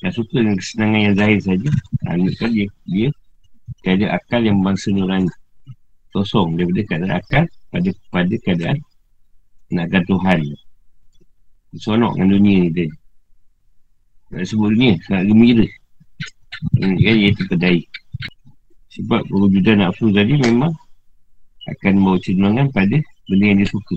Yang 0.00 0.12
suka 0.22 0.36
dengan 0.40 0.56
kesenangan 0.56 1.00
yang 1.04 1.14
zahir 1.18 1.40
saja 1.44 1.70
Hanya 2.08 2.28
dia 2.88 3.08
Dia 3.84 3.90
ada 3.96 4.06
akal 4.16 4.40
yang 4.44 4.60
bangsa 4.64 4.92
nurani. 4.92 5.28
Kosong 6.10 6.56
daripada 6.56 6.82
keadaan 6.88 7.14
akal 7.18 7.44
Pada, 7.70 7.90
pada 8.08 8.34
keadaan 8.42 8.78
Nak 9.70 9.94
Tuhan. 10.08 10.40
Sonok 11.78 12.18
dengan 12.18 12.28
dunia 12.34 12.56
ni 12.66 12.70
tadi. 12.74 12.94
Nak 14.34 14.42
sebut 14.46 14.74
dunia, 14.74 14.94
sangat 15.06 15.24
gembira. 15.30 15.66
Ini 16.82 16.98
kan 17.02 17.16
iaitu 17.18 17.44
kedai. 17.46 17.78
Sebab 18.90 19.20
kewujudan 19.30 19.86
nafsu 19.86 20.10
tadi 20.10 20.34
memang 20.34 20.74
akan 21.70 21.92
bawa 22.02 22.18
cenderungan 22.22 22.66
pada 22.74 22.98
benda 23.30 23.44
yang 23.46 23.58
dia 23.62 23.68
suka. 23.70 23.96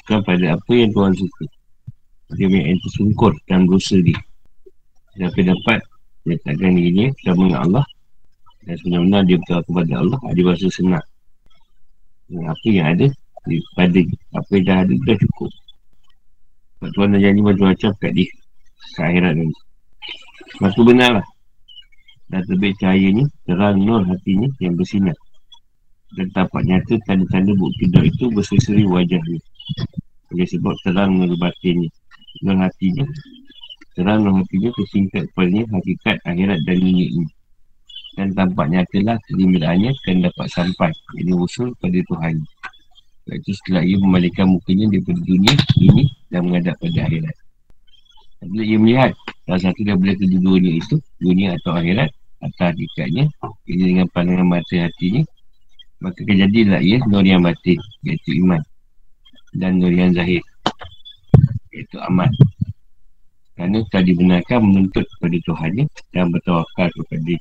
Bukan 0.00 0.20
pada 0.24 0.46
apa 0.56 0.72
yang 0.72 0.90
Tuhan 0.92 1.12
suka. 1.12 1.44
Dia 2.34 2.46
punya 2.48 2.64
yang 2.72 2.80
tersungkur 2.80 3.32
dalam 3.46 3.64
dosa 3.68 3.96
dia. 4.00 4.18
Siapa 5.16 5.40
dapat 5.44 5.78
letakkan 6.26 6.74
dirinya 6.74 7.06
bersama 7.14 7.42
dengan 7.46 7.60
Allah 7.62 7.86
dan 8.66 8.74
sebenarnya 8.82 9.18
dia 9.22 9.36
bertawak 9.38 9.64
kepada 9.70 9.92
Allah 10.02 10.18
dia 10.34 10.44
rasa 10.50 10.68
senang 10.74 11.06
dengan 12.26 12.46
apa 12.50 12.66
yang 12.66 12.86
ada 12.90 13.06
daripada 13.46 14.00
apa 14.34 14.50
yang 14.50 14.64
dah 14.66 14.76
ada 14.82 14.94
dah 15.06 15.16
cukup 15.22 15.50
sebab 16.76 16.88
Tuhan 16.98 17.08
dah 17.14 17.20
janji 17.22 17.40
macam-macam 17.46 17.90
kat 18.02 18.12
dia 18.12 18.28
kat 18.98 19.04
akhirat 19.06 19.32
ni 19.38 19.44
sebab 20.58 20.70
benarlah 20.74 20.86
benar 20.90 21.10
lah 21.22 21.26
dan 22.26 22.42
terbit 22.42 22.74
cahaya 22.82 23.08
ni, 23.14 23.24
terang 23.46 23.78
nur 23.78 24.02
hatinya 24.02 24.50
yang 24.58 24.74
bersinar. 24.74 25.14
Dan 26.14 26.26
tampak 26.34 26.62
nyata 26.66 26.98
tanda-tanda 27.06 27.54
bukti 27.54 27.86
doa 27.90 28.06
itu 28.06 28.30
berseri-seri 28.34 28.82
wajahnya. 28.86 29.38
Oleh 30.34 30.46
sebab 30.50 30.74
terang 30.82 31.18
nur 31.22 31.34
batinnya. 31.38 31.90
Nur 32.42 32.58
hatinya. 32.58 33.06
Terang 33.94 34.26
nur 34.26 34.42
hatinya 34.42 34.70
tersingkat 34.74 35.30
kepadanya 35.30 35.64
hakikat 35.70 36.16
akhirat 36.26 36.58
dan 36.66 36.76
dunia 36.82 37.06
ini. 37.10 37.28
Dan 38.16 38.32
tampak 38.32 38.66
nyatalah 38.72 39.20
kegembiraannya 39.28 39.90
akan 39.92 40.16
dapat 40.24 40.46
sampai. 40.50 40.90
Ini 41.20 41.32
usul 41.36 41.76
pada 41.78 42.00
Tuhan. 42.00 42.42
Itu 43.26 43.50
setelah 43.58 43.82
ia 43.82 43.98
membalikkan 43.98 44.46
mukanya 44.46 44.86
daripada 44.86 45.20
dunia 45.26 45.54
ini 45.82 46.04
dan 46.30 46.46
menghadap 46.46 46.78
pada 46.78 47.00
akhirat. 47.10 47.36
Bila 48.46 48.62
ia 48.62 48.78
melihat 48.78 49.12
salah 49.44 49.62
satu 49.66 49.80
daripada 49.82 50.14
kedua-duanya 50.14 50.72
itu, 50.78 50.96
dunia 51.18 51.48
atau 51.58 51.74
akhirat, 51.74 52.10
atau 52.42 52.64
hakikatnya, 52.68 53.28
ini 53.70 53.82
dengan 53.96 54.06
pandangan 54.12 54.46
mata 54.46 54.76
hatinya, 54.76 55.22
maka 56.02 56.20
kejadianlah 56.22 56.82
ia 56.84 57.00
nur 57.08 57.24
yang 57.24 57.40
batin, 57.40 57.80
iaitu 58.04 58.40
iman. 58.44 58.60
Dan 59.56 59.80
nur 59.80 59.92
yang 59.92 60.12
zahir, 60.12 60.44
iaitu 61.72 61.96
aman. 62.04 62.28
Kerana 63.56 63.80
telah 63.88 64.04
dibenarkan 64.04 64.58
menuntut 64.60 65.08
kepada 65.16 65.36
Tuhannya 65.48 65.84
dan 66.12 66.28
bertawakal 66.28 66.92
kepada 66.92 67.22
dia. 67.24 67.40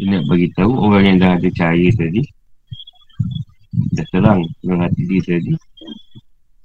Dia 0.00 0.06
nak 0.16 0.22
beritahu 0.26 0.72
orang 0.72 1.02
yang 1.04 1.16
dah 1.20 1.30
ada 1.36 1.48
cahaya 1.52 1.92
tadi, 1.92 2.24
dah 3.94 4.06
terang 4.10 4.46
dengan 4.62 4.86
hati 4.86 5.02
dia 5.06 5.20
tadi 5.22 5.52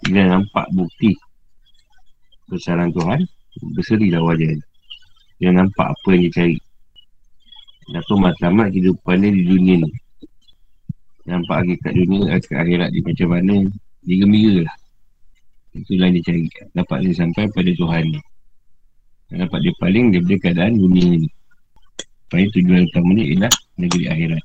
dia 0.09 0.23
nampak 0.29 0.65
bukti 0.73 1.13
kesalahan 2.49 2.93
Tuhan 2.93 3.19
berserilah 3.77 4.21
wajah 4.21 4.53
dia 4.57 4.67
dia 5.39 5.49
nampak 5.55 5.93
apa 5.93 6.07
yang 6.13 6.21
dia 6.29 6.33
cari 6.35 6.57
tu 8.05 8.15
matlamat 8.21 8.69
kehidupan 8.69 9.17
dia 9.17 9.33
di 9.33 9.43
dunia 9.49 9.75
ni. 9.81 9.91
Nampak 11.25 11.65
lagi 11.65 11.75
kat 11.81 11.93
dunia 11.97 12.37
kat 12.37 12.53
akhirat 12.53 12.89
dia 12.93 13.01
macam 13.01 13.27
mana 13.33 13.55
dia 14.05 14.15
gembira 14.21 14.59
lah. 14.69 14.77
Itulah 15.73 16.09
dia 16.13 16.21
cari. 16.21 16.45
Dapat 16.73 16.97
dia 17.05 17.13
sampai 17.17 17.43
pada 17.49 17.71
Tuhan 17.73 18.03
ni. 18.13 18.21
Dapat 19.29 19.59
dia 19.61 19.73
paling 19.81 20.05
daripada 20.13 20.35
keadaan 20.37 20.73
dunia 20.77 21.25
ni. 21.25 21.29
Supaya 22.25 22.45
tujuan 22.53 22.81
utama 22.85 23.11
ni 23.17 23.23
ialah 23.33 23.53
negeri 23.81 24.05
akhirat. 24.05 24.43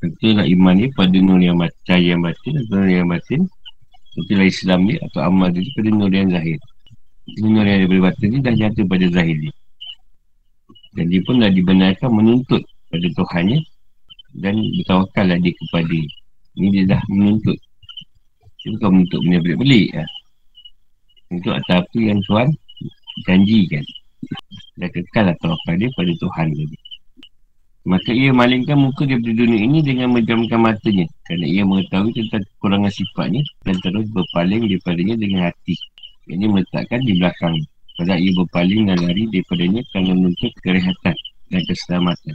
Tentulah 0.00 0.44
iman 0.48 0.74
ni 0.76 0.86
pada 0.92 1.16
nur 1.20 1.40
yang 1.40 1.56
cahaya 1.84 2.16
yang 2.16 2.20
batin 2.24 2.52
atau 2.64 2.76
nur 2.80 2.88
yang 2.88 3.08
batin. 3.08 3.40
Tentulah 4.16 4.46
Islam 4.48 4.80
ni 4.88 4.94
atau 5.00 5.20
amal 5.20 5.48
dia 5.52 5.68
pada 5.76 5.88
nur 5.92 6.12
yang 6.12 6.32
zahir. 6.32 6.60
Nur 7.44 7.64
yang 7.64 7.84
daripada 7.84 8.12
batin 8.12 8.28
ni 8.32 8.38
dah 8.40 8.54
jatuh 8.56 8.84
pada 8.88 9.06
zahir 9.12 9.36
ni 9.36 9.52
Dan 10.94 11.10
dia 11.10 11.20
pun 11.26 11.42
dah 11.42 11.50
dibenarkan 11.50 12.10
menuntut 12.10 12.62
pada 12.90 13.08
Tuhannya 13.18 13.58
Dan 14.30 14.62
bertawakal 14.78 15.24
lah 15.26 15.38
dia 15.42 15.52
kepada 15.54 15.98
Ini 16.54 16.66
dia 16.70 16.84
dah 16.94 17.02
menuntut. 17.10 17.58
Dia 18.62 18.68
bukan 18.78 18.90
menuntut 18.94 19.20
benda 19.26 19.38
belik-belik 19.42 19.88
lah 19.94 20.08
Untuk 21.34 21.52
atas 21.54 21.82
apa 21.82 21.98
yang 21.98 22.22
Tuhan 22.30 22.48
janjikan. 23.22 23.84
Dan 24.74 24.88
kekal 24.90 25.30
lah 25.30 25.36
tawakal 25.38 25.74
dia 25.78 25.90
pada 25.94 26.12
Tuhan 26.18 26.46
tadi. 26.50 26.78
Maka 27.84 28.10
ia 28.16 28.32
malingkan 28.32 28.80
muka 28.80 29.04
daripada 29.04 29.36
dunia 29.36 29.60
ini 29.60 29.84
dengan 29.84 30.16
menjamkan 30.16 30.56
matanya. 30.56 31.04
Kerana 31.28 31.44
ia 31.44 31.62
mengetahui 31.68 32.16
tentang 32.16 32.42
kekurangan 32.48 32.88
sifatnya 32.88 33.44
dan 33.68 33.76
terus 33.84 34.08
berpaling 34.08 34.64
daripadanya 34.64 35.14
dengan 35.20 35.52
hati. 35.52 35.76
Ini 36.24 36.48
meletakkan 36.48 37.04
di 37.04 37.12
belakang. 37.20 37.60
Padahal 37.94 38.18
ia 38.18 38.32
berpaling 38.34 38.90
dan 38.90 38.98
lari 39.06 39.30
daripadanya 39.30 39.80
kerana 39.94 40.12
menuntut 40.18 40.52
kerehatan 40.66 41.16
dan 41.50 41.62
keselamatan. 41.70 42.34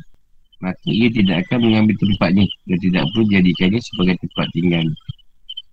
Maka 0.59 0.87
ia 0.87 1.07
tidak 1.11 1.47
akan 1.47 1.59
mengambil 1.67 1.95
tempatnya 1.99 2.45
dan 2.67 2.77
tidak 2.79 3.03
perlu 3.11 3.23
jadikannya 3.31 3.79
sebagai 3.79 4.15
tempat 4.23 4.47
tinggal. 4.55 4.85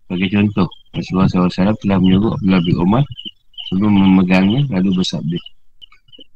Sebagai 0.07 0.29
contoh, 0.35 0.68
Rasulullah 0.94 1.29
SAW 1.31 1.75
telah 1.83 1.99
menyuruh 1.99 2.33
Abdullah 2.38 2.62
bin 2.62 2.77
Umar 2.79 3.05
sebelum 3.70 3.92
memegangnya 3.94 4.62
lalu 4.70 5.03
bersabda. 5.03 5.38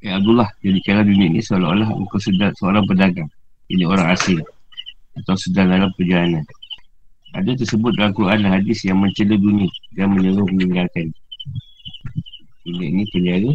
Ya 0.02 0.18
Abdullah, 0.18 0.50
jadikanlah 0.64 1.06
dunia 1.06 1.26
ini 1.30 1.40
seolah-olah 1.44 1.90
engkau 1.94 2.18
sedang 2.18 2.50
seorang 2.58 2.82
pedagang. 2.86 3.30
Ini 3.70 3.86
orang 3.86 4.14
asing. 4.14 4.42
Atau 5.14 5.38
sedang 5.38 5.70
dalam 5.70 5.90
perjalanan. 5.94 6.42
Ada 7.30 7.54
tersebut 7.54 7.94
dalam 7.94 8.10
Quran 8.10 8.42
dan 8.42 8.58
hadis 8.58 8.82
yang 8.82 8.98
mencela 8.98 9.38
dunia 9.38 9.70
dan 9.94 10.10
menyuruh 10.10 10.46
meninggalkan. 10.50 11.14
Dunia 12.70 12.86
ini 12.86 13.04
penjara 13.10 13.50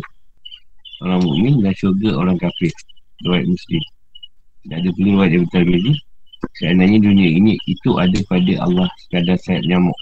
orang 1.08 1.19
mukmin 1.23 1.63
dan 1.63 1.73
syurga 1.80 2.10
orang 2.19 2.36
kafir. 2.36 2.71
Riwayat 3.23 3.47
Muslim. 3.47 3.84
Dan 4.67 4.75
ada 4.84 4.89
pula 4.91 5.08
riwayat 5.15 5.32
yang 5.32 5.43
bertarmidi. 5.47 5.93
Seandainya 6.60 6.97
dunia 6.99 7.30
ini 7.32 7.54
itu 7.65 7.89
ada 7.95 8.19
pada 8.28 8.54
Allah 8.60 8.88
sekadar 9.08 9.39
sayap 9.39 9.63
nyamuk. 9.65 9.97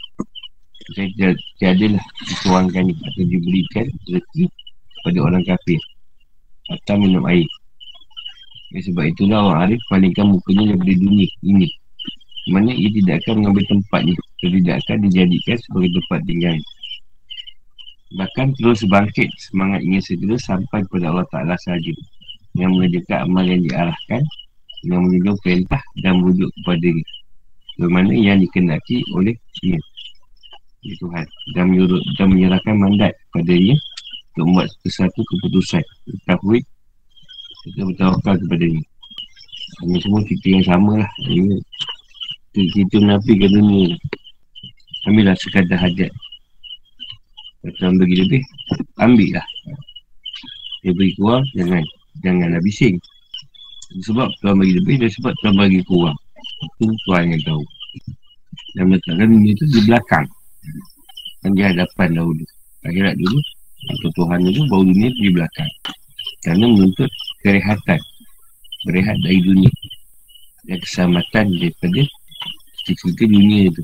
Saya 0.97 1.31
tiadalah 1.61 2.03
dituangkan 2.27 2.91
atau 2.91 3.23
diberikan 3.23 3.87
rezeki 4.09 4.51
pada 5.05 5.19
orang 5.23 5.43
kafir 5.47 5.79
atau 6.73 6.95
minum 6.99 7.23
air. 7.29 7.47
Ya, 8.73 8.81
sebab 8.83 9.13
itulah 9.13 9.53
orang 9.53 9.71
Arif 9.71 9.81
palingkan 9.87 10.33
mukanya 10.33 10.73
daripada 10.73 10.93
dunia 10.97 11.29
ini. 11.45 11.69
Mana 12.51 12.75
ia 12.75 12.89
tidak 12.91 13.23
akan 13.23 13.33
mengambil 13.39 13.63
tempatnya 13.71 14.15
tidak 14.43 14.75
akan 14.83 15.07
dijadikan 15.07 15.57
sebagai 15.63 15.89
tempat 15.95 16.19
tinggal. 16.27 16.55
Bahkan 18.13 18.53
terus 18.61 18.85
bangkit 18.85 19.29
semangat 19.41 19.81
ingin 19.81 20.03
segera 20.05 20.37
sampai 20.37 20.85
kepada 20.85 21.09
Allah 21.09 21.27
Ta'ala 21.33 21.55
sahaja. 21.65 21.93
Yang 22.53 22.69
mengerjakan 22.77 23.17
amal 23.25 23.45
yang 23.49 23.61
diarahkan 23.65 24.21
yang 24.83 25.01
menunjuk 25.07 25.39
perintah 25.41 25.81
dan 26.03 26.21
wujud 26.21 26.51
kepada 26.61 26.85
dia. 26.91 27.07
Bagaimana 27.79 28.11
yang 28.13 28.37
dikenaki 28.43 29.01
oleh 29.17 29.33
dia. 29.63 29.79
Ya 30.83 30.93
Tuhan. 30.99 31.25
Dan, 31.55 31.63
menyuruh, 31.71 32.03
dan 32.19 32.27
menyerahkan 32.29 32.75
mandat 32.75 33.15
kepada 33.31 33.55
dia 33.55 33.75
untuk 34.33 34.45
membuat 34.49 34.67
sesuatu 34.81 35.21
keputusan 35.21 35.83
Tafwid 36.25 36.65
Kita 37.63 37.85
bertawakal 37.85 38.35
kepada 38.41 38.65
dia 38.65 38.85
Ini 39.85 39.97
semua 40.01 40.25
cerita 40.25 40.47
yang 40.49 40.65
sama 40.65 40.91
lah 41.05 41.11
Ini 41.21 41.55
Cerita 42.53 42.97
Nabi 42.97 43.33
ke 43.37 43.47
dunia 43.47 43.93
Ambil 45.05 45.29
lah 45.29 45.37
sekadar 45.37 45.77
hajat 45.77 46.09
Tuhan 47.63 47.95
bagi 47.95 48.19
lebih 48.19 48.41
Ambil 48.99 49.39
lah. 49.39 49.47
Dia 50.83 50.91
beri 50.91 51.15
kurang 51.15 51.47
Jangan 51.55 51.83
Janganlah 52.21 52.61
bising. 52.61 52.99
Sebab 54.03 54.29
Tuhan 54.43 54.59
bagi 54.59 54.73
lebih 54.77 54.95
Dan 54.99 55.11
sebab 55.15 55.33
Tuhan 55.41 55.55
bagi 55.55 55.79
kurang. 55.87 56.17
Itu 56.79 56.91
Tuhan 57.07 57.31
yang 57.31 57.43
tahu. 57.47 57.63
Dan 58.75 58.83
meletakkan 58.91 59.27
dunia 59.31 59.53
tu 59.55 59.65
di 59.71 59.79
belakang. 59.87 60.25
Dan 61.43 61.51
di 61.55 61.61
hadapan 61.63 62.09
dahulu 62.15 62.43
Akhirat 62.83 63.15
dulu 63.19 63.39
atau 63.83 64.09
Tuhan 64.15 64.39
itu 64.47 64.61
bawa 64.67 64.83
dunia 64.83 65.09
di 65.11 65.29
belakang. 65.31 65.71
Kerana 66.43 66.65
menuntut 66.67 67.11
kerehatan. 67.43 67.99
Berehat 68.87 69.17
dari 69.23 69.39
dunia. 69.39 69.71
Dan 70.67 70.77
keselamatan 70.83 71.45
daripada 71.59 72.01
cerita 72.83 73.23
dunia 73.23 73.71
itu 73.71 73.81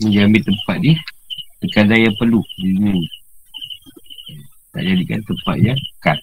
menjambil 0.00 0.40
tempat 0.46 0.76
dia 0.80 0.96
sekadar 1.60 1.98
yang 2.00 2.16
perlu 2.16 2.40
di 2.56 2.74
dunia 2.76 2.92
ni 2.96 3.08
tak 4.70 4.82
jadikan 4.86 5.20
tempat 5.26 5.56
yang 5.60 5.80
kat 6.00 6.18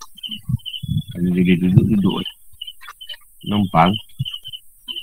kalau 1.18 1.34
dia 1.34 1.56
duduk, 1.58 1.86
duduk 1.98 2.24
numpang. 3.50 3.92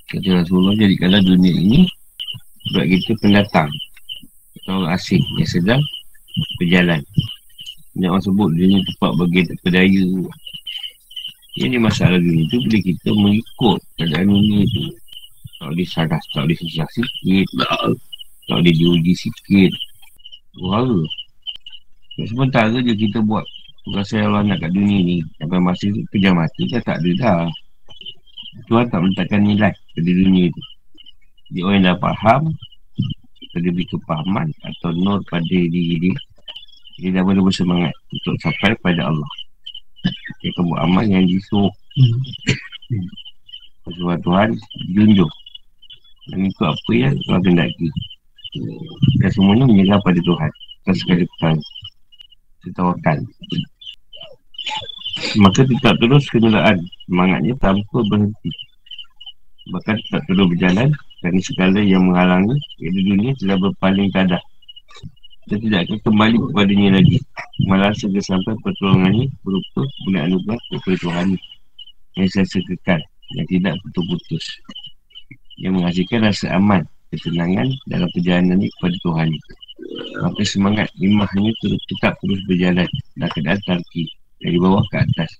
Kata 0.08 0.44
Rasulullah 0.44 0.78
jadikanlah 0.78 1.20
dunia 1.24 1.50
ini 1.50 1.80
buat 2.70 2.86
kita 2.86 3.18
pendatang. 3.18 3.70
Atau 4.62 4.86
asing 4.88 5.20
yang 5.36 5.50
sedang 5.50 5.82
berjalan. 6.62 7.02
Banyak 7.98 8.10
orang 8.10 8.24
sebut 8.24 8.48
ni 8.54 8.80
tempat 8.94 9.12
bagi 9.18 9.40
terpedaya 9.46 10.04
Ini 11.54 11.76
masalah 11.78 12.18
dunia 12.18 12.46
tu 12.50 12.58
bila 12.62 12.78
kita 12.78 13.10
mengikut 13.14 13.78
keadaan 13.98 14.30
dunia 14.30 14.62
tu. 14.70 14.84
Tak 15.58 15.66
boleh 15.70 15.88
salah, 15.90 16.22
tak 16.30 16.42
boleh 16.46 16.58
susah 16.58 16.88
sikit. 16.94 17.46
Tak 18.46 18.56
boleh 18.60 18.74
diuji 18.74 19.14
sikit 19.18 19.72
Suara 20.54 20.98
Sementara 22.14 22.78
je 22.78 22.94
kita 22.94 23.18
buat 23.26 23.42
Allah 23.90 24.42
nak 24.46 24.58
kat 24.62 24.70
dunia 24.70 24.98
ni 25.02 25.16
Sampai 25.36 25.60
masa 25.60 25.90
tu 25.90 26.00
kejam 26.14 26.38
mati 26.38 26.70
kan 26.70 26.80
tak 26.86 27.02
ada 27.02 27.10
dah 27.18 27.40
Tuhan 28.70 28.86
tak 28.88 29.02
meletakkan 29.02 29.42
nilai 29.42 29.74
pada 29.74 30.10
dunia 30.14 30.46
tu 30.48 30.62
Dia 31.52 31.66
orang 31.66 31.82
yang 31.82 31.86
dah 31.92 31.98
faham 31.98 32.42
Lebih 33.58 33.86
kepahaman 33.90 34.54
Atau 34.62 34.94
nur 34.94 35.18
pada 35.26 35.42
diri 35.42 35.98
dia 35.98 36.14
dia 36.94 37.10
dah 37.10 37.26
boleh 37.26 37.42
bersemangat 37.42 37.90
untuk 38.14 38.38
sampai 38.38 38.70
kepada 38.78 39.10
Allah. 39.10 39.30
Dia 40.38 40.54
akan 40.54 40.62
buat 40.70 40.80
amal 40.86 41.04
yang 41.10 41.26
disuruh. 41.26 41.72
Sebab 43.90 44.18
Tuhan 44.22 44.50
junjung. 44.94 45.32
Dan 46.30 46.46
itu 46.46 46.62
apa 46.62 46.90
yang 46.94 47.14
Tuhan 47.26 47.40
kendaki. 47.42 47.88
Dan 49.20 49.30
semuanya 49.34 49.64
menyerah 49.66 50.00
pada 50.02 50.20
Tuhan. 50.22 50.50
atas 50.84 51.00
sekali 51.00 51.24
depan. 51.24 51.54
Setawakan. 52.60 53.18
Maka 55.40 55.60
tetap 55.64 55.94
terus 55.96 56.24
kenelaan. 56.28 56.78
Semangatnya 57.08 57.54
tanpa 57.58 57.98
berhenti. 58.06 58.50
Bahkan 59.72 59.96
tetap 59.96 60.22
terus 60.28 60.46
berjalan 60.52 60.92
kerana 61.24 61.40
segala 61.40 61.80
yang 61.80 62.04
menghalangi 62.04 62.56
iaitu 62.84 63.00
dunia 63.00 63.32
telah 63.40 63.56
berpaling 63.56 64.12
kadah. 64.12 64.42
Dan 65.48 65.58
tidak 65.60 65.88
akan 65.88 65.98
kembali 66.04 66.36
kepadanya 66.40 66.90
lagi. 67.00 67.16
Malah 67.64 67.92
segera 67.96 68.24
sampai 68.24 68.56
pertolongannya 68.60 69.28
berupa 69.40 69.82
bulan 70.04 70.22
anugerah 70.28 70.60
kepada 70.72 70.96
Tuhan 71.00 71.28
yang 72.14 72.28
saya 72.30 72.60
kekal 72.64 73.00
yang 73.34 73.46
tidak 73.48 73.74
putus-putus. 73.82 74.44
Yang 75.56 75.72
menghasilkan 75.80 76.20
rasa 76.26 76.46
aman, 76.58 76.82
ketenangan 77.18 77.68
dalam 77.90 78.08
perjalanan 78.12 78.58
ini 78.62 78.68
kepada 78.78 78.96
Tuhan. 79.02 79.28
Maka 80.22 80.42
semangat 80.46 80.88
imahnya 80.98 81.50
terus 81.62 81.82
tetap 81.90 82.14
terus 82.22 82.40
berjalan 82.46 82.88
dan 83.18 83.28
keadaan 83.34 83.60
tarki 83.66 84.06
dari 84.40 84.56
bawah 84.58 84.84
ke 84.90 84.96
atas. 85.02 85.30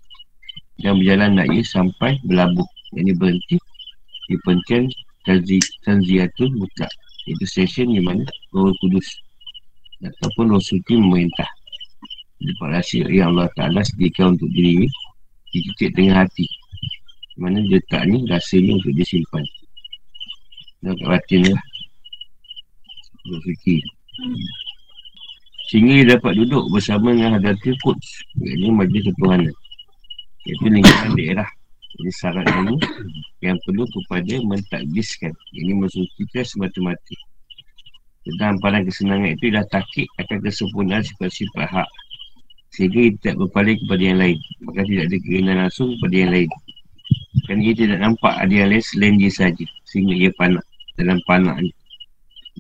Dan 0.83 0.99
berjalan 0.99 1.39
naik 1.39 1.65
sampai 1.67 2.19
berlabuh. 2.27 2.67
Yang 2.95 3.03
ini 3.03 3.13
berhenti 3.15 3.57
di 4.31 4.37
pencen 4.43 4.83
Tanziatul 5.85 6.51
Mutlak. 6.55 6.91
Itu 7.25 7.45
stesen 7.49 7.97
di 7.97 8.03
mana 8.05 8.27
Roh 8.53 8.75
Kudus 8.85 9.09
ataupun 10.05 10.53
Roh 10.53 10.61
Suci 10.61 11.01
memerintah. 11.01 11.49
Lepas 12.45 12.69
rahsia 12.83 13.09
yang 13.09 13.33
Allah 13.33 13.49
Ta'ala 13.57 13.81
sediakan 13.81 14.37
untuk 14.37 14.51
diri 14.53 14.85
di 15.49 15.59
titik 15.65 15.97
tengah 15.97 16.27
hati. 16.27 16.45
Mana 17.41 17.65
dia 17.65 17.81
letak 17.81 18.05
ni 18.05 18.27
rasanya 18.29 18.77
untuk 18.77 18.93
disimpan. 18.93 19.43
Dan 20.85 20.93
kat 21.01 21.09
batin 21.09 21.41
lah. 21.49 21.63
Roh 23.25 23.41
Suci. 23.41 23.81
Sehingga 25.73 25.93
dia 25.97 26.07
dapat 26.21 26.37
duduk 26.37 26.69
bersama 26.69 27.17
dengan 27.17 27.41
Hadratil 27.41 27.73
Quds. 27.81 28.09
Ini 28.37 28.69
majlis 28.69 29.09
ketuhanan. 29.09 29.55
Iaitu 30.45 30.69
lingkungan 30.69 31.17
daerah 31.17 31.49
ini 31.95 32.11
syarat 32.11 32.45
ini 32.61 32.77
yang 33.41 33.57
perlu 33.65 33.89
kepada 33.89 34.35
mentakdiskan. 34.45 35.33
Ini 35.57 35.73
mensucikan 35.73 36.45
semata-mata. 36.45 37.17
Tentang 38.29 38.61
hamparan 38.61 38.85
kesenangan 38.85 39.41
itu 39.41 39.49
dah 39.49 39.65
takik 39.73 40.05
akan 40.21 40.39
kesempurnaan 40.45 41.01
sifat-sifat 41.01 41.65
hak. 41.65 41.89
Sehingga 42.77 43.09
ia 43.09 43.11
tidak 43.17 43.47
berpaling 43.47 43.79
kepada 43.87 44.03
yang 44.05 44.19
lain. 44.21 44.39
Maka 44.69 44.85
tidak 44.85 45.05
ada 45.09 45.17
keinginan 45.23 45.57
langsung 45.65 45.97
kepada 45.97 46.17
yang 46.19 46.33
lain. 46.35 46.51
Kerana 47.49 47.61
ia 47.65 47.75
tidak 47.77 47.99
nampak 48.05 48.35
ada 48.37 48.53
yang 48.53 48.69
lain 48.69 48.85
selain 48.85 49.15
dia 49.17 49.33
saja. 49.33 49.67
Sehingga 49.89 50.13
ia 50.13 50.31
panak 50.37 50.65
dalam 50.99 51.19
panak 51.27 51.57
ini. 51.63 51.73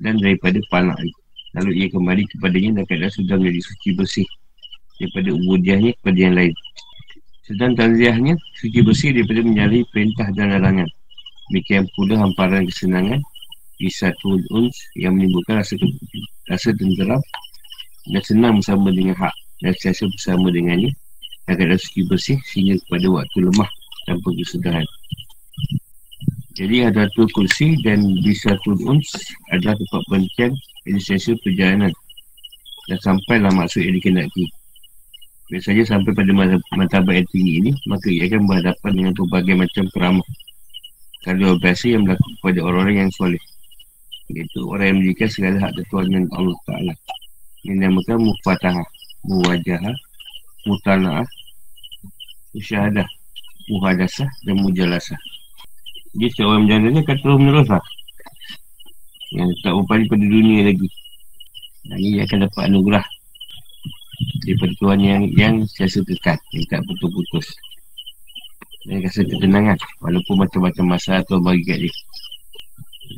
Dan 0.01 0.19
daripada 0.19 0.59
panak 0.71 0.99
ini. 1.03 1.15
Lalu 1.55 1.71
ia 1.79 1.87
kembali 1.91 2.23
kepadanya 2.35 2.83
dan 2.83 2.85
keadaan 2.91 3.13
sudah 3.15 3.37
menjadi 3.39 3.61
suci 3.63 3.89
bersih. 3.95 4.29
Daripada 4.99 5.29
ubudiahnya 5.35 5.91
kepada 6.03 6.19
yang 6.19 6.35
lain. 6.35 6.55
Sedang 7.45 7.77
tanziahnya 7.77 8.35
suci 8.57 8.81
bersih 8.81 9.13
daripada 9.13 9.45
menyalih 9.45 9.85
perintah 9.93 10.33
dan 10.33 10.51
larangan. 10.51 10.89
Demikian 11.53 11.85
pula 11.93 12.17
hamparan 12.17 12.65
kesenangan 12.65 13.21
bisa 13.77 14.15
uns 14.25 14.75
yang 14.97 15.19
menimbulkan 15.19 15.61
rasa 15.61 15.77
rasa 16.49 16.73
tenteram 16.73 17.21
dan 18.09 18.23
senang 18.25 18.53
bersama 18.63 18.89
dengan 18.95 19.17
hak 19.19 19.35
dan 19.61 19.73
siasa 19.77 20.09
bersama 20.09 20.49
dengannya 20.49 20.93
dan 21.45 21.55
keadaan 21.61 21.81
suci 21.81 22.01
bersih 22.09 22.39
sehingga 22.49 22.81
kepada 22.87 23.07
waktu 23.13 23.39
lemah 23.45 23.71
tanpa 24.09 24.29
kesudahan. 24.41 24.87
Jadi 26.55 26.87
ada 26.87 27.11
tu 27.19 27.27
kursi 27.35 27.75
dan 27.83 28.23
bisa 28.23 28.55
uns 28.87 29.11
adalah 29.51 29.75
tempat 29.75 30.03
penting 30.07 30.55
inisiasi 30.87 31.35
perjalanan. 31.43 31.91
Dan 32.87 32.99
sampailah 33.03 33.51
maksud 33.51 33.83
yang 33.83 33.99
dikenaki. 33.99 34.47
Biasanya 35.51 35.83
sampai 35.83 36.15
pada 36.15 36.31
martabat 36.73 37.21
yang 37.21 37.29
tinggi 37.29 37.53
ini 37.61 37.73
Maka 37.85 38.09
ia 38.09 38.25
akan 38.33 38.49
berhadapan 38.49 38.93
dengan 38.97 39.13
berbagai 39.13 39.55
macam 39.61 39.85
peramah 39.93 40.29
Kalau 41.21 41.61
biasa 41.61 41.85
yang 41.93 42.09
berlaku 42.09 42.29
kepada 42.41 42.61
orang-orang 42.65 42.97
yang 43.05 43.13
soleh. 43.13 43.43
Iaitu 44.33 44.61
orang 44.65 44.87
yang 44.89 44.97
memberikan 45.03 45.29
segala 45.29 45.57
hak 45.59 45.73
dengan 45.77 46.25
Allah 46.39 46.59
Ta'ala. 46.71 46.95
Yang 47.67 47.77
dinamakan 47.83 48.19
mufatahah 48.31 48.87
Muwajahah 49.27 49.97
Mutala'ah 50.71 51.27
Usyahadah 52.55 53.09
Muhadasah 53.69 54.31
dan 54.47 54.57
Mujalasah 54.63 55.34
Jadi 56.15 56.31
seorang 56.39 56.63
menjana 56.63 56.87
ni 56.95 57.01
akan 57.03 57.17
terus 57.19 57.39
menerus 57.43 57.67
lah. 57.67 57.85
Yang 59.35 59.51
tak 59.67 59.73
berpaling 59.75 60.07
pada 60.07 60.23
dunia 60.23 60.59
lagi. 60.63 60.89
Ini 61.91 62.23
akan 62.23 62.39
dapat 62.47 62.63
anugerah 62.71 63.07
daripada 64.47 64.73
Tuhan 64.79 65.01
yang 65.03 65.23
yang 65.35 65.55
sentiasa 65.67 66.07
dekat 66.07 66.39
yang 66.55 66.65
tak 66.71 66.87
putus-putus. 66.87 67.51
Dan 68.87 69.03
rasa 69.03 69.27
ketenangan 69.27 69.75
walaupun 70.07 70.39
macam-macam 70.39 70.95
masalah 70.95 71.27
tu 71.27 71.35
bagi 71.43 71.67
kat 71.67 71.79
dia. 71.83 71.93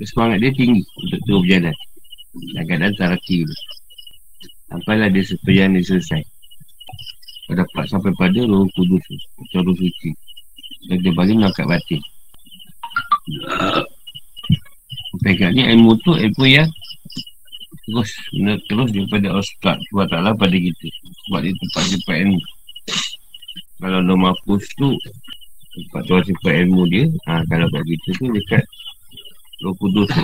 Semangat 0.08 0.40
dia 0.40 0.50
tinggi 0.56 0.80
untuk 0.96 1.20
terus 1.28 1.40
berjalan. 1.44 1.76
Dan 2.56 2.62
keadaan 2.64 2.94
taraki 2.96 3.44
tu 3.44 3.56
sampailah 4.72 5.12
dia 5.12 5.22
perjalanan 5.44 5.84
dia 5.84 5.88
selesai. 5.92 6.22
Dapat 7.52 7.84
sampai 7.92 8.10
pada 8.16 8.40
roh 8.48 8.64
kudus 8.72 9.04
atau 9.52 9.68
roh 9.68 9.76
suci. 9.76 10.10
Dan 10.88 11.04
dia 11.04 11.12
bagi 11.12 11.36
nak 11.36 11.52
batin 11.60 12.00
kat 15.26 15.50
ni 15.54 15.62
ilmu 15.66 15.98
tu 16.06 16.14
ilmu 16.14 16.44
yang 16.46 16.70
terus 17.86 18.10
terus 18.70 18.88
daripada 18.94 19.38
Ustaz 19.38 19.78
SWT 19.90 20.14
pada 20.14 20.56
kita. 20.56 20.88
Sebab 21.26 21.40
dia 21.42 21.52
tempat 21.54 21.82
simpan 21.90 22.16
ilmu. 22.26 22.40
Kalau 23.82 24.00
no 24.02 24.14
mampus 24.14 24.64
tu 24.78 24.94
tempat 25.74 26.02
tuan 26.06 26.22
simpan 26.22 26.54
ilmu 26.66 26.82
dia 26.86 27.04
ha, 27.26 27.42
kalau 27.50 27.66
kat 27.70 27.82
kita 27.82 28.08
tu 28.18 28.26
dekat 28.30 28.64
roh 29.66 29.74
kudus 29.82 30.06
tu. 30.06 30.22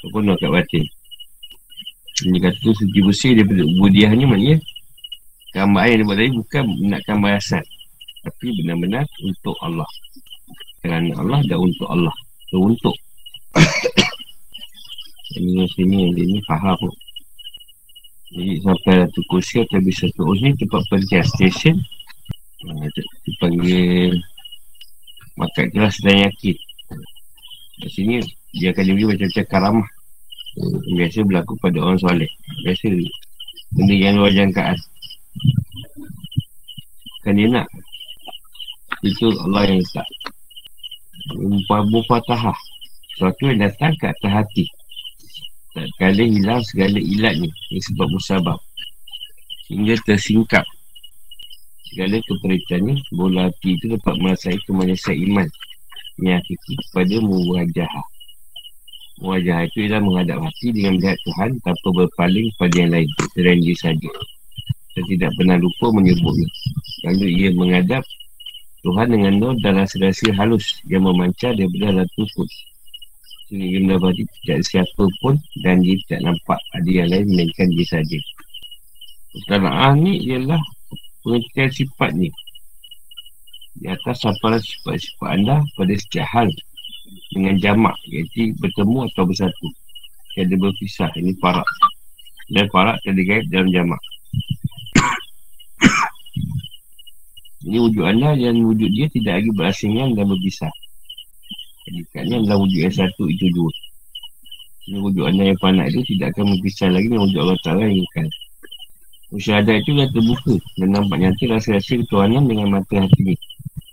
Ataupun 0.00 0.22
no 0.28 0.34
kat 0.40 0.48
batin. 0.48 0.84
Ini 2.20 2.36
kata 2.40 2.56
tu 2.60 2.72
suci 2.76 3.00
bersih 3.00 3.32
daripada 3.36 3.64
budiah 3.80 4.12
ni 4.12 4.24
maknanya 4.28 4.60
gambar 5.50 5.82
yang 5.90 5.98
dia 5.98 6.06
buat 6.06 6.16
tadi 6.18 6.30
bukan 6.30 6.64
nak 6.86 7.00
gambar 7.06 7.32
asal 7.42 7.64
tapi 8.22 8.46
benar-benar 8.60 9.04
untuk 9.24 9.56
Allah 9.64 9.88
kerana 10.80 11.12
Allah 11.20 11.40
dan 11.46 11.58
untuk 11.60 11.88
Allah. 11.88 12.16
Untuk. 12.50 12.96
Ini 15.38 15.62
sini 15.78 15.96
yang 16.08 16.12
dia 16.18 16.26
ni 16.26 16.40
faham. 16.42 16.80
Jadi 18.30 18.62
sampai 18.62 18.94
Ratu 19.06 19.22
Kursi 19.30 19.62
atau 19.62 19.78
bisa 19.82 20.06
tu 20.14 20.26
ni 20.38 20.54
tempat 20.58 20.82
pergi 20.90 21.22
station. 21.22 21.76
Ha, 22.66 22.86
Dia 22.90 23.32
panggil 23.38 24.18
Makan 25.38 25.66
kelas 25.72 25.96
dan 26.04 26.28
yakin. 26.28 26.56
Di 27.80 27.88
sini 27.88 28.20
dia 28.52 28.74
akan 28.74 28.84
diberi 28.92 29.08
macam-macam 29.08 29.44
karamah. 29.48 29.88
Biasa 30.98 31.24
berlaku 31.24 31.54
pada 31.62 31.78
orang 31.80 31.98
soleh. 32.02 32.30
Biasa 32.66 32.92
Benda 33.70 33.94
yang 33.94 34.18
luar 34.18 34.34
jangkaan. 34.34 34.76
Kan 37.22 37.38
dia 37.38 37.46
nak? 37.46 37.70
Itu 39.00 39.30
Allah 39.46 39.70
yang 39.70 39.78
letak 39.80 40.04
Mufatahah 41.68 42.56
Sesuatu 43.20 43.52
yang 43.52 43.68
datang 43.68 43.92
ke 44.00 44.08
atas 44.08 44.32
hati. 44.32 44.64
Tak 45.76 45.86
kala 46.00 46.24
hilang 46.24 46.64
segala 46.64 46.96
ilatnya 46.96 47.52
Ini 47.68 47.80
sebab 47.92 48.08
musabab. 48.16 48.58
Hingga 49.68 50.00
tersingkap. 50.08 50.64
Segala 51.92 52.16
keperitannya 52.24 52.96
Bola 53.12 53.52
hati 53.52 53.76
itu 53.76 53.92
dapat 53.92 54.14
merasai 54.24 54.56
kemanisan 54.64 55.20
iman. 55.30 55.44
Yang 56.16 56.40
hakiki 56.40 56.72
kepada 56.88 57.16
muwajah. 57.20 57.92
Muwajah 59.20 59.68
itu 59.68 59.84
ialah 59.84 60.00
menghadap 60.00 60.40
hati 60.40 60.72
Dengan 60.72 60.96
melihat 60.96 61.20
Tuhan 61.28 61.60
Tanpa 61.60 61.88
berpaling 61.92 62.48
kepada 62.56 62.76
yang 62.80 62.90
lain. 62.96 63.08
Selain 63.36 63.60
dia 63.60 63.76
saja. 63.76 64.10
Dan 64.96 65.04
tidak 65.12 65.30
pernah 65.36 65.60
lupa 65.60 65.86
menyebutnya. 65.92 66.48
Lalu 67.04 67.26
ia 67.36 67.48
menghadap 67.52 68.00
Tuhan 68.80 69.12
dengan 69.12 69.32
nur 69.36 69.54
dan 69.60 69.76
rasa-rasa 69.76 70.32
halus 70.40 70.80
Yang 70.88 71.02
memancar 71.12 71.52
daripada 71.52 71.92
dalam 71.92 72.08
tukus 72.16 72.52
Sehingga 73.50 73.78
mendapati 73.82 74.22
tidak 74.46 74.60
siapa 74.62 75.04
pun 75.20 75.34
dan 75.66 75.82
dia 75.82 75.98
tidak 76.06 76.30
nampak 76.30 76.60
ada 76.70 76.86
yang 76.86 77.10
lain 77.10 77.26
melainkan 77.34 77.66
dia 77.74 77.82
saja. 77.82 78.18
Pertanaan 79.34 80.06
ni 80.06 80.22
ialah 80.22 80.62
pengertian 81.26 81.70
sifat 81.74 82.14
ni. 82.14 82.30
Di 83.74 83.90
atas 83.90 84.22
samparan 84.22 84.62
sifat-sifat 84.62 85.28
anda 85.34 85.66
pada 85.74 85.94
setiap 85.98 86.30
hal 86.30 86.46
dengan 87.34 87.58
jamak 87.58 87.98
iaitu 88.06 88.54
bertemu 88.62 89.10
atau 89.10 89.26
bersatu. 89.26 89.66
Tiada 90.34 90.54
berpisah. 90.54 91.10
Ini 91.18 91.34
parak. 91.42 91.66
Dan 92.54 92.70
parak 92.70 93.02
terdegai 93.02 93.42
dalam 93.50 93.74
jamak. 93.74 93.98
Ini 97.60 97.76
wujud 97.76 98.04
anda 98.08 98.32
dan 98.36 98.56
wujud 98.64 98.90
dia 98.96 99.06
tidak 99.12 99.44
lagi 99.44 99.50
berasingan 99.52 100.16
dan 100.16 100.24
berpisah. 100.32 100.72
Hadikatnya 101.84 102.40
adalah 102.44 102.58
wujud 102.64 102.80
yang 102.88 102.94
satu 102.94 103.24
itu 103.28 103.46
dua 103.52 103.72
wujud 104.98 105.22
anda 105.22 105.54
yang 105.54 105.60
panak 105.62 105.94
itu 105.94 106.02
tidak 106.16 106.34
akan 106.34 106.58
berpisah 106.58 106.90
lagi 106.90 107.06
dengan 107.06 107.30
wujud 107.30 107.40
Allah 107.46 107.60
Ta'ala 107.62 107.84
yang 107.86 108.02
kekal. 108.10 108.28
Musyahadah 109.30 109.74
itu 109.78 109.90
dah 109.94 110.08
terbuka 110.10 110.54
dan 110.82 110.88
nampak 110.90 111.16
nyata 111.22 111.44
rasa-rasa 111.46 111.92
ketuanan 112.02 112.50
dengan 112.50 112.66
mata 112.74 112.96
hati 112.98 113.20
ini. 113.22 113.34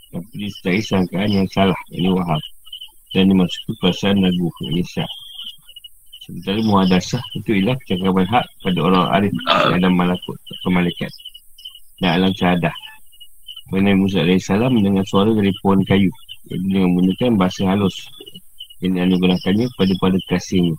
Tapi 0.09 0.33
disertai 0.33 0.81
sangkaan 0.81 1.29
yang 1.29 1.47
salah, 1.53 1.77
ini 1.93 2.09
wahab. 2.09 2.41
Dan 3.13 3.29
dimasuki 3.29 3.77
perasaan 3.77 4.25
lagu, 4.25 4.49
ini 4.65 4.81
syak. 4.81 5.05
Sementara 6.25 6.59
muhadasah 6.65 7.21
itu 7.37 7.53
ialah 7.53 7.77
percakapan 7.77 8.25
hak 8.33 8.45
pada 8.65 8.79
orang 8.81 9.05
arif 9.13 9.33
dalam 9.77 9.93
malakut 9.93 10.37
atau 10.41 10.69
malaikat. 10.73 11.11
Dan 12.01 12.17
alam 12.17 12.33
syahadah. 12.33 12.73
Nabi 13.75 13.99
Musa 13.99 14.23
AS 14.23 14.47
mendengar 14.71 15.03
suara 15.03 15.35
dari 15.35 15.51
pohon 15.59 15.83
kayu. 15.83 16.07
Jadi 16.47 16.63
dengan 16.71 16.95
menggunakan 16.95 17.35
bahasa 17.35 17.67
halus. 17.67 18.07
Yang 18.79 18.91
dianugerahkannya 18.95 19.67
kepada 19.75 19.93
pada 19.99 20.17
kasihnya. 20.31 20.75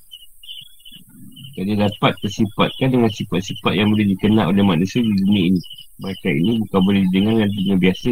Jadi 1.58 1.72
dapat 1.74 2.14
tersifatkan 2.22 2.88
dengan 2.94 3.10
sifat-sifat 3.10 3.72
yang 3.74 3.92
boleh 3.92 4.06
dikenal 4.14 4.54
oleh 4.54 4.64
manusia 4.64 5.04
di 5.04 5.12
dunia 5.20 5.42
ini. 5.52 5.60
Mereka 6.00 6.28
ini 6.30 6.52
bukan 6.64 6.80
boleh 6.80 7.00
didengar 7.10 7.32
dengan 7.36 7.50
dunia 7.52 7.76
biasa. 7.76 8.10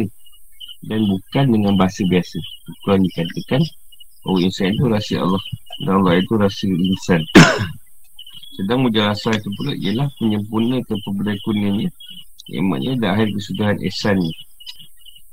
Dan 0.85 0.99
bukan 1.09 1.45
dengan 1.49 1.73
bahasa 1.73 2.01
biasa. 2.05 2.37
Bukan 2.67 2.97
dikatakan 3.07 3.61
Oh 4.27 4.37
insan 4.43 4.75
itu 4.75 4.85
rahsia 4.91 5.23
Allah. 5.23 5.39
Dan 5.81 6.03
Allah 6.03 6.19
itu 6.19 6.35
rahsia 6.35 6.69
insan. 6.69 7.23
Sedang 8.59 8.83
mujarasah 8.83 9.33
itu 9.39 9.49
pula 9.55 9.73
ialah 9.73 10.11
penyempurna 10.19 10.83
keperberdakunannya. 10.85 11.89
Yang 12.51 12.65
maknanya 12.67 12.95
dah 12.99 13.09
akhir 13.15 13.27
kesudahan 13.33 13.77
ihsan 13.87 14.19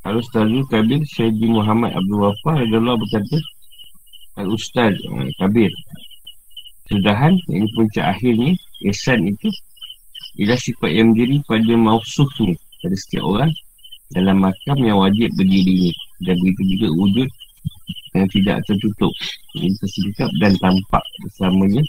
tahu 0.04 0.60
Kabir 0.68 1.00
Syedi 1.08 1.48
Muhammad 1.48 1.96
Abdul 1.96 2.28
Wafah 2.28 2.60
adalah 2.60 3.00
berkata 3.00 3.40
Al-Ustaz 4.36 5.00
uh, 5.08 5.28
Kabir 5.40 5.72
Sudahan 6.92 7.40
Ini 7.48 7.64
puncak 7.72 8.04
akhirnya 8.12 8.52
Ihsan 8.84 9.24
itu 9.32 9.48
Ialah 10.36 10.60
sifat 10.60 10.92
yang 10.92 11.16
berdiri 11.16 11.40
pada 11.48 11.72
mausuf 11.80 12.28
ni 12.44 12.52
Pada 12.84 12.96
setiap 13.00 13.24
orang 13.24 13.52
Dalam 14.12 14.44
makam 14.44 14.76
yang 14.84 15.00
wajib 15.00 15.32
berdiri 15.40 15.96
Dan 16.20 16.36
begitu 16.44 16.76
juga 16.76 16.88
wujud 16.92 17.28
Yang 18.12 18.28
tidak 18.36 18.60
tertutup 18.68 19.12
Ini 19.56 19.72
tersikap 19.80 20.28
dan 20.36 20.52
tampak 20.60 21.04
Bersamanya 21.24 21.80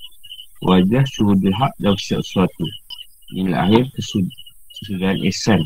Wajah 0.63 1.03
syurudul 1.11 1.53
haq 1.53 1.74
dan 1.78 1.93
sesuatu. 1.99 2.66
Inilah 3.36 3.70
akhir 3.70 3.91
kesudahan 3.99 5.20
ihsan 5.30 5.61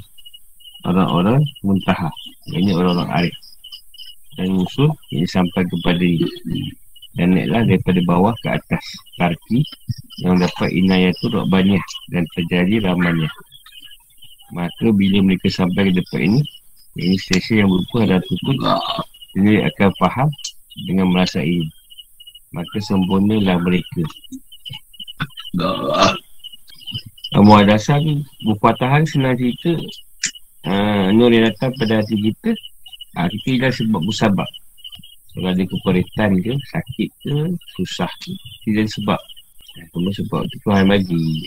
orang-orang 0.84 1.43
muntaha 1.64 2.12
ini 2.56 2.72
orang-orang 2.74 3.12
arif 3.14 3.36
dan 4.38 4.56
musuh 4.56 4.91
ini 5.12 5.26
sampai 5.28 5.68
kepada 5.68 6.08
dan 7.18 7.36
naiklah 7.36 7.66
daripada 7.66 8.00
bawah 8.06 8.34
ke 8.45 8.47
atas 8.54 8.86
karki 9.20 9.66
yang 10.24 10.39
dapat 10.39 10.70
inayatul 10.72 11.34
rokbaniyah 11.41 11.84
dan 12.14 12.24
terjadi 12.38 12.89
ramanya 12.89 13.30
maka 14.56 14.88
bila 14.89 15.22
mereka 15.22 15.50
sampai 15.52 15.91
ke 15.91 16.00
depan 16.00 16.22
ini 16.34 16.41
ini 16.97 17.16
sesi 17.22 17.62
yang 17.62 17.70
berupa 17.70 18.06
ada 18.06 18.18
tutup 18.26 18.58
ini 19.38 19.62
akan 19.62 19.89
faham 20.00 20.30
dengan 20.88 21.12
merasa 21.14 21.43
ini 21.43 21.70
maka 22.50 22.78
sempurnalah 22.82 23.62
mereka. 23.62 24.04
Amu 27.38 27.54
Adasa 27.54 28.02
ni 28.02 28.26
Bupatahan 28.41 29.06
senang 29.06 29.38
cerita 29.38 29.78
uh, 30.68 31.14
nur 31.14 31.30
yang 31.32 31.47
datang 31.47 31.72
pada 31.78 32.01
hati 32.03 32.16
kita 32.18 32.51
uh, 33.20 33.28
kita 33.32 33.68
dah 33.68 33.72
sebab 33.72 34.01
bersabak 34.03 34.49
kalau 35.39 35.55
ada 35.55 35.64
keperitan 35.64 36.41
ke 36.41 36.57
sakit 36.74 37.10
ke 37.22 37.34
susah 37.78 38.10
ke 38.20 38.34
tidak 38.66 38.89
sebab. 38.91 39.20
Uh, 39.95 40.12
sebab 40.12 40.41
tu 40.49 40.57
Tuhan 40.66 40.89
bagi. 40.89 41.45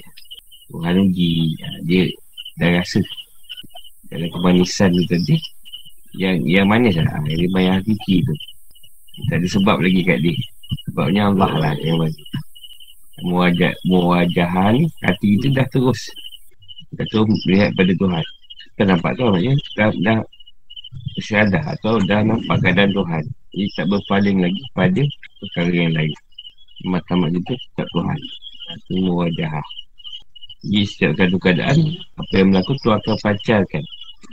Tuhan 0.70 0.94
uji 1.10 1.58
uh, 1.60 1.78
dia 1.84 2.08
dah 2.56 2.78
rasa 2.78 3.02
dalam 4.08 4.32
kemanisan 4.32 4.94
tu 4.94 5.04
tadi 5.10 5.36
yang 6.14 6.40
yang 6.46 6.66
manis 6.70 6.94
lah. 6.94 7.20
Yang 7.26 7.50
banyak 7.50 7.74
hakiki 7.82 8.22
tu. 8.22 8.34
Tak 9.28 9.42
ada 9.42 9.46
sebab 9.50 9.76
lagi 9.82 10.00
kat 10.06 10.18
dia. 10.22 10.40
Sebabnya 10.88 11.28
Allah 11.28 11.52
lah 11.52 11.74
yang 11.82 12.00
bagi. 12.00 12.24
Muwajah, 13.22 13.76
muwajahan 13.86 14.88
hati 15.04 15.26
kita 15.36 15.48
dah 15.52 15.66
terus. 15.68 16.00
Kita 16.94 17.04
terus 17.12 17.28
melihat 17.44 17.76
pada 17.76 17.92
Tuhan 17.92 18.24
kita 18.73 18.83
nampak 18.89 19.12
tu 19.20 19.29
maknanya 19.29 19.53
dah, 19.77 19.91
dah 20.01 20.18
bersyadah 21.16 21.64
atau 21.77 22.01
dah 22.09 22.20
nampak 22.25 22.57
keadaan 22.64 22.93
Tuhan. 22.97 23.25
Jadi 23.53 23.66
tak 23.77 23.87
berpaling 23.93 24.39
lagi 24.41 24.62
pada 24.73 25.03
perkara 25.45 25.73
yang 25.73 25.93
lain. 25.93 26.12
Mata-mata 26.89 27.37
kita 27.37 27.55
tak 27.77 27.89
Tuhan. 27.93 28.18
Semua 28.89 29.12
wajah. 29.29 29.53
Jadi 30.64 30.83
setiap 30.89 31.12
keadaan. 31.37 31.77
Apa 32.16 32.33
yang 32.33 32.49
berlaku 32.57 32.73
tu 32.81 32.89
akan 32.89 33.14
pancarkan. 33.20 33.85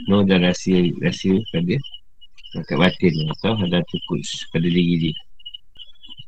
No 0.08 0.24
dan 0.24 0.46
rahsia 0.46 0.88
rahsia 1.04 1.36
pada 1.52 1.76
kat 2.64 2.76
batin 2.78 3.14
atau 3.36 3.52
ada 3.60 3.84
tukus 3.92 4.48
pada 4.48 4.64
diri 4.64 5.10
dia. 5.10 5.14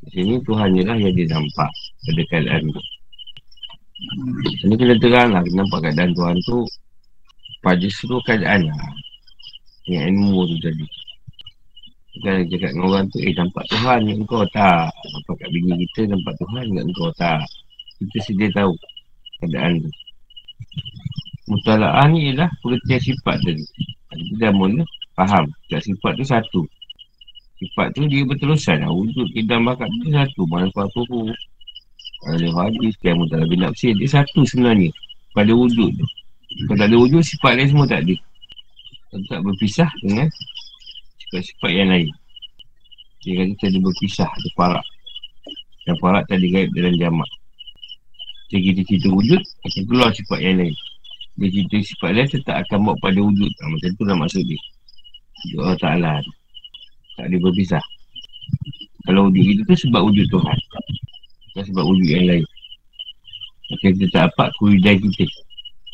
Di 0.02 0.20
sini 0.20 0.34
Tuhan 0.44 0.76
je 0.76 0.82
lah 0.84 0.98
yang 0.98 1.14
dia 1.14 1.30
nampak 1.32 1.70
pada 2.04 2.22
keadaan 2.28 2.62
tu. 2.68 2.82
Ini 4.66 4.74
kita 4.74 4.94
terang 4.98 5.30
lah 5.32 5.42
nampak 5.46 5.78
keadaan 5.88 6.12
Tuhan 6.12 6.36
tu 6.44 6.66
pada 7.62 7.86
seluruh 7.86 8.20
keadaan 8.26 8.66
lah. 8.68 8.90
Yang 9.86 10.14
ilmu 10.14 10.40
tu 10.50 10.56
tadi. 10.62 10.86
Kan 12.22 12.44
cakap 12.44 12.76
dengan 12.76 12.84
orang 12.92 13.04
tu, 13.08 13.18
eh 13.24 13.32
nampak 13.32 13.64
Tuhan 13.72 14.04
yang 14.04 14.20
kau 14.28 14.44
tak. 14.52 14.92
Nampak 14.92 15.34
kat 15.40 15.48
bini 15.48 15.74
kita 15.88 16.12
nampak 16.12 16.34
Tuhan 16.36 16.66
yang 16.76 16.90
kau 16.92 17.10
tak. 17.16 17.40
Kita 18.02 18.18
sedia 18.20 18.52
tahu 18.52 18.74
keadaan 19.40 19.80
tu. 19.80 19.90
Mutala'ah 21.50 22.06
ni 22.12 22.30
ialah 22.30 22.50
pengertian 22.60 23.00
sifat 23.00 23.36
tadi. 23.42 23.64
Kita 24.12 24.34
dah 24.38 24.52
mula 24.52 24.84
faham. 25.16 25.48
Tak 25.72 25.82
sifat 25.82 26.12
tu 26.20 26.24
satu. 26.26 26.60
Sifat 27.58 27.94
tu 27.96 28.06
dia 28.10 28.26
berterusan 28.28 28.84
lah. 28.84 28.90
Wujud 28.92 29.26
kita 29.32 29.56
bakat 29.62 29.88
tu 29.88 30.12
satu. 30.12 30.42
Mana 30.46 30.68
pun. 30.70 31.32
Ada 32.22 32.46
hadis, 32.54 32.94
kiam 33.02 33.18
mutala'ah 33.18 33.48
bin. 33.50 33.66
Dia 33.72 34.08
satu 34.10 34.46
sebenarnya. 34.46 34.92
Pada 35.32 35.50
wujud 35.50 35.90
tu. 35.96 36.06
Kalau 36.52 36.76
tak 36.78 36.88
ada 36.88 36.96
wujud, 36.96 37.22
sifat 37.24 37.52
lain 37.56 37.68
semua 37.72 37.86
tak 37.88 38.04
ada. 38.04 38.16
Kalau 39.08 39.24
tak 39.28 39.40
berpisah 39.44 39.90
dengan 40.04 40.28
sifat-sifat 41.20 41.70
yang 41.72 41.88
lain. 41.92 42.08
Dia 43.22 43.32
kata 43.38 43.54
tadi 43.68 43.78
berpisah, 43.80 44.28
ada 44.28 44.48
parak. 44.58 44.86
Dan 45.86 45.94
parak 45.98 46.24
tadi 46.28 46.46
gaib 46.50 46.70
dalam 46.74 46.94
jamak. 46.98 47.30
Jadi 48.52 48.62
kita 48.68 48.80
cerita 48.84 49.08
wujud, 49.08 49.40
akan 49.40 49.82
keluar 49.88 50.10
sifat 50.12 50.38
yang 50.44 50.60
lain. 50.60 50.74
Dia 51.40 51.48
cerita 51.48 51.76
sifat 51.80 52.10
lain 52.12 52.28
tetap 52.28 52.56
akan 52.66 52.78
bawa 52.84 52.96
pada 53.00 53.18
wujud. 53.24 53.48
Ha, 53.48 53.64
macam 53.72 53.90
tu 53.96 54.04
lah 54.04 54.16
maksud 54.20 54.42
dia. 54.44 54.60
Wujud 55.42 55.58
Allah 55.64 55.78
Ta'ala. 55.80 56.12
Tak 57.16 57.24
ada 57.32 57.36
berpisah. 57.40 57.84
Kalau 59.08 59.32
wujud 59.32 59.44
itu 59.44 59.62
tu 59.64 59.74
sebab 59.88 60.02
wujud 60.04 60.26
Tuhan. 60.28 60.58
Bukan 61.52 61.64
sebab 61.72 61.84
wujud 61.88 62.08
yang 62.08 62.26
lain. 62.28 62.44
Macam 63.72 63.88
kita 63.96 64.06
tak 64.12 64.24
apa 64.36 64.52
kuridai 64.60 65.00
kita. 65.00 65.24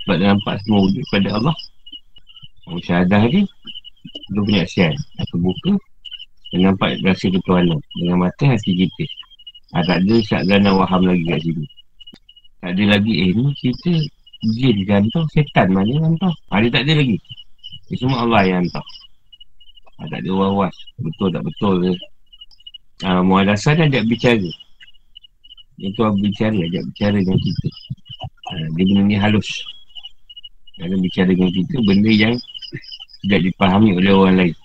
Sebab 0.08 0.24
dia 0.24 0.32
nampak 0.32 0.56
semua 0.64 0.88
wujud 0.88 1.04
pada 1.12 1.36
Allah. 1.36 1.56
Syahadah 2.80 3.28
ni 3.28 3.44
Dia 4.32 4.40
punya 4.40 4.64
sian 4.64 4.96
Aku 5.20 5.36
buka 5.36 5.76
Dia 6.48 6.64
nampak 6.64 6.96
rasa 7.04 7.28
ketuhanan. 7.28 7.76
Dengan 7.92 8.24
mata 8.24 8.44
hati 8.48 8.72
kita. 8.72 9.04
Ha, 9.76 9.84
Tak 9.84 10.00
ada 10.00 10.16
syak 10.24 10.48
dan 10.48 10.64
waham 10.64 11.12
lagi 11.12 11.28
kat 11.28 11.44
sini. 11.44 11.66
Tak 12.64 12.70
ada 12.72 12.84
lagi 12.96 13.12
Eh 13.20 13.30
ni 13.36 13.52
kita 13.60 13.92
Jin 14.56 14.76
hantar 14.88 15.28
Setan 15.28 15.76
mana 15.76 15.92
yang 15.92 16.16
hantar 16.16 16.32
ha, 16.32 16.64
Dia 16.64 16.72
tak 16.72 16.88
ada 16.88 16.92
lagi. 17.04 17.16
Dia 17.92 17.96
semua 18.00 18.24
Allah 18.24 18.40
yang 18.48 18.64
hantar 18.64 18.86
ha, 20.00 20.08
Tak 20.08 20.24
ada 20.24 20.30
was 20.32 20.76
Betul 21.04 21.36
tak 21.36 21.44
betul 21.44 21.74
ke? 21.84 21.92
Ha, 23.04 23.20
Muadasah 23.20 23.76
dia 23.76 23.92
ajak 23.92 24.08
bicara. 24.08 24.48
Itu 25.76 26.00
bicara 26.16 26.56
Ajak 26.64 26.82
bicara 26.96 27.16
dengan 27.20 27.36
kita. 27.36 27.68
Ha, 28.24 28.52
Dia 28.72 28.84
benda 28.88 29.04
ni 29.04 29.20
halus 29.20 29.76
dalam 30.78 30.98
bicara 31.02 31.34
dengan 31.34 31.50
kita 31.50 31.76
benda 31.82 32.10
yang 32.14 32.34
tidak 33.26 33.40
dipahami 33.50 33.98
oleh 33.98 34.12
orang 34.14 34.36
lain. 34.38 34.56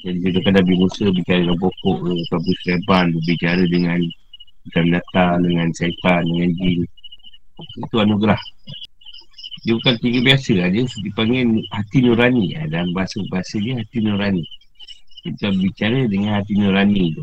Jadi 0.00 0.18
kita 0.32 0.50
Nabi 0.50 0.74
Musa 0.74 1.04
bicara 1.14 1.40
dengan 1.46 1.58
pokok 1.62 1.96
ke 2.02 2.34
Abu 2.34 2.52
Sulaiman 2.62 3.04
berbicara 3.14 3.62
dengan 3.70 4.00
binatang 4.74 5.46
dengan 5.46 5.68
syaitan 5.76 6.22
dengan 6.26 6.50
jin. 6.58 6.80
Itu 7.60 7.96
anugerah. 8.02 8.40
Dia 9.60 9.76
bukan 9.76 9.94
tiga 10.00 10.18
biasa 10.24 10.50
lah 10.56 10.68
dia 10.72 10.88
dipanggil 10.88 11.60
hati 11.68 11.98
nurani. 12.00 12.56
Lah. 12.56 12.64
dalam 12.72 12.90
bahasa-bahasa 12.96 13.60
dia 13.60 13.76
hati 13.78 13.98
nurani. 14.00 14.44
Kita 15.20 15.52
bicara 15.52 16.08
dengan 16.08 16.40
hati 16.40 16.54
nurani 16.56 17.12
tu 17.12 17.22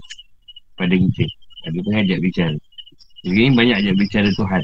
pada 0.77 0.93
kita. 0.93 1.25
Ada 1.65 1.79
pengajak 1.81 2.19
bicara. 2.21 2.57
Jadi 3.25 3.49
banyak 3.57 3.75
ajak 3.81 3.95
bicara 3.97 4.29
Tuhan 4.37 4.63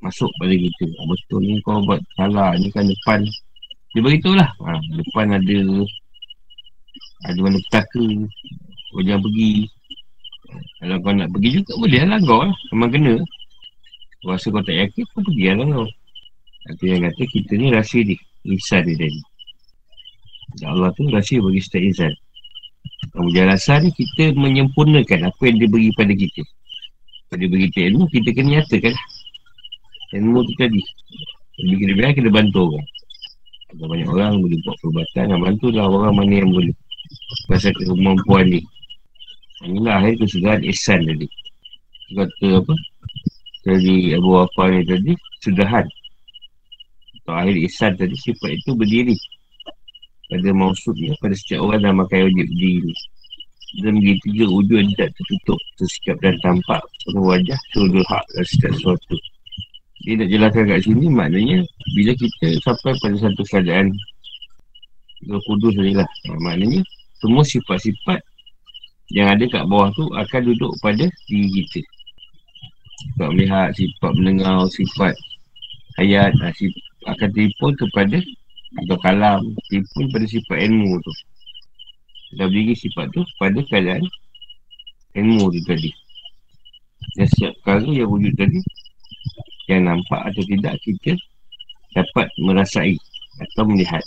masuk 0.00 0.30
pada 0.40 0.54
kita 0.56 0.84
ha, 0.88 1.00
betul 1.08 1.40
ni 1.44 1.60
kau 1.64 1.80
buat 1.84 2.00
salah 2.16 2.56
ni 2.56 2.72
kan 2.72 2.88
depan 2.88 3.20
dia 3.92 4.00
beritahu 4.00 4.34
lah 4.36 4.50
ha, 4.64 4.80
depan 4.96 5.36
ada 5.36 5.58
ada 7.28 7.38
mana 7.40 7.58
petaka 7.68 8.04
kau 8.90 9.02
jangan 9.04 9.22
pergi 9.24 9.68
Kalau 10.80 10.96
kau 11.04 11.12
nak 11.14 11.28
pergi 11.30 11.62
juga 11.62 11.72
boleh 11.78 12.02
lah 12.08 12.18
kau 12.24 12.42
lah. 12.42 12.56
Memang 12.74 12.90
kena. 12.90 13.14
Kau 14.20 14.34
rasa 14.34 14.46
kau 14.50 14.64
tak 14.64 14.76
yakin, 14.76 15.04
kau 15.12 15.22
pergi 15.22 15.44
lah 15.54 15.66
kau. 15.68 15.88
Itu 16.74 16.84
yang 16.88 17.00
kata 17.08 17.22
kita 17.30 17.52
ni 17.56 17.66
rahsia 17.72 18.00
dia. 18.04 18.18
Ihsan 18.48 18.88
dia 18.88 18.96
tadi. 18.96 19.20
Ya 20.58 20.72
Allah 20.72 20.90
tu 20.96 21.06
rahsia 21.06 21.38
bagi 21.38 21.60
setiap 21.62 21.82
insan. 21.84 22.12
Kemudian 23.12 23.46
rasa 23.52 23.80
ni 23.80 23.92
kita 23.92 24.32
menyempurnakan 24.34 25.28
apa 25.28 25.42
yang 25.44 25.56
dia 25.60 25.68
beri 25.68 25.90
pada 25.94 26.12
kita. 26.16 26.42
Kalau 27.30 27.38
dia 27.38 27.48
beri 27.48 27.66
ilmu, 27.70 28.04
kita 28.10 28.28
kena 28.34 28.48
nyatakan. 28.58 28.94
Ilmu 30.10 30.42
tu 30.42 30.52
tadi. 30.58 30.82
Kita 31.60 31.92
biar 31.94 32.10
kita 32.16 32.30
bantu 32.32 32.74
orang. 32.74 32.88
Ada 33.70 33.84
banyak 33.86 34.08
orang 34.10 34.32
boleh 34.42 34.58
buat 34.66 34.76
perubatan. 34.82 35.24
Nak 35.30 35.40
bantu 35.46 35.66
lah 35.70 35.86
orang 35.86 36.14
mana 36.18 36.34
yang 36.42 36.50
boleh. 36.50 36.74
Pasal 37.46 37.70
kemampuan 37.78 38.50
ni. 38.50 38.60
Inilah 39.60 40.02
akhir 40.02 40.24
kesudahan 40.24 40.60
ihsan 40.72 41.04
tadi. 41.04 41.28
Kata 42.16 42.46
apa? 42.58 42.74
Jadi 43.60 44.16
Abu 44.16 44.30
Wafah 44.34 44.66
ni 44.72 44.82
tadi, 44.88 45.12
sudahan. 45.44 45.86
Atau 47.22 47.34
akhir 47.36 47.56
ihsan 47.68 47.92
tadi, 47.94 48.16
sifat 48.16 48.56
itu 48.56 48.72
berdiri. 48.72 49.14
Pada 50.32 50.50
maksudnya, 50.56 51.12
pada 51.20 51.36
setiap 51.36 51.68
orang 51.68 51.84
dah 51.84 51.92
makan 51.92 52.32
wajib 52.32 52.46
berdiri. 52.50 52.94
Dan 53.84 54.02
begitu 54.02 54.18
tiga 54.26 54.44
wujud 54.50 54.82
tidak 54.96 55.14
tertutup, 55.14 55.60
tersikap 55.78 56.16
dan 56.24 56.34
tampak 56.42 56.82
penuh 57.06 57.22
wajah, 57.22 57.60
sudul 57.70 58.02
hak 58.10 58.24
dan 58.34 58.44
setiap 58.48 58.72
sesuatu. 58.74 59.16
Dia 60.00 60.16
nak 60.16 60.28
jelaskan 60.32 60.64
kat 60.64 60.80
sini, 60.80 61.06
maknanya 61.12 61.60
bila 61.92 62.12
kita 62.16 62.56
sampai 62.64 62.96
pada 63.04 63.16
satu 63.20 63.42
keadaan 63.44 63.92
kudus 65.44 65.76
ni 65.76 65.92
lah. 65.92 66.08
Maknanya, 66.40 66.80
semua 67.20 67.44
sifat-sifat 67.44 68.24
yang 69.12 69.28
ada 69.28 69.44
kat 69.44 69.68
bawah 69.68 69.92
tu 69.92 70.08
akan 70.16 70.40
duduk 70.48 70.72
pada 70.80 71.04
diri 71.28 71.48
kita. 71.52 71.84
Sifat 73.00 73.28
melihat, 73.36 73.68
sifat 73.76 74.10
mendengar, 74.16 74.64
sifat 74.72 75.14
ayat, 76.00 76.32
ah, 76.40 76.52
sifat, 76.56 76.84
akan 77.12 77.28
teripun 77.36 77.72
kepada 77.76 78.18
atau 78.80 78.96
kalam, 79.04 79.40
teripun 79.68 80.04
pada 80.08 80.24
sifat 80.24 80.58
ilmu 80.64 80.96
tu. 81.04 81.12
Dah 82.40 82.46
beri 82.48 82.72
sifat 82.72 83.10
tu 83.12 83.20
pada 83.36 83.58
keadaan 83.68 84.06
ilmu 85.18 85.52
tu 85.52 85.60
tadi. 85.68 85.90
Dan 87.18 87.26
setiap 87.26 87.52
perkara 87.60 87.90
yang 87.90 88.08
wujud 88.08 88.32
tadi, 88.38 88.60
yang 89.70 89.86
nampak 89.86 90.20
atau 90.26 90.42
tidak 90.42 90.74
kita 90.82 91.14
dapat 91.94 92.26
merasai 92.42 92.98
atau 93.38 93.64
melihat 93.66 94.02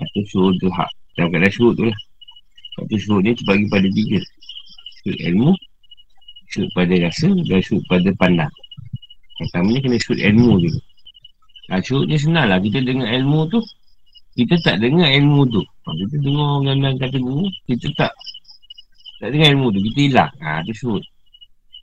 atau 0.00 0.22
suruh 0.28 0.52
tu 0.56 0.68
hak. 0.72 0.90
Dalam 1.16 1.28
keadaan 1.36 1.52
suruh 1.52 1.72
tu 1.76 1.84
lah. 1.84 1.98
Satu 2.78 2.96
syuruk 2.96 3.20
ni 3.26 3.36
terbagi 3.36 3.66
pada 3.68 3.88
tiga. 3.92 4.20
Syuruk 5.02 5.20
ilmu 5.20 5.50
Syuruk 6.50 6.70
pada 6.72 6.94
rasa 7.02 7.28
Dan 7.28 7.60
syuruk 7.60 7.84
pada 7.90 8.10
pandang. 8.16 8.52
Pertamanya 9.36 9.78
kena 9.84 9.96
syuruk 10.00 10.22
ilmu 10.22 10.52
tu. 10.64 10.70
Ha, 11.68 11.72
Syuruk 11.84 12.06
ni 12.08 12.16
senang 12.16 12.46
lah. 12.48 12.58
Kita 12.62 12.78
dengar 12.80 13.08
ilmu 13.12 13.40
tu 13.52 13.60
Kita 14.38 14.54
tak 14.64 14.76
dengar 14.80 15.08
ilmu 15.12 15.40
tu. 15.50 15.62
Kita 15.84 16.16
dengar 16.24 16.48
orang 16.62 16.96
kata 16.96 17.18
guru 17.20 17.46
Kita 17.68 17.86
tak 17.98 18.12
Tak 19.20 19.28
dengar 19.34 19.48
ilmu 19.52 19.66
tu. 19.74 19.80
Kita 19.92 19.98
hilang. 20.00 20.32
Ha, 20.40 20.64
tu 20.64 20.72
syuruk 20.72 21.04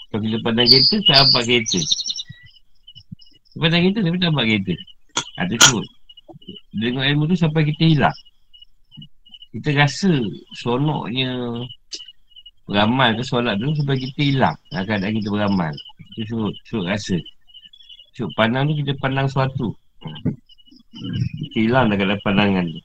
Kalau 0.09 0.21
kita 0.23 0.37
pandang 0.41 0.65
kereta 0.65 0.95
Tak 1.05 1.15
nampak 1.19 1.43
kereta 1.45 1.79
Pandang 3.57 3.81
kereta 3.83 3.99
Tapi 4.05 4.17
tak 4.21 4.29
nampak 4.31 4.45
kereta 4.45 4.73
ha, 5.37 5.41
syuruk 5.49 5.87
Dengar 6.77 7.03
ilmu 7.09 7.23
tu 7.29 7.35
sampai 7.35 7.61
kita 7.65 7.83
hilang 7.85 8.17
kita 9.57 9.73
rasa 9.73 10.11
seronoknya 10.53 11.33
beramal 12.67 13.15
ke 13.15 13.23
solat 13.23 13.55
tu 13.57 13.71
supaya 13.79 13.97
kita 13.97 14.21
hilang 14.21 14.57
keadaan 14.69 15.17
kita 15.17 15.29
beramal. 15.31 15.73
Kita 16.13 16.21
suruh, 16.29 16.53
suruh 16.67 16.85
rasa. 16.85 17.17
Suruh 18.13 18.29
pandang 18.35 18.69
tu 18.69 18.77
kita 18.83 18.93
pandang 18.99 19.25
sesuatu. 19.25 19.71
Kita 21.41 21.57
hilang 21.57 21.89
dalam 21.89 22.19
pandangan 22.21 22.69
tu. 22.69 22.81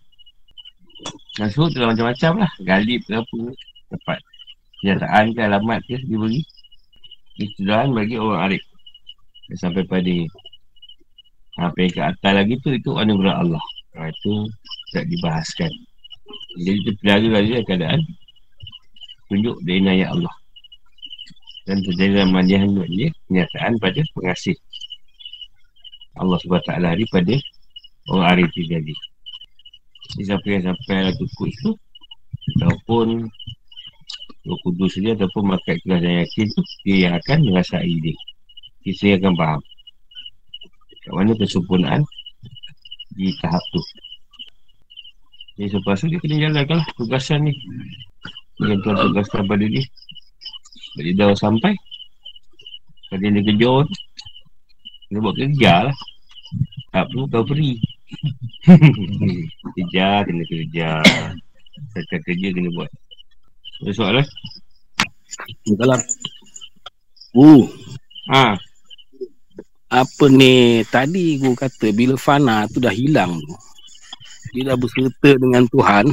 Dan 1.37 1.49
suruh 1.51 1.69
tu 1.69 1.83
macam-macam 1.83 2.47
lah. 2.47 2.53
Galib 2.63 3.05
ke 3.05 3.21
apa. 3.21 3.39
Dapat 3.93 4.19
kenyataan 4.81 5.25
ke 5.35 5.41
alamat 5.43 5.79
ke 5.85 5.99
dia 5.99 6.17
beri. 6.17 6.41
Istidahan 7.43 7.91
bagi 7.91 8.17
orang 8.17 8.49
arif. 8.49 8.63
Sampai 9.59 9.85
pada 9.85 10.15
yang 11.61 11.73
ke 11.77 12.01
atas 12.01 12.33
lagi 12.33 12.55
tu, 12.65 12.73
itu 12.73 12.91
anugerah 12.97 13.45
Allah. 13.45 13.65
Ha, 13.99 14.09
itu 14.09 14.49
tak 14.97 15.05
dibahaskan. 15.09 15.73
Jadi 16.57 16.79
kita 16.81 16.91
pelajari 17.01 17.29
lagi 17.29 17.51
keadaan 17.69 18.01
tunjuk 19.29 19.57
dari 19.65 19.81
inayat 19.85 20.09
Allah. 20.17 20.35
Dan 21.69 21.79
terjadi 21.85 22.25
dalam 22.25 22.33
mandihan 22.35 22.69
dia 22.89 23.09
kenyataan 23.29 23.79
pada 23.79 24.01
pengasih 24.17 24.57
Allah 26.19 26.37
SWT 26.43 26.69
pada 27.09 27.35
orang 28.13 28.27
hari 28.27 28.43
itu 28.51 28.61
jadi. 28.69 28.95
Jadi 30.13 30.23
siapa 30.29 30.47
yang 30.51 30.65
sampai 30.69 30.97
Ratu 31.09 31.25
Kudus 31.39 31.57
tu 31.63 31.73
ataupun 32.59 33.07
Roh 34.43 34.59
Kudus 34.67 34.99
dia 34.99 35.15
ataupun 35.15 35.55
makat 35.55 35.79
kelas 35.87 36.01
dan 36.03 36.15
yakin 36.27 36.47
tu 36.51 36.61
dia 36.85 36.97
yang 37.09 37.15
akan 37.23 37.39
merasai 37.49 37.95
dia. 38.03 38.17
Kita 38.83 39.17
akan 39.23 39.33
faham. 39.39 39.61
Kat 41.03 41.13
mana 41.13 41.35
kesempurnaan 41.35 42.03
di 43.19 43.35
tahap 43.43 43.63
tu. 43.75 43.83
Jadi 45.59 45.69
selepas 45.69 45.99
tu 46.01 46.07
dia 46.09 46.19
kena 46.23 46.37
jalankan 46.49 46.79
lah 46.81 46.89
tugasan 46.97 47.51
ni. 47.51 47.53
Yang 48.63 48.81
tuan 48.87 48.97
tugaskan 49.11 49.43
pada 49.51 49.65
dia. 49.67 49.85
Bila 50.95 51.11
dia 51.11 51.15
dah 51.19 51.39
sampai. 51.39 51.75
Kalau 53.11 53.19
dia 53.21 53.43
kejut. 53.43 53.87
Dia 55.13 55.19
buat 55.21 55.35
kerja 55.37 55.75
lah. 55.91 55.97
Tak 56.95 57.05
perlu 57.11 57.29
kau 57.29 57.45
beri. 57.45 57.77
kerja 59.77 60.25
kena 60.25 60.45
kerja. 60.47 60.91
Saya 61.93 62.19
kerja 62.23 62.49
kena 62.55 62.71
buat. 62.73 62.91
Ada 63.83 63.93
soalan? 63.93 64.27
Kalau 65.67 65.99
Uh. 67.33 67.65
Ha. 68.29 68.61
Apa 69.93 70.25
ni 70.33 70.81
tadi 70.89 71.37
gua 71.37 71.53
kata 71.53 71.93
bila 71.93 72.17
fana 72.17 72.65
tu 72.73 72.81
dah 72.81 72.89
hilang 72.89 73.37
tu. 73.45 73.53
Dia 74.57 74.73
dah 74.73 74.77
berserta 74.81 75.37
dengan 75.37 75.69
Tuhan. 75.69 76.09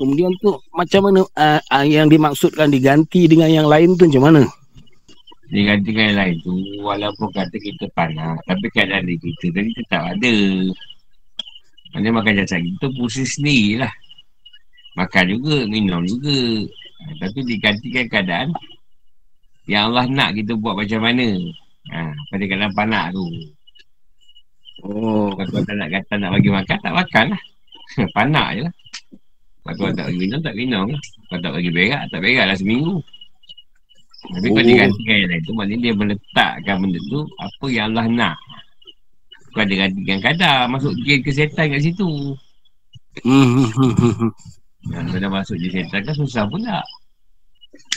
Kemudian 0.00 0.32
tu 0.40 0.56
macam 0.72 1.00
mana 1.04 1.20
uh, 1.36 1.60
uh, 1.60 1.84
yang 1.84 2.08
dimaksudkan 2.08 2.72
diganti 2.72 3.28
dengan 3.28 3.52
yang 3.52 3.68
lain 3.68 3.92
tu 4.00 4.08
macam 4.08 4.24
mana? 4.24 4.42
Diganti 5.52 5.92
dengan 5.92 6.16
yang 6.16 6.18
lain 6.24 6.34
tu 6.40 6.52
walaupun 6.80 7.28
kata 7.36 7.56
kita 7.60 7.92
panah 7.92 8.40
tapi 8.48 8.72
keadaan 8.72 9.04
di 9.04 9.20
kita 9.20 9.52
tadi 9.52 9.70
tetap 9.76 10.02
ada. 10.16 10.36
Mana 11.92 12.08
makan 12.08 12.40
jasad 12.40 12.64
kita 12.64 12.88
pusing 12.96 13.28
sendiri 13.28 13.84
lah. 13.84 13.92
Makan 14.96 15.24
juga 15.28 15.68
minum 15.68 16.08
juga. 16.08 16.64
Ha, 17.04 17.20
tapi 17.20 17.44
digantikan 17.44 18.08
keadaan 18.08 18.48
yang 19.68 19.92
Allah 19.92 20.08
nak 20.08 20.40
kita 20.40 20.56
buat 20.56 20.72
macam 20.72 21.04
mana 21.04 21.36
ha, 21.90 22.14
pada 22.30 22.44
keadaan 22.46 22.72
panah 22.76 23.10
tu 23.10 23.26
Oh, 24.82 25.30
kalau 25.38 25.62
tak 25.62 25.78
nak 25.78 25.94
kata 25.94 26.18
nak 26.18 26.34
bagi 26.34 26.50
makan, 26.50 26.76
tak 26.82 26.90
makan 26.90 27.24
lah. 27.30 27.42
Panak 28.18 28.48
je 28.58 28.60
lah. 28.66 28.74
Kalau 29.62 29.94
tak 29.94 30.10
bagi 30.10 30.18
minum, 30.18 30.40
tak 30.42 30.54
minum 30.58 30.86
lah. 30.90 31.02
Kalau 31.30 31.40
tak 31.46 31.52
bagi 31.54 31.70
berak, 31.70 32.02
tak 32.10 32.18
berak 32.18 32.46
lah 32.50 32.56
seminggu. 32.58 32.98
Tapi 34.22 34.46
oh. 34.50 34.52
kalau 34.58 34.66
dia 34.66 34.76
gantikan 34.82 35.16
yang 35.18 35.30
lain 35.30 35.42
tu, 35.46 35.52
maknanya 35.54 35.78
dia 35.78 35.92
meletakkan 35.94 36.76
benda 36.82 36.98
tu 37.06 37.20
apa 37.38 37.66
yang 37.70 37.86
Allah 37.94 38.06
nak. 38.10 38.36
Bukan 39.54 39.64
dia 39.70 39.76
gantikan 39.86 40.18
kadar, 40.18 40.58
masuk 40.66 40.92
jin 41.06 41.20
kesihatan 41.22 41.64
kat 41.78 41.80
situ. 41.82 42.10
Hmm. 43.22 43.70
Kalau 44.90 45.14
dah 45.14 45.30
masuk 45.30 45.56
jin 45.62 45.70
kesihatan 45.70 46.00
kan 46.10 46.14
susah 46.18 46.44
pula. 46.50 46.82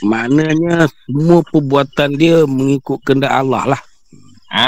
Maknanya 0.03 0.87
semua 1.07 1.39
perbuatan 1.51 2.09
dia 2.15 2.43
mengikut 2.47 2.99
kendak 3.03 3.31
Allah 3.31 3.75
lah. 3.75 3.81
Ha, 4.55 4.67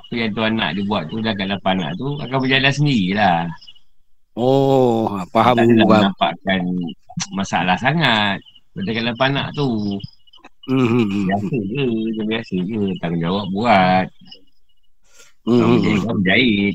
apa 0.00 0.12
yang 0.14 0.32
tuan 0.32 0.56
nak 0.56 0.72
dia 0.72 0.84
buat 0.88 1.04
tu 1.12 1.20
dah 1.20 1.36
kat 1.36 1.52
lapan 1.52 1.84
nak 1.84 1.92
tu 2.00 2.16
akan 2.16 2.38
berjalan 2.40 2.72
sendirilah. 2.72 3.44
Oh, 4.38 5.18
faham 5.34 5.58
tak 5.58 5.66
gua. 5.82 6.08
nampakkan 6.08 6.62
masalah 7.34 7.74
sangat 7.76 8.38
pada 8.72 8.90
kat 8.94 9.04
lapan 9.04 9.30
nak 9.34 9.48
tu. 9.52 9.98
Hmm. 10.68 11.26
Biasa 11.26 11.56
je, 11.64 11.84
macam 11.88 12.24
biasa 12.28 12.54
je. 12.60 12.80
Tanggungjawab 13.00 13.46
buat. 13.52 14.06
Hmm. 15.48 15.58
Kalau 15.58 15.68
menjahit 15.76 16.00
kan 16.04 16.14
menjahit. 16.20 16.74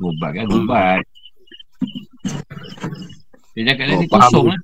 Ubat 0.00 0.30
kan 0.32 0.46
ubat. 0.48 1.02
Dia 3.54 3.62
cakap 3.70 3.84
oh, 3.92 3.98
dia 4.00 4.08
kosong 4.08 4.46
lah. 4.48 4.60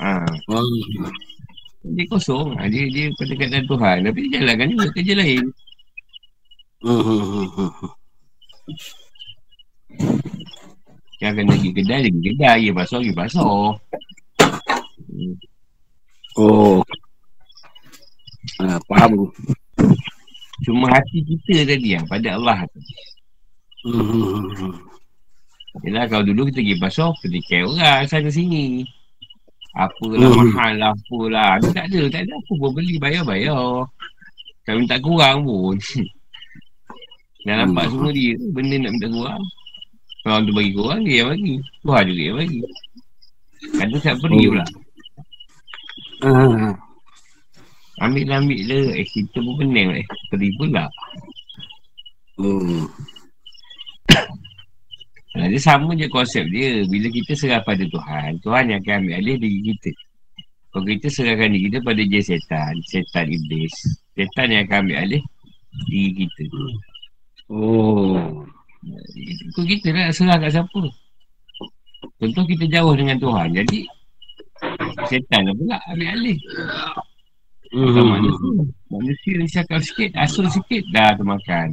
Ha. 0.00 0.10
Hmm. 0.48 1.10
Dia 1.80 2.04
kosong. 2.12 2.56
Ha, 2.60 2.68
dia, 2.68 2.84
dia 2.92 3.08
pada 3.16 3.58
Tuhan. 3.64 3.96
Tapi 4.04 4.18
dia 4.28 4.38
jalankan 4.40 4.68
juga 4.72 4.86
kerja 4.92 5.14
lain. 5.16 5.44
Yang 11.20 11.32
kena 11.36 11.52
pergi 11.52 11.70
kedai 11.76 12.00
lagi 12.08 12.20
kedai 12.24 12.60
Ya 12.64 12.72
basuh 12.72 12.96
lagi 13.04 13.12
basuh 13.12 13.76
Oh 16.40 16.80
faham 18.88 19.10
tu. 19.14 19.26
Cuma 20.66 20.92
hati 20.92 21.24
kita 21.24 21.64
tadi 21.64 21.96
yang 21.96 22.04
pada 22.08 22.36
Allah 22.36 22.58
tu. 22.68 22.80
Hmm. 23.88 24.76
Yelah 25.86 26.04
kalau 26.10 26.26
dulu 26.26 26.50
kita 26.50 26.60
pergi 26.60 26.76
pasal 26.76 27.14
Ketika 27.22 27.64
orang 27.64 28.04
sana 28.10 28.28
sini 28.28 28.84
Apalah 29.78 30.18
hmm. 30.18 30.50
mahal 30.50 30.72
lah 30.82 30.90
Apalah. 30.90 31.50
Ni 31.62 31.68
tak 31.70 31.86
ada 31.90 32.00
Tak 32.10 32.20
ada 32.26 32.32
apa 32.34 32.52
pun 32.58 32.70
beli 32.74 32.94
Bayar-bayar. 32.98 33.86
Kalau 34.66 34.78
minta 34.82 34.96
kurang 34.98 35.46
pun. 35.46 35.76
Dah 37.46 37.54
nampak 37.64 37.88
hmm. 37.88 37.92
semua 37.94 38.10
dia 38.10 38.34
Benda 38.50 38.76
nak 38.82 38.92
minta 38.98 39.08
kurang. 39.08 39.42
Orang 40.26 40.42
tu 40.44 40.52
bagi 40.52 40.72
kurang 40.74 41.00
Dia 41.06 41.16
yang 41.22 41.28
bagi. 41.30 41.54
Tuhan 41.86 42.02
juga 42.10 42.22
yang 42.22 42.38
bagi. 42.38 42.60
Kata 43.60 43.96
siap 44.02 44.16
pergi 44.18 44.42
hmm. 44.42 44.50
pula? 44.50 44.66
Hmm. 46.20 46.72
Ambil 48.00 48.24
lah 48.28 48.38
ambil 48.40 48.60
lah 48.68 48.82
Eh 48.96 49.06
kita 49.06 49.38
pun 49.38 49.54
pening 49.60 49.88
eh. 50.02 50.06
Pergi 50.34 50.50
pula. 50.58 50.84
Hmm 52.40 52.88
Nah, 55.30 55.46
dia 55.46 55.60
sama 55.62 55.94
je 55.94 56.10
konsep 56.10 56.42
dia. 56.50 56.82
Bila 56.90 57.06
kita 57.06 57.38
serah 57.38 57.62
pada 57.62 57.86
Tuhan, 57.86 58.42
Tuhan 58.42 58.64
yang 58.66 58.80
akan 58.82 59.06
ambil 59.06 59.14
alih 59.22 59.36
diri 59.38 59.60
kita. 59.70 59.90
Kalau 60.74 60.86
kita 60.86 61.06
serahkan 61.06 61.54
diri 61.54 61.70
kita 61.70 61.78
pada 61.86 62.02
je 62.02 62.20
setan, 62.22 62.74
setan 62.86 63.26
iblis, 63.30 63.74
setan 64.18 64.46
yang 64.50 64.66
akan 64.66 64.78
ambil 64.86 64.96
alih 65.06 65.22
diri 65.86 66.26
kita. 66.26 66.44
Oh. 67.46 68.42
Kalau 69.54 69.66
kita 69.70 69.86
nak 69.94 70.10
serah 70.18 70.36
kat 70.42 70.50
siapa? 70.50 70.82
Contoh 72.18 72.44
kita 72.50 72.64
jauh 72.66 72.94
dengan 72.98 73.16
Tuhan. 73.22 73.54
Jadi, 73.54 73.86
setan 75.06 75.46
lah 75.46 75.54
pula 75.54 75.78
ambil 75.94 76.08
alih. 76.10 76.38
Mm-hmm. 77.70 78.02
Manusia. 78.02 78.50
Manusia 78.90 79.32
risaukan 79.38 79.78
sikit, 79.78 80.10
asal 80.18 80.50
sikit, 80.50 80.82
dah 80.90 81.14
termakan. 81.14 81.70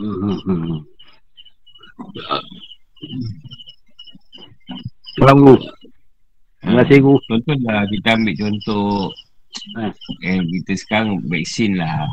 Mm-hmm. 0.00 0.93
Salam 5.14 5.36
Guru. 5.38 5.56
Terima 6.58 6.82
kasih 6.82 6.98
Guru. 7.04 7.18
Contohlah 7.30 7.86
kita 7.86 8.08
ambil 8.18 8.34
contoh 8.34 9.14
ha. 9.78 9.82
eh, 10.26 10.40
kita 10.42 10.72
sekarang 10.74 11.22
vaksin 11.30 11.78
lah. 11.78 12.08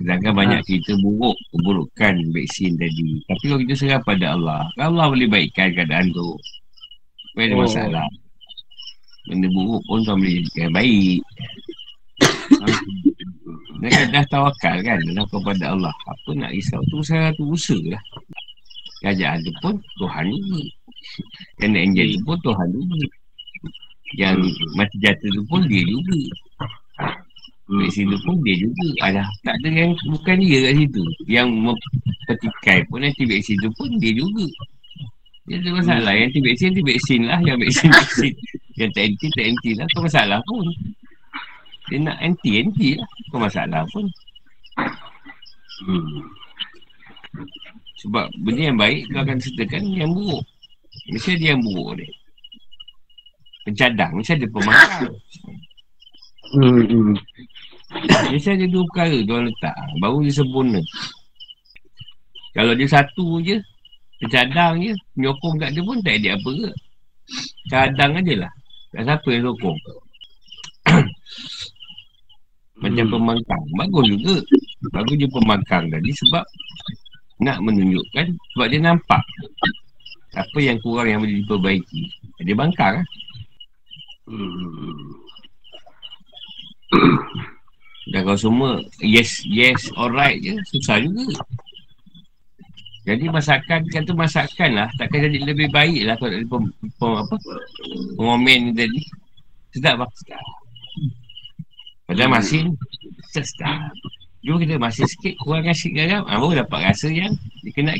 Sedangkan 0.00 0.32
banyak 0.32 0.60
ha. 0.62 0.66
kita 0.66 0.92
buruk 1.04 1.36
keburukan 1.52 2.14
vaksin 2.32 2.80
tadi. 2.80 3.20
Tapi 3.28 3.44
kalau 3.44 3.60
kita 3.66 3.74
serah 3.76 4.00
pada 4.00 4.38
Allah, 4.38 4.62
Allah 4.80 5.06
boleh 5.10 5.28
baikkan 5.28 5.76
keadaan 5.76 6.14
tu. 6.16 6.38
Tak 7.36 7.44
ada 7.50 7.54
oh. 7.54 7.60
masalah. 7.64 8.06
Benda 9.28 9.48
buruk 9.52 9.84
pun 9.84 10.00
tuan 10.02 10.16
boleh 10.24 10.40
jadikan 10.40 10.70
baik. 10.72 11.20
Mereka 13.80 14.12
dah 14.12 14.24
tawakal 14.28 14.76
kan 14.84 15.00
Dah 15.00 15.24
kepada 15.24 15.72
Allah 15.72 15.94
Apa 16.04 16.36
nak 16.36 16.52
risau 16.52 16.84
tu 16.92 17.00
Saya 17.00 17.32
tu 17.32 17.48
usaha 17.48 17.80
lah 17.88 18.02
Kerajaan 19.00 19.40
tu 19.40 19.52
pun 19.64 19.74
Tuhan 19.96 20.26
Yang 21.60 21.70
nak 21.72 21.82
enjel 21.88 22.08
tu 22.12 22.20
pun 22.28 22.38
Tuhan 22.44 22.68
juga 22.68 23.00
Yang 24.20 24.36
mati 24.76 24.96
jatuh 25.00 25.30
tu 25.32 25.42
pun 25.48 25.60
dia 25.70 25.82
juga. 25.86 26.18
Vaksin 27.70 28.10
tu 28.10 28.18
pun 28.26 28.34
dia 28.42 28.58
juga. 28.58 28.86
Alah 29.06 29.28
tak 29.46 29.54
ada 29.62 29.68
yang 29.70 29.94
bukan 30.10 30.36
dia 30.42 30.58
kat 30.68 30.74
situ. 30.82 31.04
Yang 31.30 31.48
mempertikai 31.54 32.78
pun 32.90 33.06
nanti 33.06 33.22
vaksin 33.24 33.56
tu 33.62 33.70
pun 33.78 33.88
dia 34.02 34.12
juga. 34.12 34.46
Dia 35.46 35.62
ada 35.62 35.70
masalah. 35.78 36.12
Yang 36.12 36.26
anti 36.34 36.40
vaksin 36.44 36.66
anti 36.74 36.82
vaksin 36.82 37.20
lah. 37.30 37.38
Yang 37.46 37.56
vaksin 37.64 37.88
vaksin. 37.94 38.34
Yang 38.80 38.90
tak 38.96 39.02
anti 39.06 39.26
tak 39.32 39.46
anti 39.46 39.70
lah. 39.78 39.86
Tak 39.94 40.02
masalah 40.02 40.38
pun. 40.44 40.66
Dia 41.88 41.98
nak 42.02 42.16
anti 42.18 42.50
anti 42.58 42.88
lah. 42.98 43.08
Tak 43.30 43.38
masalah 43.38 43.82
pun. 43.94 44.04
Hmm 45.86 46.20
sebab 48.00 48.32
benda 48.40 48.72
yang 48.72 48.78
baik 48.80 49.04
kau 49.12 49.20
akan 49.20 49.36
sertakan 49.36 49.84
yang 49.92 50.10
buruk. 50.16 50.44
Mesti 51.12 51.36
ada 51.36 51.46
yang 51.54 51.60
buruk 51.60 52.00
dia. 52.00 52.08
Pencadang, 53.68 54.12
mesti 54.16 54.32
ada 54.40 54.46
pemakan. 54.48 55.10
Hmm, 56.50 56.82
hmm. 56.88 57.14
Mesti 58.32 58.48
ada 58.56 58.66
dua 58.66 58.82
perkara 58.88 59.16
dia 59.20 59.32
orang 59.36 59.52
letak. 59.52 59.74
Baru 60.00 60.24
dia 60.24 60.32
sempurna. 60.32 60.80
Kalau 62.56 62.72
dia 62.74 62.88
satu 62.88 63.38
je, 63.44 63.60
pencadang 64.18 64.80
je, 64.80 64.92
menyokong 65.14 65.60
kat 65.60 65.70
dia 65.76 65.84
pun 65.84 66.00
tak 66.00 66.18
ada 66.18 66.34
apa 66.34 66.50
ke. 66.50 66.70
Cadang 67.70 68.18
aje 68.18 68.34
lah. 68.34 68.52
Tak 68.90 69.02
siapa 69.06 69.28
yang 69.30 69.44
sokong. 69.46 69.78
Macam 72.80 73.04
hmm. 73.06 73.12
pemangkang. 73.12 73.64
Bagus 73.76 74.06
juga. 74.08 74.36
Bagus 74.96 75.16
je 75.20 75.28
pemangkang 75.28 75.84
tadi 75.92 76.10
sebab 76.16 76.44
nak 77.40 77.58
menunjukkan 77.64 78.36
sebab 78.54 78.66
dia 78.68 78.80
nampak 78.80 79.22
apa 80.36 80.58
yang 80.62 80.78
kurang 80.84 81.08
yang 81.10 81.20
boleh 81.24 81.42
diperbaiki. 81.42 82.02
Dia 82.44 82.54
bangkang. 82.54 83.02
Hmm. 84.30 85.18
Dan 88.10 88.20
kalau 88.26 88.38
semua 88.38 88.70
yes, 89.02 89.42
yes, 89.46 89.90
alright 89.94 90.38
je, 90.42 90.54
susah 90.74 90.98
juga. 91.02 91.42
Jadi 93.08 93.32
masakan, 93.32 93.80
kata 93.90 94.12
masakan 94.12 94.70
lah, 94.76 94.88
takkan 95.00 95.24
jadi 95.24 95.42
lebih 95.42 95.72
baik 95.72 96.04
lah 96.04 96.14
kalau 96.20 96.30
ada 96.36 96.46
pem, 96.46 96.64
pem, 97.00 97.12
apa, 97.16 97.36
pengomen 98.14 98.60
tadi. 98.76 99.00
Sedap 99.72 100.04
lah. 100.04 100.10
Padahal 102.06 102.30
masin, 102.30 102.74
sedap. 103.30 103.94
Cuma 104.40 104.56
kita 104.56 104.74
masih 104.80 105.04
sikit 105.04 105.34
kurangkan 105.44 105.76
sikit 105.76 105.94
garam 106.00 106.22
ha, 106.24 106.40
Baru 106.40 106.56
dapat 106.56 106.80
rasa 106.92 107.12
yang 107.12 107.32
dia 107.60 107.70
kena 107.76 107.92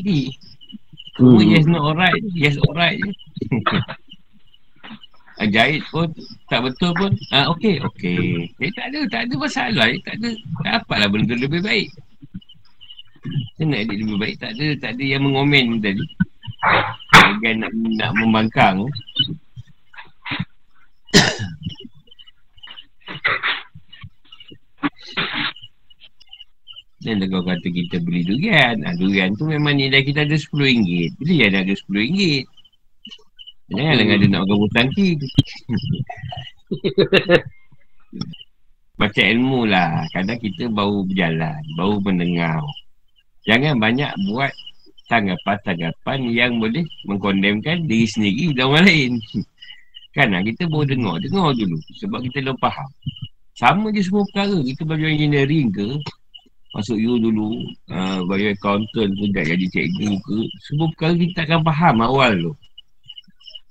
Cuma 1.20 1.40
hmm. 1.40 1.50
yes 1.52 1.66
not 1.68 1.84
alright 1.84 2.22
Yes 2.32 2.56
alright 2.64 2.96
je 2.96 3.12
Jahit 5.48 5.80
pun 5.88 6.12
tak 6.52 6.60
betul 6.68 6.92
pun 6.92 7.08
ah 7.32 7.48
okey 7.56 7.80
okey. 7.80 8.52
Eh 8.60 8.68
tak 8.76 8.92
ada 8.92 9.00
tak 9.08 9.24
ada 9.24 9.34
masalah 9.40 9.88
eh, 9.88 9.96
tak 10.04 10.20
ada 10.20 10.28
dapatlah 10.60 11.08
benda 11.08 11.32
lebih 11.32 11.64
baik. 11.64 11.88
Kena 13.56 13.80
edit 13.80 14.04
lebih 14.04 14.20
baik 14.20 14.36
tak 14.36 14.52
ada 14.52 14.66
tak 14.76 14.90
ada 15.00 15.04
yang 15.16 15.24
mengomen 15.24 15.80
tadi. 15.80 16.04
Bagian 17.08 17.64
nak 17.64 17.72
nak 17.72 18.12
membangkang. 18.20 18.84
Dan 27.00 27.24
kau 27.32 27.40
kata 27.40 27.64
kita 27.64 27.96
beli 28.04 28.28
durian. 28.28 28.76
Ha, 28.84 28.92
durian 28.92 29.32
tu 29.32 29.48
memang 29.48 29.72
nilai 29.72 30.04
kita 30.04 30.28
ada 30.28 30.36
RM10. 30.36 31.16
Beli 31.16 31.36
ada 31.48 31.64
ada 31.64 31.72
RM10. 31.72 32.44
Janganlah 33.70 34.04
hmm. 34.04 34.16
ada 34.18 34.26
nak 34.26 34.40
makan 34.44 34.56
butang 34.60 34.88
Baca 39.00 39.22
ilmu 39.24 39.60
lah. 39.64 40.04
Kadang 40.12 40.38
kita 40.42 40.68
baru 40.68 41.06
berjalan. 41.08 41.60
Baru 41.78 42.04
mendengar. 42.04 42.60
Jangan 43.48 43.80
banyak 43.80 44.12
buat 44.28 44.52
tanggapan-tanggapan 45.08 46.18
yang 46.28 46.60
boleh 46.60 46.84
mengkondemkan 47.08 47.88
diri 47.88 48.04
sendiri 48.04 48.52
dan 48.52 48.68
orang 48.68 48.84
lain. 48.84 49.12
Kan 50.18 50.36
kita 50.44 50.68
baru 50.68 50.84
dengar. 50.84 51.16
Dengar 51.22 51.56
dulu. 51.56 51.80
Sebab 51.96 52.20
kita 52.28 52.44
belum 52.44 52.58
faham. 52.60 52.90
Sama 53.56 53.88
je 53.94 54.04
semua 54.04 54.26
perkara. 54.28 54.58
Kita 54.60 54.82
belajar 54.84 55.08
engineering 55.14 55.70
ke, 55.72 55.88
Masuk 56.70 56.98
you 57.02 57.18
dulu 57.18 57.66
uh, 57.90 58.22
Bagi 58.30 58.54
accountant 58.54 59.10
pun 59.18 59.28
tak 59.34 59.50
jadi 59.50 59.66
cikgu 59.66 60.10
ke 60.22 60.38
Semua 60.70 60.86
perkara 60.94 61.18
kita 61.18 61.42
akan 61.42 61.60
faham 61.66 61.96
awal 62.06 62.32
tu. 62.38 62.52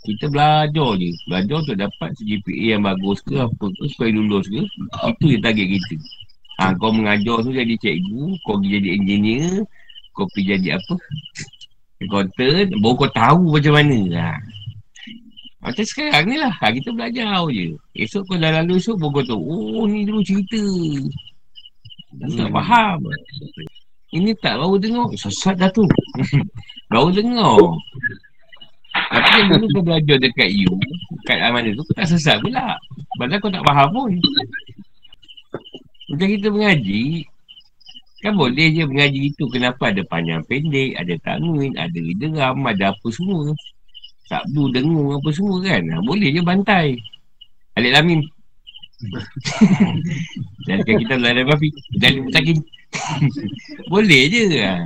Kita 0.04 0.26
belajar 0.28 0.90
je. 1.00 1.12
Belajar 1.28 1.56
untuk 1.64 1.78
dapat 1.80 2.10
GPA 2.20 2.66
yang 2.76 2.84
bagus 2.84 3.24
ke 3.24 3.40
Apa 3.40 3.66
ke 3.72 3.84
supaya 3.96 4.12
lulus 4.12 4.52
ke 4.52 4.64
Itu 5.16 5.26
yang 5.32 5.44
target 5.44 5.68
kita. 5.80 5.96
Ha, 6.60 6.76
Kau 6.76 6.92
mengajar 6.92 7.40
tu 7.40 7.52
jadi 7.56 7.74
cikgu 7.80 8.36
Kau 8.44 8.60
pergi 8.60 8.84
jadi 8.84 8.90
engineer 9.00 9.64
Kau 10.12 10.28
pergi 10.36 10.60
jadi 10.60 10.76
apa? 10.76 10.96
Accountant. 12.04 12.70
Baru 12.84 12.96
kau 13.00 13.12
tahu 13.16 13.44
macam 13.56 13.74
mana. 13.80 14.00
Ha. 14.20 14.32
Macam 15.60 15.84
sekarang 15.88 16.28
ni 16.28 16.36
lah 16.36 16.52
ha, 16.52 16.68
Kita 16.68 16.92
belajar 16.92 17.48
je. 17.56 17.80
Esok 17.96 18.28
kau 18.28 18.36
dah 18.36 18.60
lalu 18.60 18.76
esok 18.76 19.00
Baru 19.00 19.24
kau 19.24 19.24
tahu 19.24 19.40
Oh 19.40 19.88
ni 19.88 20.04
dulu 20.04 20.20
cerita 20.20 20.60
Hmm. 22.10 22.34
Tak 22.34 22.50
faham. 22.50 23.00
Ini 24.10 24.32
tak 24.42 24.58
baru 24.58 24.76
dengar. 24.82 25.08
Sesat 25.14 25.62
dah 25.62 25.70
tu. 25.70 25.86
baru 26.94 27.14
dengar. 27.14 27.62
Tapi 28.90 29.30
yang 29.38 29.48
dulu 29.54 29.66
kau 29.74 29.84
belajar 29.86 30.18
dekat 30.18 30.50
you, 30.50 30.70
kat 31.30 31.38
mana 31.54 31.70
tu, 31.74 31.86
kau 31.86 31.94
tak 31.94 32.10
sesat 32.10 32.42
pula. 32.42 32.74
Padahal 33.22 33.42
kau 33.42 33.54
tak 33.54 33.66
faham 33.66 33.90
pun. 33.94 34.12
Macam 36.10 36.28
kita 36.30 36.48
mengaji, 36.50 37.22
kan 38.26 38.34
boleh 38.34 38.68
je 38.74 38.84
mengaji 38.90 39.30
itu. 39.30 39.46
Kenapa 39.54 39.94
ada 39.94 40.02
panjang 40.10 40.42
pendek, 40.50 40.98
ada 40.98 41.14
tanwin, 41.22 41.78
ada 41.78 42.00
deram, 42.18 42.66
ada 42.66 42.90
apa 42.90 43.08
semua. 43.14 43.54
Sabdu, 44.26 44.74
dengung 44.74 45.14
apa 45.14 45.30
semua 45.30 45.58
kan. 45.62 45.82
Boleh 46.02 46.30
je 46.34 46.42
bantai. 46.42 46.98
Alik 47.78 47.94
Lamin 47.94 48.26
Jadikan 50.68 50.96
kita 51.00 51.14
berlari 51.16 51.44
babi. 51.48 51.70
Jadi 51.96 52.20
mutakin. 52.20 52.58
Boleh 53.88 54.24
je. 54.28 54.46
Ha. 54.60 54.84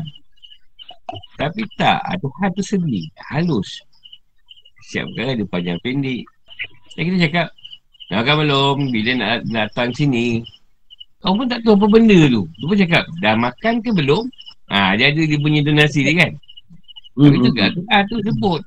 Tapi 1.38 1.62
tak. 1.80 2.00
Ada 2.06 2.28
hal 2.42 2.50
tu 2.54 2.64
sendiri. 2.64 3.10
Halus. 3.34 3.82
Siapkan 4.94 5.34
ada 5.34 5.44
panjang 5.50 5.80
pendek. 5.82 6.28
Dan 6.94 7.02
kita 7.10 7.18
cakap. 7.30 7.48
Dah 8.12 8.22
makan 8.22 8.36
belum? 8.46 8.78
Bila 8.94 9.12
nak 9.18 9.36
datang 9.50 9.90
sini? 9.96 10.46
Kau 11.24 11.34
pun 11.34 11.48
tak 11.48 11.64
tahu 11.64 11.80
apa 11.80 11.88
benda 11.88 12.20
tu. 12.30 12.44
Tu 12.46 12.66
pun 12.68 12.78
cakap. 12.78 13.04
Dah 13.24 13.34
makan 13.34 13.82
ke 13.82 13.90
belum? 13.96 14.28
Ha, 14.70 14.94
dia 15.00 15.10
ada 15.10 15.22
dia 15.24 15.40
punya 15.40 15.64
donasi 15.66 16.06
dia 16.06 16.14
kan? 16.18 16.32
Tapi 17.18 17.38
tu 17.40 17.52
kan? 17.56 17.72
Ha, 17.90 18.06
tu 18.06 18.18
sebut. 18.22 18.62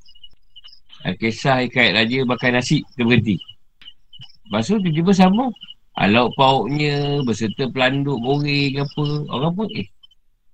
Ha, 1.05 1.15
kisah 1.21 1.63
ikat 1.69 1.95
raja 1.95 2.25
makan 2.27 2.59
nasi. 2.59 2.83
Dia 2.99 3.05
berhenti. 3.07 3.37
Lepas 4.47 4.71
tu 4.71 4.79
tiba-tiba 4.79 5.13
sambung. 5.13 5.51
Ha, 5.97 6.07
lauk 6.13 6.37
pauknya 6.37 7.25
berserta 7.25 7.67
pelanduk, 7.73 8.21
bore 8.21 8.71
ke 8.71 8.85
apa. 8.85 9.05
Orang 9.33 9.53
pun 9.57 9.67
eh. 9.73 9.89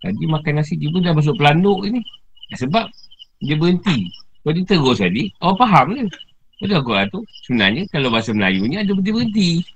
Tadi 0.02 0.24
makan 0.26 0.62
nasi 0.62 0.74
tiba 0.78 0.98
dah 1.02 1.14
masuk 1.14 1.34
pelanduk 1.34 1.82
ni. 1.86 2.00
Sebab 2.54 2.86
dia 3.42 3.58
berhenti. 3.58 4.06
Kalau 4.42 4.52
dia 4.54 4.64
terus 4.66 4.98
tadi, 4.98 5.30
orang 5.38 5.58
faham 5.58 5.86
ke? 5.94 6.04
Betul 6.62 6.78
aku 6.78 6.92
tu. 7.10 7.20
Sebenarnya 7.46 7.82
kalau 7.90 8.08
bahasa 8.10 8.30
Melayu 8.30 8.66
ni 8.70 8.78
ada 8.78 8.90
berhenti-berhenti. 8.94 9.66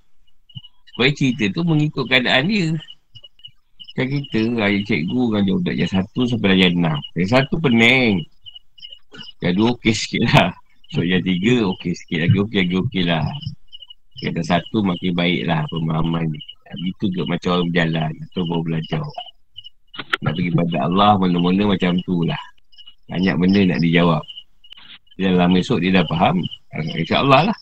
Supaya 0.95 1.11
cerita 1.13 1.45
tu 1.51 1.61
mengikut 1.67 2.05
keadaan 2.07 2.47
dia. 2.47 2.71
Kan 3.97 4.07
kita, 4.13 4.41
ayah 4.61 4.83
cikgu 4.87 5.23
kan 5.33 5.41
jauh 5.49 5.63
darjah 5.65 5.89
satu 5.89 6.21
sampai 6.31 6.55
darjah 6.55 6.71
enam. 6.73 6.99
Yang 7.19 7.31
satu 7.33 7.55
pening. 7.59 8.23
Yang 9.43 9.53
dua 9.57 9.69
okey 9.75 9.95
sikit 9.95 10.23
lah. 10.31 10.51
So 10.95 11.03
yang 11.03 11.27
tiga 11.27 11.67
okey 11.75 11.93
sikit 11.97 12.19
lagi, 12.23 12.37
okey 12.39 12.59
lagi 12.63 12.77
okey 12.87 13.03
lah. 13.03 13.27
Kata 14.17 14.41
satu 14.41 14.81
makin 14.81 15.13
baik 15.13 15.45
lah 15.45 15.65
pemahaman 15.69 16.25
ni. 16.33 16.41
Itu 16.89 17.13
ke 17.13 17.23
macam 17.29 17.61
orang 17.61 17.69
berjalan 17.71 18.13
atau 18.31 18.43
baru 18.49 18.63
belajar. 18.65 19.05
Nak 20.25 20.33
pergi 20.37 20.51
pada 20.53 20.77
Allah 20.89 21.11
mula-mula 21.21 21.77
macam 21.77 21.97
tu 22.05 22.25
lah. 22.25 22.41
Banyak 23.07 23.35
benda 23.39 23.61
nak 23.65 23.81
dijawab. 23.81 24.23
Dalam 25.17 25.57
esok 25.57 25.81
dia 25.81 26.01
dah 26.01 26.05
faham. 26.09 26.43
InsyaAllah 26.77 27.53
lah. 27.53 27.59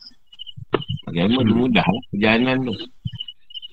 Bagaimana 1.07 1.47
hmm. 1.47 1.59
mudah 1.59 1.87
lah 1.87 2.03
perjalanan 2.11 2.57
tu. 2.67 2.75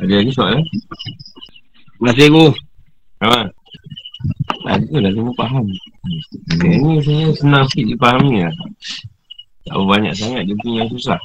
Ada 0.02 0.14
lagi 0.22 0.32
soalan? 0.34 0.64
Terima 0.66 2.10
kasih, 2.14 2.28
Guru. 2.34 2.50
Ha. 3.22 3.46
Ada 4.70 4.96
lah 4.98 5.12
semua 5.14 5.34
faham. 5.38 5.66
Ini 6.62 6.94
saya 7.02 7.26
senang 7.38 7.66
sikit 7.70 7.86
dipahami 7.94 8.46
lah. 8.46 8.54
Tak 9.66 9.78
banyak 9.78 10.14
sangat 10.18 10.42
dia 10.50 10.58
punya 10.62 10.86
susah. 10.90 11.22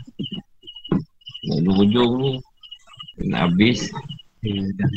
Nak 1.47 1.79
hujung 1.79 2.13
ni 2.19 2.33
Nak 3.31 3.41
habis. 3.55 3.87
Eh 4.43 4.67
dah 4.75 4.91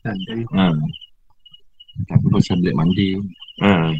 tadi 0.00 0.40
ha. 0.56 0.72
Tapi 2.08 2.26
pasal 2.32 2.64
bilik 2.64 2.76
mandi. 2.76 3.08
Ha. 3.60 3.92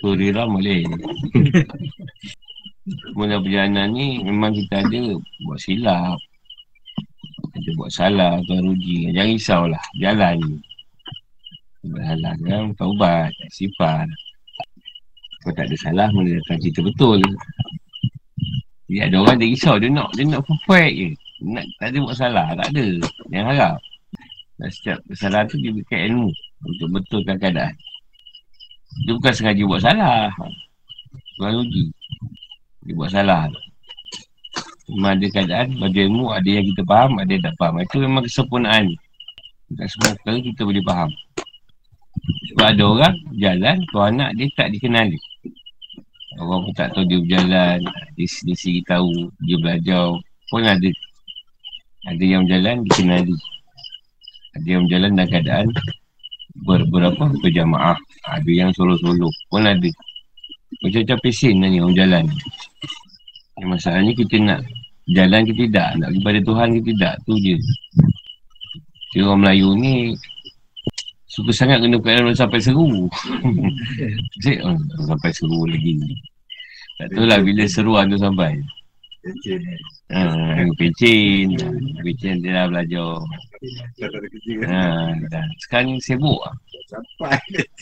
Surira 0.00 0.48
boleh. 0.48 0.88
Mula 3.12 3.36
perjalanan 3.44 3.92
ni 3.92 4.24
Memang 4.24 4.56
kita 4.56 4.80
ada 4.80 5.02
Buat 5.44 5.60
silap. 5.60 6.16
Ada 7.52 7.70
buat 7.76 7.90
salah 7.92 8.40
Tuan 8.48 8.64
Ruji. 8.64 9.12
Jangan 9.12 9.36
risaulah. 9.36 9.84
Jalan. 10.00 10.40
Berhalang 11.84 12.40
kan 12.48 12.64
Taubat 12.80 13.30
Sifat 13.52 14.08
kau 15.48 15.56
tak 15.56 15.72
ada 15.72 15.76
salah 15.80 16.08
mana 16.12 16.36
cerita 16.60 16.84
betul. 16.84 17.24
Dia 18.92 19.08
ada 19.08 19.16
orang 19.24 19.40
dia 19.40 19.48
risau 19.48 19.80
dia 19.80 19.88
nak 19.88 20.12
dia 20.12 20.28
nak 20.28 20.44
perfect 20.44 20.92
je. 20.92 21.08
Nak 21.48 21.64
tak 21.80 21.88
ada 21.88 21.98
buat 22.04 22.16
salah, 22.20 22.46
tak 22.52 22.68
ada. 22.76 22.86
Yang 23.32 23.46
harap. 23.48 23.76
Dan 24.60 24.68
setiap 24.68 24.98
kesalahan 25.08 25.46
tu 25.48 25.56
dia 25.56 25.70
berikan 25.72 26.00
ilmu 26.12 26.28
untuk 26.68 26.88
betulkan 26.92 27.36
keadaan. 27.40 27.74
Dia 29.08 29.12
bukan 29.16 29.32
sengaja 29.32 29.62
buat 29.64 29.80
salah. 29.80 30.28
Tuan 31.40 31.64
uji. 31.64 31.84
Dia 32.84 32.92
buat 32.92 33.08
salah. 33.08 33.48
Memang 34.88 35.20
ada 35.20 35.26
keadaan, 35.28 35.68
ada 35.80 35.98
ilmu, 36.00 36.32
ada 36.32 36.48
yang 36.48 36.64
kita 36.72 36.82
faham, 36.88 37.20
ada 37.20 37.28
yang 37.28 37.44
tak 37.44 37.54
faham. 37.60 37.76
Itu 37.80 37.96
memang 38.00 38.24
kesempurnaan. 38.24 38.84
Tak 39.76 39.88
semua 39.92 40.10
perkara 40.16 40.38
kita 40.40 40.62
boleh 40.64 40.84
faham. 40.84 41.10
Sebab 42.50 42.66
ada 42.74 42.82
orang 42.82 43.14
jalan, 43.36 43.76
tuan 43.92 44.16
anak 44.16 44.30
dia 44.40 44.46
tak 44.56 44.68
dikenali. 44.72 45.20
Orang 46.38 46.70
pun 46.70 46.72
tak 46.78 46.94
tahu 46.94 47.02
dia 47.10 47.18
berjalan, 47.18 47.78
dia, 48.14 48.26
sendiri 48.30 48.80
tahu, 48.86 49.10
dia 49.42 49.56
belajar. 49.58 50.14
Pun 50.48 50.62
ada. 50.62 50.90
Ada 52.06 52.24
yang 52.24 52.46
berjalan 52.46 52.86
dikenali. 52.86 53.36
Ada 54.54 54.66
yang 54.66 54.82
berjalan 54.86 55.10
dalam 55.18 55.28
keadaan 55.28 55.66
ber, 56.62 56.80
berapa? 56.88 57.24
Berjamaah. 57.42 57.98
Ada 58.30 58.50
yang 58.50 58.70
solo-solo. 58.72 59.28
Pun 59.50 59.66
ada. 59.66 59.90
Macam-macam 60.84 61.18
pesen 61.26 61.58
lah 61.58 61.68
ni 61.68 61.78
orang 61.82 61.96
jalan. 61.98 62.24
Yang 63.58 63.68
masalahnya 63.74 64.12
kita 64.14 64.36
nak 64.38 64.60
jalan 65.10 65.42
kita 65.42 65.62
tidak. 65.66 65.88
Nak 65.98 66.08
pergi 66.14 66.24
pada 66.24 66.40
Tuhan 66.46 66.68
kita 66.78 66.88
tidak. 66.94 67.14
Tu 67.26 67.34
je. 67.42 67.56
Jadi 69.10 69.24
orang 69.24 69.40
Melayu 69.42 69.68
ni 69.74 69.94
Suka 71.38 71.54
sangat 71.54 71.78
kena 71.86 72.02
perkara 72.02 72.34
sampai 72.34 72.58
seru. 72.58 73.06
Cik, 74.42 74.58
oh, 74.66 74.74
sampai 75.06 75.30
seru 75.30 75.70
lagi. 75.70 75.94
Tak 76.98 77.14
tahu 77.14 77.30
lah 77.30 77.38
bila 77.38 77.62
seruan 77.70 78.10
tu 78.10 78.18
sampai. 78.18 78.58
Pencin. 79.22 79.62
Ha, 80.10 80.66
pencin. 80.74 81.54
Pencin 82.02 82.42
dia 82.42 82.58
dah 82.58 82.66
belajar. 82.66 83.22
Ha, 84.66 84.82
dah. 85.30 85.46
Sekarang 85.62 86.02
sibuk 86.02 86.42
lah. 86.42 86.58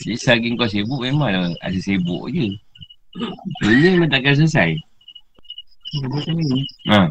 Jadi 0.05 0.13
selagi 0.21 0.53
kau 0.53 0.69
sibuk 0.69 1.01
memang 1.01 1.57
ada 1.57 1.79
sibuk 1.81 2.29
je. 2.29 2.53
Ini 3.65 3.97
memang 3.97 4.13
takkan 4.13 4.37
selesai. 4.37 4.77
Ha. 6.93 7.09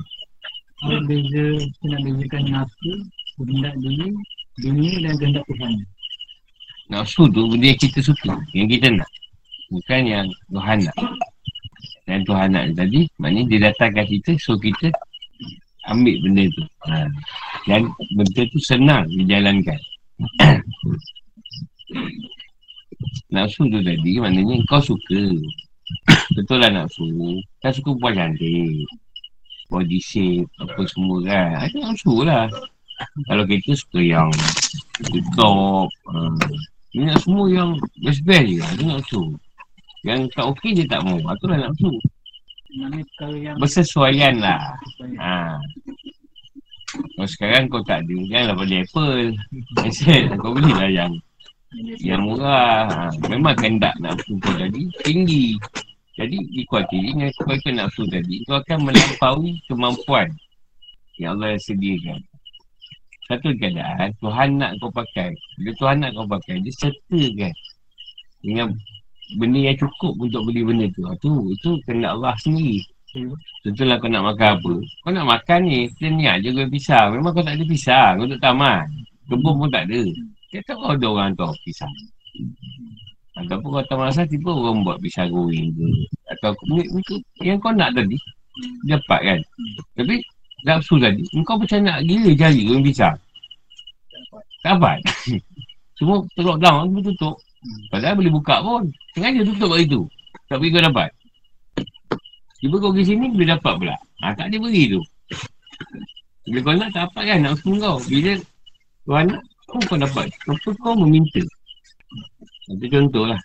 Kalau 0.79 1.01
beza, 1.11 1.47
kita 1.59 1.85
nak 1.91 2.01
bezakan 2.07 2.43
nafsu, 2.55 2.93
kehendak 3.35 3.75
diri, 3.83 4.15
dunia 4.63 4.95
dan 5.03 5.15
kehendak 5.19 5.45
Tuhan. 5.51 5.75
Nafsu 6.87 7.27
tu 7.35 7.51
benda 7.51 7.75
yang 7.75 7.81
kita 7.83 7.99
suka. 7.99 8.39
Yang 8.55 8.79
kita 8.79 8.87
nak. 9.03 9.11
Bukan 9.75 10.07
yang 10.07 10.27
Tuhan 10.55 10.79
nak. 10.87 10.95
Dan 12.07 12.23
Tuhan 12.23 12.55
nak 12.55 12.71
tadi 12.79 13.11
Maknanya 13.19 13.51
dia 13.51 13.59
datangkan 13.67 14.07
kita 14.07 14.39
So 14.39 14.55
kita 14.55 14.95
Ambil 15.91 16.23
benda 16.23 16.47
tu. 16.55 16.63
Ha. 16.87 17.11
Dan 17.67 17.91
benda 18.15 18.43
tu 18.55 18.59
senang 18.63 19.11
Dijalankan. 19.11 19.81
Nafsu 23.35 23.67
tu 23.67 23.83
tadi 23.83 24.23
Maknanya 24.23 24.63
kau 24.71 24.79
suka. 24.79 25.35
Betul 26.39 26.63
lah 26.63 26.71
nafsu 26.71 27.43
Kan 27.59 27.75
suka 27.75 27.91
buat 27.99 28.15
cantik. 28.15 28.87
Body 29.67 29.99
shape 29.99 30.47
Apa 30.63 30.87
semua 30.87 31.19
kan. 31.27 31.67
Ada 31.67 31.77
nafsu 31.91 32.23
lah. 32.23 32.47
Kalau 33.27 33.45
kita 33.45 33.75
suka 33.75 33.99
yang 33.99 34.31
Top 35.37 35.91
uh, 36.09 36.33
dia 36.97 37.13
nak 37.13 37.21
semua 37.21 37.45
yang 37.53 37.77
best-best 38.01 38.47
je. 38.49 38.65
Dia 38.81 38.85
nak 38.89 39.05
tu. 39.13 39.37
Yang 40.09 40.33
tak 40.33 40.49
okey 40.57 40.73
dia 40.81 40.89
tak 40.89 41.05
mau. 41.05 41.21
Itulah 41.21 41.69
nak 41.69 41.73
tu. 41.77 41.93
Bersesuaian 43.61 44.41
lah. 44.41 44.73
Ha. 45.21 45.61
Kalau 46.97 47.29
sekarang 47.29 47.69
kau 47.69 47.85
tak 47.85 48.01
ada, 48.01 48.17
janganlah 48.33 48.57
beli 48.57 48.81
Apple. 48.81 49.37
Asyik, 49.85 50.41
kau 50.41 50.57
belilah 50.57 50.89
yang 50.89 51.13
yang 52.01 52.25
murah. 52.25 52.89
Ha. 52.89 53.13
Memang 53.29 53.61
kendak 53.61 53.93
nafsu 54.01 54.33
kau 54.41 54.57
jadi 54.57 54.83
tinggi. 55.05 55.61
Jadi 56.17 56.41
dikuatiri 56.49 57.13
dengan 57.13 57.29
kau 57.37 57.53
ikut 57.53 57.75
nafsu 57.77 58.09
tadi, 58.09 58.41
kau 58.49 58.57
akan 58.57 58.89
melampaui 58.89 59.61
kemampuan 59.69 60.33
yang 61.21 61.37
Allah 61.37 61.61
sediakan. 61.61 62.25
Satu 63.27 63.51
keadaan 63.59 64.15
Tuhan 64.23 64.49
nak 64.63 64.79
kau 64.79 64.91
pakai. 64.95 65.35
Bila 65.59 65.71
Tuhan 65.83 65.97
nak 66.03 66.11
kau 66.15 66.27
pakai 66.31 66.63
Dia 66.63 66.73
sertakan 66.79 67.53
Dengan 68.43 68.69
Benda 69.35 69.59
yang 69.59 69.75
cukup 69.75 70.15
untuk 70.23 70.47
beli 70.47 70.63
benda 70.63 70.87
tu. 70.95 71.03
Itu 71.11 71.51
itu 71.51 71.71
kena 71.83 72.15
Allah 72.15 72.39
sendiri. 72.39 72.79
Tentulah 73.67 73.99
kau 73.99 74.07
nak 74.07 74.23
makan 74.23 74.51
apa? 74.61 74.75
Kau 75.03 75.11
nak 75.11 75.27
makan 75.27 75.59
ni 75.67 75.91
Kita 75.91 76.09
niat 76.15 76.37
je 76.45 76.55
kau 76.55 76.69
pisang 76.71 77.17
Memang 77.17 77.33
kau 77.35 77.43
tak 77.43 77.59
ada 77.59 77.65
pisang 77.67 78.15
Untuk 78.23 78.39
taman. 78.39 78.87
Kebun 79.27 79.55
pun 79.59 79.69
tak 79.73 79.91
ada. 79.91 80.03
Dia 80.55 80.63
tak 80.63 80.79
tahu 80.79 80.95
ada 80.95 81.07
orang 81.11 81.31
tu 81.35 81.51
pisang 81.67 81.91
Ataupun 83.41 83.69
kau 83.81 83.85
tak 83.89 83.99
masa 83.99 84.23
Tiba 84.29 84.55
orang 84.55 84.87
buat 84.87 85.03
pisang 85.03 85.33
goreng 85.33 85.75
ke. 85.75 85.89
Atau 86.37 86.55
Yang 87.43 87.59
kau 87.59 87.73
nak 87.75 87.91
tadi. 87.97 88.17
Dapat 88.89 89.21
kan. 89.21 89.41
Tapi 89.99 90.17
nafsu 90.67 90.99
tadi 90.99 91.23
Engkau 91.31 91.57
macam 91.57 91.79
nak 91.87 92.03
gila 92.03 92.31
jari 92.35 92.61
kau 92.67 92.83
pisang 92.83 93.17
Tak 94.67 94.77
dapat 94.77 94.99
Semua 95.97 96.21
teruk 96.35 96.59
down 96.59 96.91
Semua 96.91 97.03
tutup 97.07 97.37
Padahal 97.89 98.19
boleh 98.19 98.33
buka 98.35 98.59
pun 98.61 98.83
Sengaja 99.15 99.41
tutup 99.47 99.71
kat 99.73 99.81
itu 99.87 100.01
Tak 100.51 100.59
pergi 100.59 100.75
kau 100.75 100.85
dapat 100.85 101.09
Cuba 102.57 102.81
kau 102.81 102.91
pergi 102.93 103.13
sini, 103.13 103.29
boleh 103.29 103.49
dapat 103.53 103.75
pula. 103.77 103.97
Ha, 104.25 104.33
tak 104.33 104.49
dia 104.49 104.57
beri 104.57 104.83
tu. 104.89 105.01
Bila 106.49 106.59
kau 106.65 106.73
nak, 106.73 106.89
tak 106.97 107.03
dapat 107.13 107.23
kan 107.29 107.39
nak 107.45 107.53
usul 107.61 107.77
kau. 107.77 107.97
Bila 108.09 108.33
kau 109.05 109.21
nak, 109.21 109.41
kau 109.69 109.81
kau 109.85 109.99
dapat. 110.01 110.27
Kenapa 110.41 110.69
kau 110.81 110.95
meminta? 110.97 111.43
Itu 112.73 112.87
contoh 112.89 113.25
lah. 113.29 113.41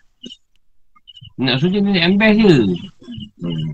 Nak 1.38 1.60
suruh 1.60 1.76
dia 1.76 1.80
naik 1.84 2.04
ambas 2.08 2.32
je. 2.40 2.54
Hmm. 3.44 3.70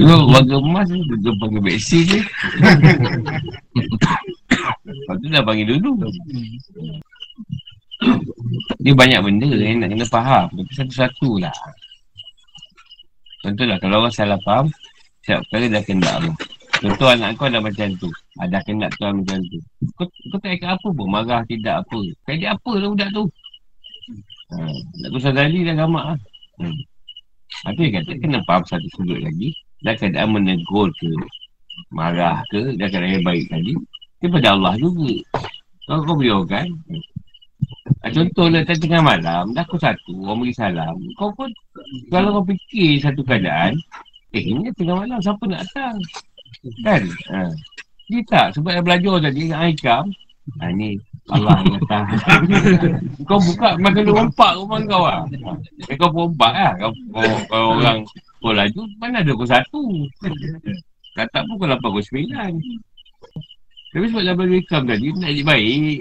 Lu 0.00 0.16
warga 0.32 0.56
emas 0.56 0.88
ni 0.88 1.04
Dia 1.20 1.32
panggil 1.36 1.60
beksi 1.60 1.98
je. 2.08 2.20
Lepas 4.88 5.16
tu 5.20 5.26
dah 5.28 5.44
panggil 5.44 5.66
dulu. 5.76 6.08
Dia 8.80 8.92
banyak 8.96 9.20
benda 9.20 9.48
yang 9.52 9.84
nak 9.84 9.92
kena 9.92 10.06
faham. 10.08 10.48
Tapi 10.48 10.72
satu-satu 10.72 11.44
lah. 11.44 11.52
Contohlah 13.44 13.76
kalau 13.76 14.00
orang 14.00 14.14
salah 14.16 14.40
faham 14.40 14.72
Siap 15.28 15.44
perkara 15.48 15.68
dah 15.68 15.82
kena 15.84 16.08
Allah 16.16 16.36
Contoh 16.82 17.06
anak 17.06 17.38
kau 17.38 17.46
dah 17.46 17.62
macam 17.62 17.88
tu. 18.02 18.10
Ada 18.42 18.58
kena 18.66 18.90
Tuhan 18.98 19.22
macam 19.22 19.38
tu. 19.46 19.58
Kau, 19.94 20.06
kau 20.10 20.38
tak 20.42 20.58
ikat 20.58 20.74
apa 20.74 20.88
pun 20.90 21.06
Marah 21.06 21.42
tidak 21.46 21.86
apa. 21.86 22.00
Kayak 22.26 22.38
dia 22.40 22.48
apa 22.50 22.70
lah 22.74 22.88
budak 22.90 23.10
tu? 23.14 23.24
Ha, 24.50 24.56
Nak 25.00 25.08
tu 25.14 25.18
sadari 25.22 25.64
dah 25.64 25.74
gamak 25.78 26.04
lah 26.12 26.18
hmm. 26.60 26.78
Tapi 27.64 27.82
kata 27.88 28.12
kena 28.20 28.38
faham 28.44 28.62
satu 28.66 28.88
sudut 28.98 29.22
lagi. 29.22 29.54
Dah 29.86 29.94
keadaan 29.94 30.34
menegur 30.34 30.90
ke 30.98 31.10
Marah 31.94 32.42
ke 32.50 32.74
Dah 32.74 32.88
keadaan 32.90 33.22
baik 33.22 33.46
tadi 33.52 33.72
Daripada 34.18 34.56
Allah 34.56 34.74
juga. 34.80 35.12
Kalau 35.84 36.00
kau 36.08 36.16
beri 36.16 36.32
kan 36.48 36.66
ha, 38.02 38.08
Contohlah 38.10 38.64
tadi 38.66 38.88
tengah 38.88 39.02
malam 39.04 39.52
Dah 39.54 39.64
kau 39.68 39.78
satu 39.78 40.12
Orang 40.24 40.42
beri 40.42 40.56
salam 40.56 40.96
Kau 41.20 41.30
pun 41.36 41.52
Kalau 42.08 42.40
kau 42.40 42.44
fikir 42.50 42.98
satu 43.04 43.20
keadaan 43.22 43.76
Eh 44.32 44.42
ini 44.42 44.72
tengah 44.74 45.04
malam 45.04 45.20
Siapa 45.20 45.44
nak 45.44 45.62
datang 45.68 46.00
Kan 46.84 47.02
ha. 47.32 47.50
Dia 48.08 48.20
tak 48.28 48.46
Sebab 48.58 48.70
dah 48.80 48.82
belajar 48.84 49.14
tadi 49.20 49.40
Dengan 49.48 49.60
Aikam 49.64 50.04
Ha 50.60 50.68
ni 50.76 51.00
Allah 51.32 51.56
yang 51.64 51.80
datang 51.80 52.04
Kau 53.24 53.40
buka 53.40 53.80
Makan 53.80 54.02
dia 54.04 54.12
rompak 54.12 54.52
rumah 54.60 54.78
kau 54.84 55.04
lah 55.08 55.24
eh, 55.88 55.96
Kau 55.96 56.12
rompak 56.12 56.52
lah 56.52 56.72
kau, 56.76 56.92
kau, 57.16 57.32
kau 57.48 57.64
orang 57.80 58.04
Kau 58.44 58.52
laju 58.52 58.80
Mana 59.00 59.24
ada 59.24 59.32
kau 59.32 59.48
satu 59.48 59.82
Kata 61.16 61.48
pun 61.48 61.54
kau 61.56 61.68
lapan 61.68 61.88
kau 61.88 62.04
sembilan 62.04 62.52
tapi 63.94 64.10
sebab 64.10 64.26
dah 64.26 64.34
bagi 64.34 64.58
ikam 64.58 64.82
tadi, 64.90 65.06
nak 65.14 65.30
jadi 65.30 65.44
baik. 65.46 65.98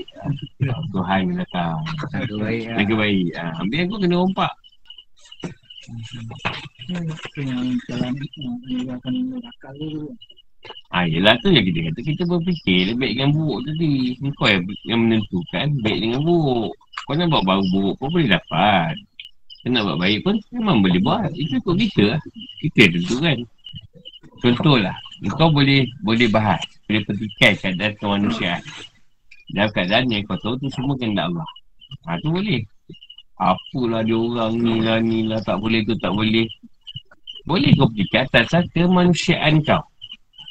Tuhan 0.65 1.29
yang 1.29 1.37
datang. 1.45 1.77
Satu 2.09 2.41
baik. 2.41 2.65
Yang 2.73 2.87
kebaik. 2.89 3.29
Ha, 3.37 3.43
ambil 3.61 3.81
kau 3.85 4.01
kena 4.01 4.15
rompak. 4.17 4.53
Yang 7.37 7.77
jalan 7.85 8.11
ni 8.17 8.89
akan 8.89 9.13
nakal 9.37 9.73
dulu. 9.77 10.09
Ha, 10.93 11.09
yelah 11.09 11.33
tu 11.41 11.49
yang 11.49 11.65
kita 11.65 11.89
kata 11.89 11.99
Kita 12.05 12.23
berfikir 12.29 12.93
baik 12.93 13.17
dengan 13.17 13.33
buruk 13.33 13.65
tadi 13.65 14.13
Kau 14.37 14.45
yang, 14.45 14.63
yang 14.85 14.99
menentukan 15.01 15.65
baik 15.81 15.97
dengan 15.99 16.21
buruk. 16.21 16.73
Kau 17.03 17.13
nak 17.17 17.27
buat 17.33 17.43
baru 17.43 17.63
buruk 17.73 17.95
pun 17.97 18.07
boleh 18.13 18.29
dapat. 18.29 18.93
Kau 19.65 19.69
nak 19.73 19.81
buat 19.89 19.97
baik 19.97 20.19
pun 20.21 20.35
memang 20.53 20.85
boleh 20.85 21.01
buat. 21.01 21.29
Itu 21.33 21.57
ikut 21.59 21.75
kita 21.81 22.03
lah. 22.13 22.21
Kita 22.61 22.81
tentukan. 22.93 23.37
Contohlah 24.39 24.95
Kau 25.33 25.49
boleh 25.49 25.87
boleh 26.05 26.27
bahas 26.29 26.61
Boleh 26.85 27.01
petikai 27.07 27.55
keadaan 27.57 27.95
kemanusiaan 27.97 28.61
Dalam 29.55 29.71
keadaan 29.73 30.11
yang 30.11 30.23
kau 30.29 30.37
tahu 30.39 30.55
tu 30.61 30.67
semua 30.69 30.93
kena 30.93 31.25
Allah. 31.25 31.49
Ha 32.05 32.21
tu 32.21 32.29
boleh. 32.29 32.61
Apalah 33.41 34.05
dia 34.05 34.13
orang 34.13 34.53
ni 34.61 34.77
lah 34.77 35.01
ni 35.01 35.25
lah 35.25 35.41
tak 35.41 35.57
boleh 35.57 35.81
tu 35.89 35.97
tak 35.97 36.13
boleh. 36.13 36.45
Boleh 37.49 37.73
kau 37.75 37.89
petikai 37.89 38.29
atas 38.29 38.61
kemanusiaan 38.77 39.57
kau 39.65 39.81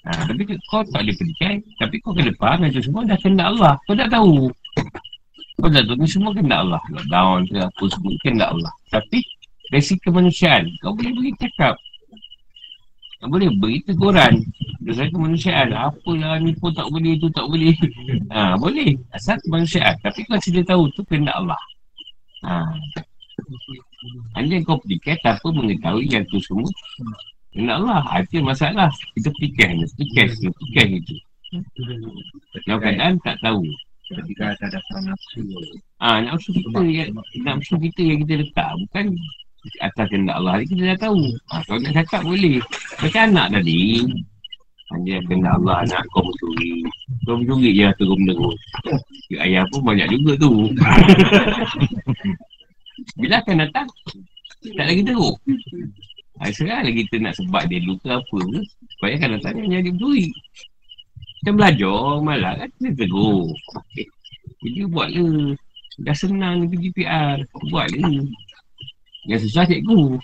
Ha, 0.03 0.27
tapi 0.27 0.43
kau 0.67 0.83
tak 0.83 1.07
boleh 1.07 1.15
pergi 1.15 1.63
Tapi 1.79 1.95
kau 2.03 2.11
kena 2.11 2.35
faham 2.35 2.67
itu 2.67 2.83
semua 2.83 3.07
dah 3.07 3.19
kena 3.23 3.55
Allah. 3.55 3.75
Kau 3.87 3.95
dah 3.95 4.11
tahu. 4.11 4.51
Kau 5.63 5.71
dah 5.71 5.83
tahu 5.87 5.95
ni 5.95 6.09
semua 6.11 6.35
kena 6.35 6.67
Allah. 6.67 6.83
Lockdown 6.91 7.47
ke 7.47 7.59
apa 7.63 7.85
semua 7.87 8.13
kena 8.27 8.45
Allah. 8.51 8.73
Tapi 8.91 9.23
dari 9.71 9.95
kemanusiaan 10.03 10.67
kau 10.83 10.91
boleh 10.99 11.13
beri 11.15 11.31
cakap. 11.39 11.79
Kau 13.23 13.31
boleh 13.31 13.47
beri 13.63 13.79
teguran. 13.87 14.43
Dari 14.83 15.07
kemanusiaan. 15.15 15.71
Apalah 15.71 16.35
ni 16.43 16.51
pun 16.59 16.75
tak 16.75 16.91
boleh 16.91 17.15
tu 17.23 17.31
tak 17.31 17.47
boleh. 17.47 17.75
Ha, 18.35 18.59
boleh. 18.59 18.99
Asal 19.15 19.39
kemanusiaan. 19.47 19.95
Tapi 20.03 20.27
kau 20.27 20.35
sudah 20.43 20.67
tahu 20.67 20.91
tu 20.99 21.07
kena 21.07 21.31
Allah. 21.31 21.63
Ha. 22.43 22.75
Hanya 24.35 24.59
kau 24.67 24.83
pergi 24.83 25.15
tanpa 25.23 25.47
mengetahui 25.55 26.11
yang 26.11 26.27
tu 26.27 26.43
semua 26.43 26.67
Ingat 27.53 27.77
Allah, 27.85 28.01
itu 28.25 28.41
masalah. 28.41 28.89
Kita 29.13 29.29
fikir 29.37 29.67
hanya, 29.69 29.87
fikir, 30.01 30.27
fikir 30.33 30.87
itu. 31.05 31.17
Dalam 32.65 32.81
keadaan 32.81 33.15
tak 33.21 33.37
tahu. 33.45 33.61
Ketika 34.13 34.57
ada 34.57 34.81
nafsu. 35.05 35.41
Ah, 36.01 36.21
nafsu 36.21 36.53
kita 36.53 36.81
yang, 36.85 37.13
nafsu 37.45 37.77
kita 37.77 38.01
yang 38.01 38.19
kita 38.25 38.45
letak. 38.45 38.69
Bukan 38.89 39.17
atas 39.85 40.05
kehendak 40.09 40.37
Allah. 40.41 40.65
Kita 40.65 40.97
dah 40.97 40.99
tahu. 41.01 41.23
Ha, 41.53 41.61
kalau 41.69 41.81
nak 41.81 41.93
cakap 42.01 42.21
boleh. 42.25 42.57
Macam 43.05 43.23
anak 43.33 43.47
tadi. 43.61 44.01
Hanya 44.93 45.17
kehendak 45.25 45.53
Allah 45.61 45.77
anak 45.85 46.03
kau 46.13 46.25
mencuri. 46.25 46.85
Kau 47.25 47.37
mencuri 47.41 47.69
je 47.77 47.83
lah 47.89 47.95
turun 48.01 48.19
menerus. 48.21 48.57
Ayah 49.41 49.65
pun 49.73 49.81
banyak 49.85 50.09
juga 50.09 50.33
tu. 50.41 50.53
Bila 53.21 53.41
akan 53.41 53.57
datang, 53.67 53.89
tak 54.77 54.85
lagi 54.89 55.03
teruk. 55.03 55.37
Ha, 56.43 56.51
sekarang 56.51 56.91
lagi 56.91 57.07
kita 57.07 57.23
nak 57.23 57.39
sebab 57.39 57.71
dia 57.71 57.79
luka 57.87 58.19
apa? 58.19 58.39
Ke 58.43 58.61
Supaya 58.99 59.15
kalau 59.23 59.39
tanya 59.39 59.79
jadi 59.79 59.95
berduri 59.95 60.27
Kita 61.39 61.51
belajar 61.55 62.19
malah 62.19 62.59
kan? 62.59 62.69
Kita 62.83 62.91
tegur 62.99 63.47
okay. 63.79 64.07
Jadi 64.67 64.81
buatlah 64.91 65.55
Dah 66.03 66.17
senang 66.19 66.67
pergi 66.67 66.91
PR 66.99 67.39
Buatlah 67.71 68.27
Yang 69.31 69.41
susah 69.47 69.71
cikgu. 69.71 70.19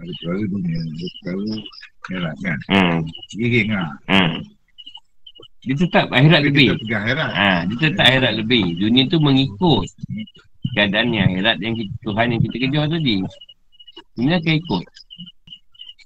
Ada 0.00 0.12
suara 0.16 0.44
dunia 0.48 0.80
Kalau 1.28 1.60
Merah 2.08 2.32
kan? 2.40 2.58
Hmm. 2.72 2.98
Giring 3.36 3.68
lah 3.68 3.92
hmm. 4.08 4.57
Dia 5.66 5.74
tetap 5.74 6.06
akhirat 6.14 6.40
lebih. 6.46 6.78
Kita 6.78 6.96
akhirat. 7.02 7.30
Ha, 7.34 7.50
dia 7.66 7.76
tetap 7.82 8.04
akhirat 8.06 8.32
lebih. 8.38 8.78
Dunia 8.78 9.02
tu 9.10 9.18
mengikut 9.18 9.86
keadaan 10.76 11.10
yang 11.10 11.26
akhirat 11.34 11.56
yang 11.58 11.74
kita, 11.74 11.92
Tuhan 12.06 12.26
yang 12.30 12.40
kita 12.46 12.56
kejar 12.62 12.84
tadi. 12.86 13.16
Dunia 14.14 14.34
akan 14.38 14.54
ikut. 14.54 14.84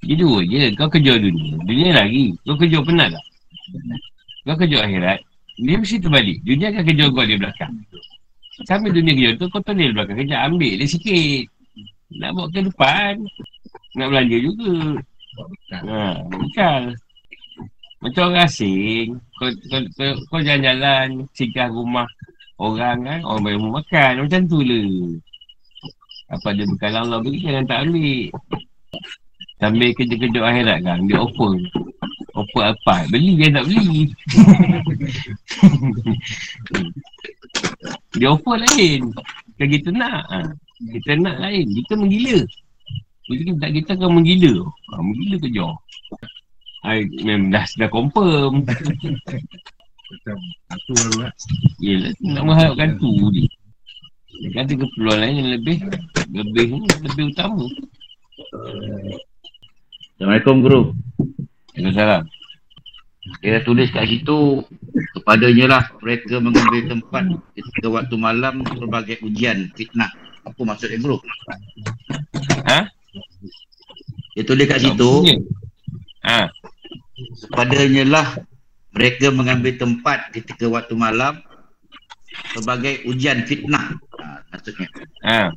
Dia 0.03 0.15
dua 0.19 0.39
je. 0.43 0.65
Kau 0.75 0.89
kejar 0.89 1.17
dunia. 1.21 1.55
Dunia 1.63 1.91
lagi. 1.95 2.33
Kau 2.49 2.57
kejar 2.57 2.83
penat 2.83 3.09
tak? 3.13 3.25
Kau 4.49 4.57
kejar 4.57 4.81
akhirat. 4.89 5.19
Dia 5.61 5.77
mesti 5.77 5.97
terbalik. 6.01 6.39
Dunia 6.43 6.73
akan 6.73 6.85
kejar 6.89 7.09
kau 7.13 7.25
di 7.29 7.37
belakang. 7.37 7.75
Sambil 8.65 8.91
dunia 8.97 9.13
kejar 9.13 9.33
tu, 9.37 9.47
kau 9.53 9.61
tonel 9.61 9.93
belakang. 9.93 10.17
Kejar 10.17 10.49
ambil 10.49 10.73
dia 10.81 10.89
sikit. 10.89 11.45
Nak 12.17 12.31
bawa 12.33 12.47
ke 12.49 12.61
depan. 12.65 13.15
Nak 14.01 14.07
belanja 14.09 14.39
juga. 14.41 14.73
Ha, 15.77 16.25
bekal. 16.29 16.83
Macam 18.03 18.35
orang 18.35 18.51
asing, 18.51 19.15
kau, 19.39 19.47
kau, 19.71 19.79
kau, 19.95 20.11
kau 20.27 20.41
jalan-jalan, 20.43 21.23
singgah 21.39 21.71
rumah 21.71 22.11
orang 22.59 22.99
kan, 23.07 23.21
orang 23.23 23.43
bayar 23.47 23.59
rumah 23.63 23.79
makan, 23.79 24.13
macam 24.27 24.43
tu 24.51 24.59
lah. 24.59 24.91
Apa 26.35 26.51
dia 26.51 26.67
bekal 26.67 26.99
Allah 26.99 27.23
beri, 27.23 27.47
jangan 27.47 27.65
tak 27.71 27.87
ambil. 27.87 28.27
Sambil 29.63 29.95
kerja-kerja 29.95 30.41
akhirat 30.43 30.79
kan, 30.83 30.99
dia 31.07 31.23
offer. 31.23 31.55
Offer 32.35 32.75
apa? 32.75 33.07
Beli 33.13 33.39
dia 33.39 33.55
tak 33.55 33.71
beli. 33.71 34.11
dia 38.19 38.29
offer 38.33 38.57
lain. 38.57 39.13
Kan 39.61 39.69
kita 39.69 39.93
nak. 39.93 40.25
Ha. 40.33 40.49
Kita 40.97 41.13
nak 41.21 41.37
lain. 41.45 41.67
Kita 41.77 41.93
menggila. 41.95 42.41
Kita, 43.29 43.43
kita, 43.53 43.67
kita 43.69 43.91
akan 44.01 44.11
menggila. 44.17 44.65
Ha, 44.65 44.93
menggila 45.05 45.37
kerja. 45.45 45.69
I 46.83 47.07
memang 47.23 47.55
dah, 47.55 47.63
dah 47.79 47.91
confirm. 47.95 48.67
Macam 48.67 50.37
satu 50.67 50.95
lah. 51.23 51.31
Yelah, 51.79 52.11
nak 52.27 52.43
mengharapkan 52.43 52.99
tu 52.99 53.11
je. 53.31 53.47
Dia 54.43 54.51
kata 54.59 54.75
keperluan 54.75 55.19
lain 55.23 55.35
yang 55.39 55.51
lebih, 55.55 55.79
lebih, 56.35 56.83
lebih 57.07 57.25
utama. 57.31 57.63
Assalamualaikum 60.19 60.57
Guru. 60.67 60.81
Waalaikumsalam. 61.79 62.23
Dia 63.39 63.63
tulis 63.63 63.87
kat 63.95 64.11
situ 64.11 64.67
kepadanya 65.15 65.79
lah 65.79 65.85
mereka 66.03 66.43
mengambil 66.43 66.83
tempat 66.91 67.23
ketika 67.55 67.87
waktu 67.87 68.15
malam 68.19 68.67
berbagai 68.67 69.23
ujian 69.23 69.71
fitnah. 69.79 70.11
Apa 70.43 70.59
maksudnya 70.67 70.99
Guru? 70.99 71.23
Dia 74.35 74.43
tulis 74.43 74.67
kat 74.67 74.83
situ. 74.83 75.11
Ha, 76.27 76.51
padanya 77.51 78.05
lah 78.05 78.29
mereka 78.93 79.33
mengambil 79.33 79.75
tempat 79.77 80.31
ketika 80.31 80.69
waktu 80.69 80.93
malam 80.95 81.41
sebagai 82.53 83.05
ujian 83.05 83.45
fitnah. 83.45 83.97
Ha, 84.21 84.41
maksudnya. 84.53 84.89
ha. 85.25 85.49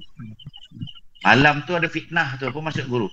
Malam 1.25 1.65
tu 1.65 1.73
ada 1.73 1.89
fitnah 1.89 2.37
tu. 2.37 2.45
Apa 2.45 2.59
maksud 2.61 2.85
guru? 2.85 3.09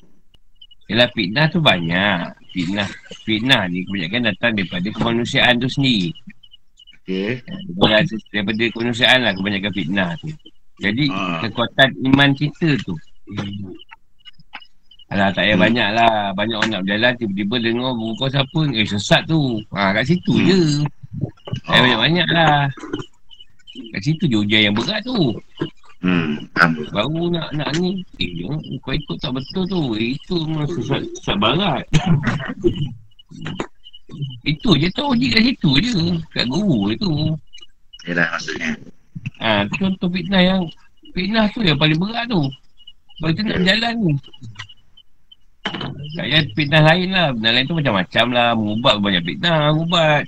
Yelah 0.90 1.08
fitnah 1.10 1.46
tu 1.48 1.58
banyak. 1.58 2.36
Fitnah. 2.52 2.88
Fitnah 3.24 3.64
ni 3.70 3.86
kebanyakan 3.88 4.34
datang 4.34 4.52
daripada 4.58 4.88
kemanusiaan 4.92 5.56
tu 5.56 5.70
sendiri. 5.70 6.12
Okey. 7.02 7.40
Daripada, 7.78 8.14
daripada 8.30 8.62
kemanusiaan 8.76 9.18
lah 9.24 9.32
kebanyakan 9.32 9.72
fitnah 9.72 10.10
tu. 10.20 10.28
Jadi 10.82 11.04
Ah. 11.08 11.38
kekuatan 11.40 11.88
iman 12.10 12.30
kita 12.34 12.74
tu. 12.82 12.94
Alah 15.12 15.28
tak 15.28 15.44
payah 15.44 15.56
Hmm. 15.56 15.64
banyak 15.68 15.88
lah. 15.92 16.16
Banyak 16.32 16.56
orang 16.56 16.70
nak 16.72 16.82
berjalan 16.82 17.12
tiba-tiba 17.20 17.56
dengar 17.60 17.92
buku 17.92 18.12
kau 18.16 18.28
siapa. 18.28 18.60
Eh 18.72 18.86
sesat 18.88 19.22
tu. 19.28 19.40
Ha, 19.76 19.92
kat 19.92 20.04
situ 20.08 20.32
Hmm. 20.32 20.46
je. 20.48 20.60
Tak 21.68 21.76
Oh. 21.76 21.80
banyak-banyak 21.84 22.28
lah. 22.32 22.56
Kat 23.92 24.00
situ 24.00 24.24
je 24.24 24.36
ujian 24.40 24.62
yang 24.66 24.74
berat 24.74 25.00
tu. 25.04 25.36
Hmm. 26.02 26.48
Baru 26.90 27.28
nak 27.28 27.52
nak 27.52 27.70
ni. 27.76 28.00
Eh 28.16 28.48
kau 28.80 28.90
ikut 28.90 29.16
tak 29.20 29.36
betul 29.36 29.68
tu. 29.68 29.80
Eh, 29.94 30.16
itu 30.16 30.34
memang 30.48 30.66
sesat, 30.66 31.04
sesat 31.20 31.36
barat. 31.36 31.84
itu 34.44 34.70
je 34.76 34.88
tu 34.90 35.02
uji 35.06 35.26
kat 35.28 35.42
situ 35.44 35.70
je. 35.80 35.96
Kat 36.32 36.46
guru 36.48 36.92
tu. 36.96 37.12
Yalah 38.08 38.32
maksudnya. 38.32 38.70
Ha, 39.38 39.66
tu 39.68 39.74
contoh 39.78 40.08
fitnah 40.10 40.42
yang 40.42 40.62
fitnah 41.12 41.46
tu 41.52 41.60
yang 41.62 41.78
paling 41.78 41.98
berat 41.98 42.26
tu. 42.26 42.42
Sebab 43.20 43.30
kita 43.32 43.42
nak 43.46 43.62
jalan 43.62 43.94
ni. 44.00 44.12
Payah 46.12 46.42
fitnah 46.52 46.82
lain 46.82 47.08
lah. 47.14 47.26
Fitnah 47.32 47.52
lain 47.54 47.64
tu 47.66 47.76
macam-macam 47.78 48.26
lah. 48.34 48.48
Mengubat 48.58 48.94
banyak 48.98 49.22
fitnah. 49.24 49.58
Mengubat. 49.72 50.24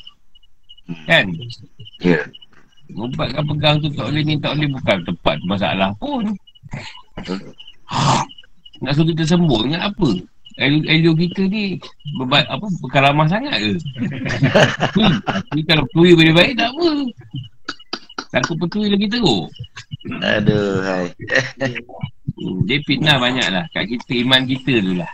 Kan? 1.08 1.26
Ya. 2.00 2.20
Mengubat 2.92 3.28
kan 3.34 3.44
pegang 3.48 3.76
tu 3.82 3.88
tak 3.92 4.06
boleh 4.08 4.22
ni 4.22 4.34
tak 4.38 4.52
boleh. 4.56 4.68
Bukan 4.72 4.98
tempat 5.04 5.36
masalah 5.44 5.90
pun. 5.98 6.24
Nak 8.82 8.92
suruh 8.94 9.06
kita 9.12 9.24
sembuh 9.24 9.60
dengan 9.66 9.90
apa? 9.90 10.08
Elio, 10.54 11.18
kita 11.18 11.50
ni 11.50 11.74
berbat, 12.14 12.46
apa 12.46 12.62
berkaramah 12.78 13.26
sangat 13.26 13.58
ke? 13.58 13.74
hmm. 15.02 15.14
Ni 15.50 15.62
kalau 15.66 15.82
petui 15.90 16.14
boleh 16.14 16.30
baik 16.30 16.54
tak 16.54 16.70
apa. 16.70 16.88
Takut 18.30 18.56
petui 18.62 18.86
lagi 18.86 19.06
teruk. 19.10 19.50
Aduh, 20.22 20.78
hai. 20.86 21.10
Hmm, 22.34 22.58
dia 22.66 22.78
fitnah 22.82 23.16
banyak 23.22 23.48
lah. 23.50 23.64
Kat 23.70 23.86
kita, 23.86 24.12
iman 24.26 24.42
kita 24.46 24.74
tu 24.82 24.92
lah. 24.98 25.10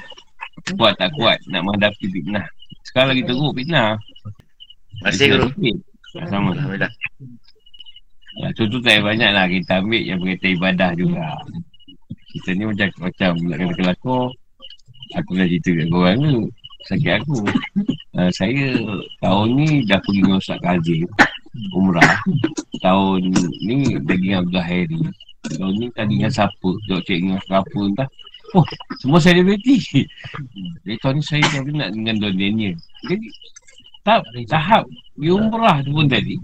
Kuat 0.77 0.97
tak 0.97 1.13
kuat 1.17 1.41
nak 1.49 1.65
menghadapi 1.65 2.05
fitnah. 2.09 2.45
Sekarang 2.85 3.13
lagi 3.13 3.25
teruk 3.29 3.53
fitnah. 3.57 3.97
Masih 5.05 5.27
guru. 5.37 5.49
Tak 6.11 6.27
sama. 6.29 6.53
Alhamdulillah. 6.57 6.93
Ya, 8.41 8.47
contoh 8.57 8.81
tak 8.81 9.05
banyak 9.05 9.31
lah. 9.31 9.45
Kita 9.49 9.85
ambil 9.85 10.03
yang 10.05 10.19
berkaitan 10.21 10.51
ibadah 10.57 10.91
juga. 10.97 11.25
Kita 12.31 12.49
ni 12.55 12.65
macam 12.69 12.89
macam 13.03 13.31
nak 13.47 13.57
kata 13.59 13.75
kelakor. 13.75 14.25
Aku 15.19 15.31
dah 15.35 15.47
cerita 15.51 15.71
kat 15.75 15.87
korang 15.91 16.19
ni. 16.23 16.35
Sakit 16.89 17.13
aku. 17.21 17.45
Uh, 18.17 18.31
saya 18.33 18.79
tahun 19.21 19.49
ni 19.57 19.69
dah 19.85 20.01
pergi 20.01 20.21
dengan 20.25 20.41
Ustaz 20.41 20.59
Kazim. 20.65 21.09
Umrah. 21.77 22.17
Tahun 22.81 23.21
ni 23.65 23.99
pergi 24.01 24.33
dengan 24.33 24.47
Abdul 24.47 24.65
Hairi. 24.65 25.01
Tahun 25.57 25.75
ni 25.77 25.87
tadi 25.93 26.15
dengan 26.21 26.33
siapa? 26.33 26.71
Tengok 26.89 27.03
cek 27.05 27.19
dengan 27.21 27.41
siapa 27.45 27.79
entah. 27.81 28.09
Oh, 28.51 28.67
semua 28.99 29.23
selebriti. 29.23 29.79
Jadi 30.83 30.97
tahun 30.99 31.15
ni 31.21 31.23
saya 31.23 31.45
dah 31.47 31.63
nak 31.71 31.91
dengan 31.95 32.15
Don 32.19 32.35
Daniel. 32.35 32.75
Jadi, 33.07 33.27
tahap, 34.03 34.23
tahap 34.51 34.85
pergi 35.15 35.31
umrah 35.31 35.77
tu 35.87 35.91
pun 35.95 36.07
tadi. 36.11 36.35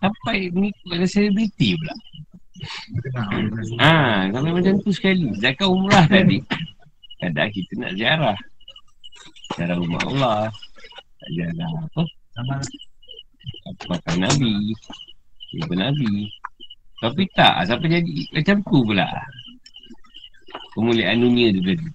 Sampai 0.00 0.48
mengikut 0.54 0.88
ada 0.96 1.06
selebriti 1.06 1.76
pula. 1.76 1.94
Ha, 3.80 4.28
sampai 4.32 4.52
macam 4.56 4.72
tu 4.80 4.90
sekali. 4.92 5.28
Zakat 5.36 5.68
umrah 5.68 6.08
tadi. 6.08 6.40
Kadang 7.20 7.50
kita 7.52 7.72
nak 7.76 7.92
ziarah. 8.00 8.38
Ziarah 9.56 9.76
rumah 9.78 10.02
Allah. 10.06 10.40
Ziarah 11.34 11.70
apa? 11.90 12.02
Apa 12.38 12.54
makan 13.90 14.16
Nabi. 14.22 14.54
Ibu 15.58 15.74
Nabi. 15.74 16.30
Tapi 17.00 17.22
tak, 17.34 17.66
sampai 17.66 17.98
jadi 17.98 18.14
macam 18.36 18.56
tu 18.62 18.78
pula. 18.84 19.08
Kemuliaan 20.76 21.24
dunia 21.24 21.50
tu 21.50 21.60
tadi. 21.64 21.86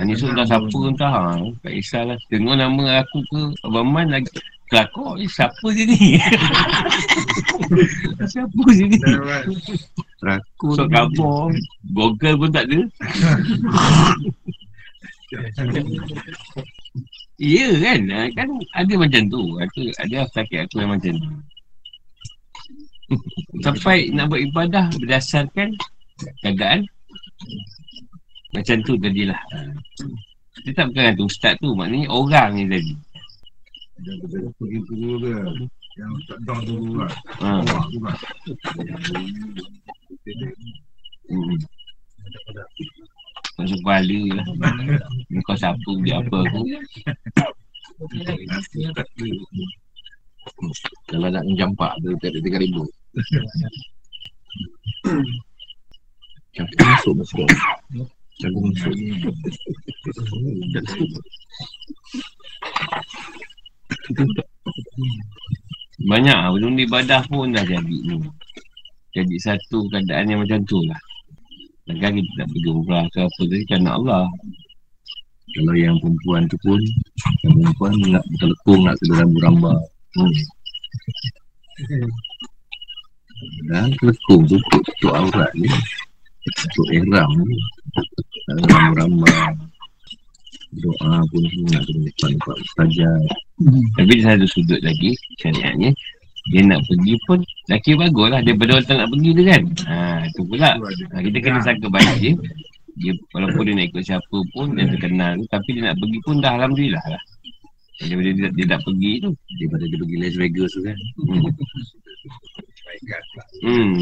Ni 0.00 0.16
so 0.16 0.32
entah 0.32 0.48
siapa 0.48 0.78
entah. 0.88 1.12
Ha, 1.12 1.36
tak 1.60 1.72
kisahlah. 1.76 2.16
Tengok 2.32 2.56
nama 2.56 3.04
aku 3.04 3.20
ke 3.28 3.40
Abang 3.68 3.92
Man 3.92 4.08
lagi. 4.08 4.32
Kelakor 4.72 5.20
ni 5.20 5.28
siapa 5.28 5.66
je 5.76 5.84
ni? 5.84 6.16
siapa 8.32 8.62
je 8.72 8.84
ni? 8.88 8.96
Rakun. 10.24 10.72
So 10.72 10.88
khabar 10.88 11.52
Google 11.92 12.36
pun 12.40 12.50
tak 12.56 12.72
ada 12.72 12.80
Ya 17.40 17.68
kan 17.80 18.00
Ah, 18.12 18.28
Kan 18.36 18.48
ada 18.76 18.94
macam 19.00 19.22
tu 19.32 19.42
Ada, 19.56 19.80
ada 20.04 20.18
sakit 20.36 20.58
aku 20.68 20.76
yang 20.84 20.92
macam 20.92 21.12
tu 21.16 21.30
Sampai 23.64 24.12
nak 24.12 24.28
buat 24.28 24.40
ibadah 24.44 24.92
Berdasarkan 25.00 25.72
Keadaan 26.44 26.84
Macam 28.52 28.76
tu 28.84 28.94
tadilah 29.00 29.40
Ah. 29.56 29.72
Dia 30.68 30.72
tak 30.76 30.92
bukan 30.92 31.16
tu 31.16 31.24
ustaz 31.26 31.56
tu 31.64 31.72
Maknanya 31.72 32.12
orang 32.12 32.50
ni 32.60 32.64
tadi 32.68 32.92
Dia 34.04 34.12
kata 34.20 34.38
pergi 34.60 34.78
dulu 34.86 35.10
dia. 35.24 35.40
Yang 35.92 36.12
tak 36.24 36.60
dulu 36.64 37.04
lah. 37.04 37.12
ha. 37.44 37.60
Hmm. 41.28 41.56
Masuk 43.60 43.78
kepala 43.84 44.20
lah 44.32 44.46
Kau 45.44 45.56
siapa 45.56 45.90
dia 46.00 46.16
apa 46.20 46.36
aku 46.40 46.62
Kalau 51.06 51.28
nak 51.28 51.44
menjampak 51.44 51.92
tu 52.02 52.10
tak 52.18 52.34
ada 52.34 52.38
tiga 52.42 52.58
ribu. 52.58 52.82
Campur 56.52 56.82
masuk 56.82 57.14
masuk. 57.20 57.48
Campur 58.42 58.62
masuk. 58.66 58.94
Banyak 66.02 66.38
Belum 66.58 66.74
ibadah 66.80 67.22
pun 67.30 67.54
dah 67.54 67.62
jadi 67.62 67.96
ni 68.02 68.18
Jadi 69.14 69.36
satu 69.38 69.86
keadaan 69.92 70.26
yang 70.26 70.40
macam 70.42 70.64
tu 70.66 70.80
lah 70.88 70.98
Kadang 71.92 72.16
kita 72.16 72.30
tak 72.40 72.48
pergi 72.48 72.68
umrah 72.72 73.04
ke 73.12 73.20
apa 73.20 73.40
Tapi 73.44 73.64
kan 73.68 73.84
Allah. 73.84 74.24
Kalau 75.52 75.74
yang 75.76 76.00
perempuan 76.00 76.48
tu 76.48 76.56
pun 76.64 76.80
Yang 77.44 77.52
perempuan 77.60 77.92
nak 78.08 78.24
bertelekung 78.32 78.80
nak 78.88 78.96
kena 78.96 79.14
rambut-rambut 79.20 79.78
hmm. 80.16 80.34
Dan 83.68 83.92
telekung 84.00 84.42
tu 84.48 84.56
untuk, 84.56 84.80
untuk 84.80 85.12
aurat 85.12 85.52
ni 85.52 85.68
Untuk 86.48 86.86
ihram 86.96 87.30
ni. 87.44 87.56
Ada 88.48 88.62
rambut-rambut 88.72 89.36
Doa 90.72 91.12
pun 91.28 91.42
semua 91.52 91.68
nak 91.76 91.82
kena 91.84 92.00
depan 92.08 92.32
Pak 92.40 92.56
Mustajab 92.56 93.20
Tapi 94.00 94.12
di 94.16 94.24
satu 94.24 94.46
sudut 94.48 94.80
lagi 94.80 95.12
Syariatnya 95.44 95.92
Dia 96.50 96.60
nak 96.66 96.80
pergi 96.90 97.14
pun 97.28 97.38
Laki 97.70 97.94
bagus 97.94 98.28
lah. 98.34 98.40
Daripada 98.42 98.70
orang 98.74 98.86
tak 98.88 98.96
nak 98.98 99.08
pergi 99.14 99.30
tu 99.30 99.42
kan? 99.46 99.62
Ha, 99.86 99.96
tu 100.34 100.42
pula. 100.48 100.70
Ha, 101.14 101.14
Kita 101.22 101.38
kena 101.38 101.58
sangka 101.62 101.86
baik 101.86 102.14
je 102.18 102.32
dia, 102.92 103.12
Walaupun 103.32 103.62
dia 103.64 103.74
nak 103.78 103.86
ikut 103.88 104.02
siapa 104.02 104.36
pun 104.52 104.66
Yang 104.74 104.98
terkenal 104.98 105.38
tu 105.38 105.46
Tapi 105.48 105.68
dia 105.78 105.82
nak 105.86 105.96
pergi 106.02 106.18
pun 106.26 106.34
dah 106.42 106.52
Alhamdulillah 106.58 107.04
lah. 107.06 107.22
Daripada 108.02 108.30
dia, 108.34 108.48
dia 108.50 108.66
tak 108.66 108.80
pergi 108.82 109.12
tu. 109.22 109.30
Daripada 109.62 109.84
dia 109.86 109.98
pergi 110.02 110.16
Las 110.18 110.34
Vegas 110.34 110.70
tu 110.74 110.80
kan? 110.82 110.96
Hmm. 111.22 111.42
Hmm. 113.62 113.94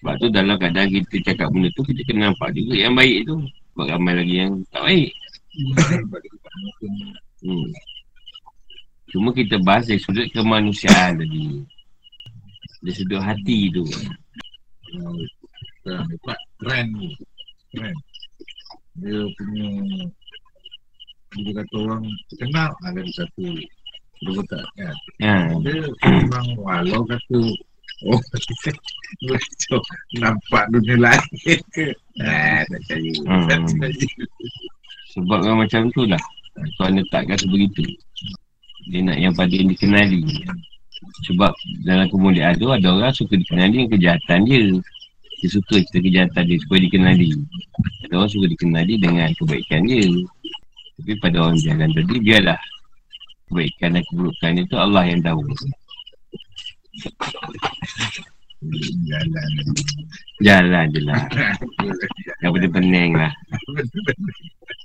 Sebab 0.00 0.14
tu 0.16 0.26
dalam 0.32 0.56
keadaan 0.56 0.88
kita 0.88 1.16
cakap 1.32 1.52
benda 1.52 1.68
tu 1.76 1.82
Kita 1.84 2.00
kena 2.08 2.32
nampak 2.32 2.56
juga 2.56 2.74
yang 2.80 2.96
baik 2.96 3.28
tu. 3.28 3.36
Sebab 3.76 3.86
ramai 3.96 4.14
lagi 4.16 4.34
yang 4.40 4.52
tak 4.72 4.82
baik. 4.88 5.10
Hmm. 7.44 7.68
Cuma 9.10 9.34
kita 9.34 9.58
bahas 9.62 9.90
dari 9.90 9.98
sudut 9.98 10.26
kemanusiaan 10.30 11.18
tadi 11.18 11.62
Dari 12.82 12.94
sudut 12.94 13.20
hati 13.22 13.70
tu 13.74 13.84
Sekarang 15.80 16.06
dapat 16.10 16.38
trend 16.60 16.90
ni. 16.98 17.10
Dia 19.00 19.20
punya 19.38 19.68
dia 21.30 21.62
kata 21.62 21.76
orang 21.86 22.02
terkenal 22.26 22.74
ada 22.82 23.00
di 23.06 23.12
satu 23.14 23.46
Betul 24.20 24.42
tak 24.50 24.66
kan? 24.74 24.96
ha. 25.22 25.34
Dia 25.62 25.86
orang 26.10 26.48
walau 26.58 27.02
kata 27.06 27.38
Oh, 28.08 28.16
Betul. 29.28 29.80
Nampak 30.24 30.72
dunia 30.72 30.96
lain 30.96 31.60
ke? 31.76 31.92
Ah, 32.24 32.64
tak 32.64 32.80
percaya. 32.80 33.12
Hmm. 33.28 33.44
Tak 33.44 33.58
percaya. 33.76 34.24
Sebab 35.12 35.38
kan 35.44 35.54
macam 35.60 35.80
tu 35.92 36.08
lah. 36.08 36.22
Tuan 36.80 36.96
letakkan 36.96 37.36
sebegitu. 37.36 37.84
Dia 38.88 39.00
nak 39.04 39.18
yang 39.20 39.34
pada 39.36 39.52
yang 39.52 39.68
dikenali. 39.68 40.22
Sebab 41.28 41.52
dalam 41.84 42.06
kemuliaan 42.08 42.56
tu 42.56 42.72
ada 42.72 42.88
orang 42.92 43.12
suka 43.12 43.36
dikenali 43.36 43.84
dengan 43.84 43.90
kejahatan 43.92 44.40
dia. 44.48 44.62
Dia 45.40 45.48
suka 45.48 45.80
cerita 45.80 45.98
kejahatan 46.00 46.42
dia 46.48 46.58
supaya 46.64 46.80
dikenali. 46.84 47.30
Ada 48.08 48.14
orang 48.16 48.30
suka 48.32 48.46
dikenali 48.48 48.94
dengan 49.00 49.28
kebaikan 49.36 49.80
dia. 49.88 50.04
Tapi 51.00 51.12
pada 51.20 51.36
orang 51.48 51.58
jalan 51.60 51.88
tadi, 51.96 52.16
biarlah. 52.20 52.60
Kebaikan 53.48 53.98
dan 53.98 54.02
keburukan 54.12 54.52
itu 54.60 54.76
Allah 54.76 55.04
yang 55.08 55.20
tahu. 55.24 55.40
Jalan. 59.08 59.50
Jalan 60.44 60.84
je 60.92 61.00
lah. 61.08 61.24
Yang 62.44 62.50
penting 62.60 62.72
pening 62.76 63.12
lah. 63.16 63.32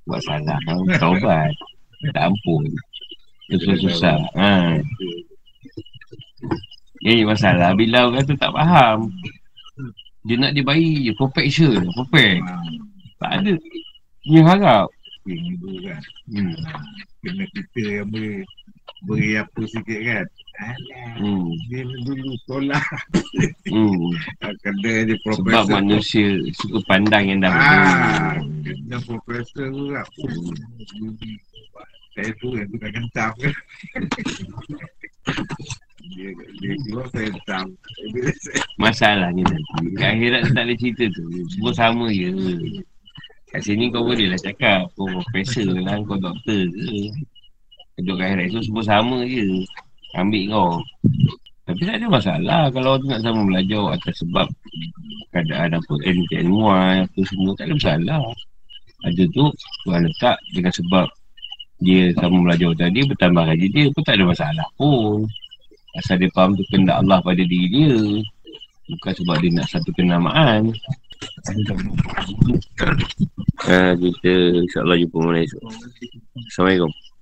Buat 0.07 0.21
salah. 0.23 0.59
Taubat. 0.95 1.51
Tak 2.15 2.31
ampun. 2.31 2.63
Susah-susah. 3.47 4.17
Ha. 4.33 4.81
Eh, 7.05 7.21
masalah 7.21 7.77
bila 7.77 8.09
orang 8.09 8.25
tu 8.25 8.33
tak 8.33 8.49
faham. 8.49 9.13
Dia 10.25 10.35
nak 10.35 10.51
dia 10.51 10.65
baik 10.65 10.97
je. 11.03 11.11
Perfection. 11.13 11.85
Perfect. 11.93 12.41
Tak 13.15 13.31
ada. 13.39 13.53
Dia 14.25 14.41
harap. 14.41 14.87
Ini 15.23 15.53
kan. 15.85 16.01
Hmm. 16.27 16.53
Kena 17.19 17.45
kita 17.49 17.81
yang 18.01 18.07
beri, 18.09 18.41
beri 19.03 19.29
apa 19.35 19.61
sikit 19.65 19.99
kan. 20.01 20.25
Alah, 20.55 21.19
Hmm. 21.19 21.51
dia 21.67 21.83
dulu 21.83 22.31
sekolah. 22.41 22.83
Hmm. 23.67 24.09
Kena 24.63 24.91
dia 25.03 25.15
Sebab 25.19 25.21
profesor. 25.37 25.73
manusia 25.75 26.27
suka 26.55 26.79
pandang 26.87 27.23
yang 27.27 27.39
dah 27.41 27.51
Ah, 27.51 28.33
betul. 28.39 28.73
kena 28.79 28.97
profesor 29.03 29.65
tu 29.67 29.83
lah. 29.91 30.05
Oh, 30.21 30.53
saya 32.15 32.31
tu 32.39 32.55
yang 32.55 32.67
tukar 32.71 32.89
kentam 32.95 33.31
kan. 33.35 33.53
dia, 36.15 36.29
dia 36.63 36.73
keluar 36.87 37.05
saya 37.11 37.27
saya, 37.43 37.67
Masalahnya 38.79 39.43
nanti. 39.43 39.99
Akhirat 39.99 40.47
tu 40.47 40.51
tak 40.55 40.63
ada 40.63 40.73
cerita 40.79 41.05
tu. 41.11 41.23
Semua 41.51 41.71
sama 41.75 42.07
je. 42.07 42.31
Kat 43.51 43.61
sini 43.67 43.91
kau 43.91 44.07
boleh 44.07 44.31
lah 44.31 44.39
cakap. 44.39 44.87
Kau 44.95 45.11
profesor 45.11 45.75
lah. 45.75 45.99
Kau 46.07 46.15
doktor 46.15 46.61
ke. 46.71 47.11
Kat 47.99 48.03
akhirat 48.07 48.47
tu 48.47 48.63
semua 48.63 48.83
sama 48.87 49.27
je. 49.27 49.67
Ambil 50.15 50.43
kau. 50.55 50.71
Tapi 51.67 51.81
tak 51.83 51.99
ada 51.99 52.07
masalah. 52.07 52.61
Kalau 52.71 52.95
tu 52.95 53.11
nak 53.11 53.19
sama 53.25 53.43
belajar 53.43 53.83
atas 53.91 54.15
sebab 54.23 54.47
keadaan 55.35 55.75
apa. 55.75 55.93
Ilmu 55.99 56.25
ilmuan 56.31 56.95
apa 57.03 57.19
semua. 57.27 57.51
Tak 57.59 57.67
ada 57.67 57.73
masalah. 57.75 58.23
Ada 59.03 59.23
tu 59.35 59.51
Tuhan 59.85 60.07
letak 60.07 60.37
dengan 60.55 60.73
sebab 60.73 61.07
dia 61.85 62.09
sama 62.17 62.41
belajar 62.41 62.73
tadi 62.73 63.05
bertambah 63.05 63.43
gaji 63.45 63.67
dia 63.69 63.85
pun 63.93 64.01
tak 64.01 64.17
ada 64.17 64.25
masalah 64.25 64.67
pun. 64.73 65.29
Asal 65.95 66.19
dia 66.19 66.33
faham 66.33 66.57
tu 66.57 66.65
kendak 66.73 66.97
Allah 66.99 67.21
pada 67.21 67.39
diri 67.39 67.69
dia. 67.69 67.95
Bukan 68.89 69.13
sebab 69.21 69.35
dia 69.39 69.49
nak 69.53 69.67
satu 69.69 69.89
kenamaan. 69.93 70.73
Ha, 73.65 73.95
kita 73.95 74.33
insyaAllah 74.65 74.97
jumpa 74.99 75.17
malam 75.21 75.41
esok. 75.45 75.63
Assalamualaikum. 76.51 76.91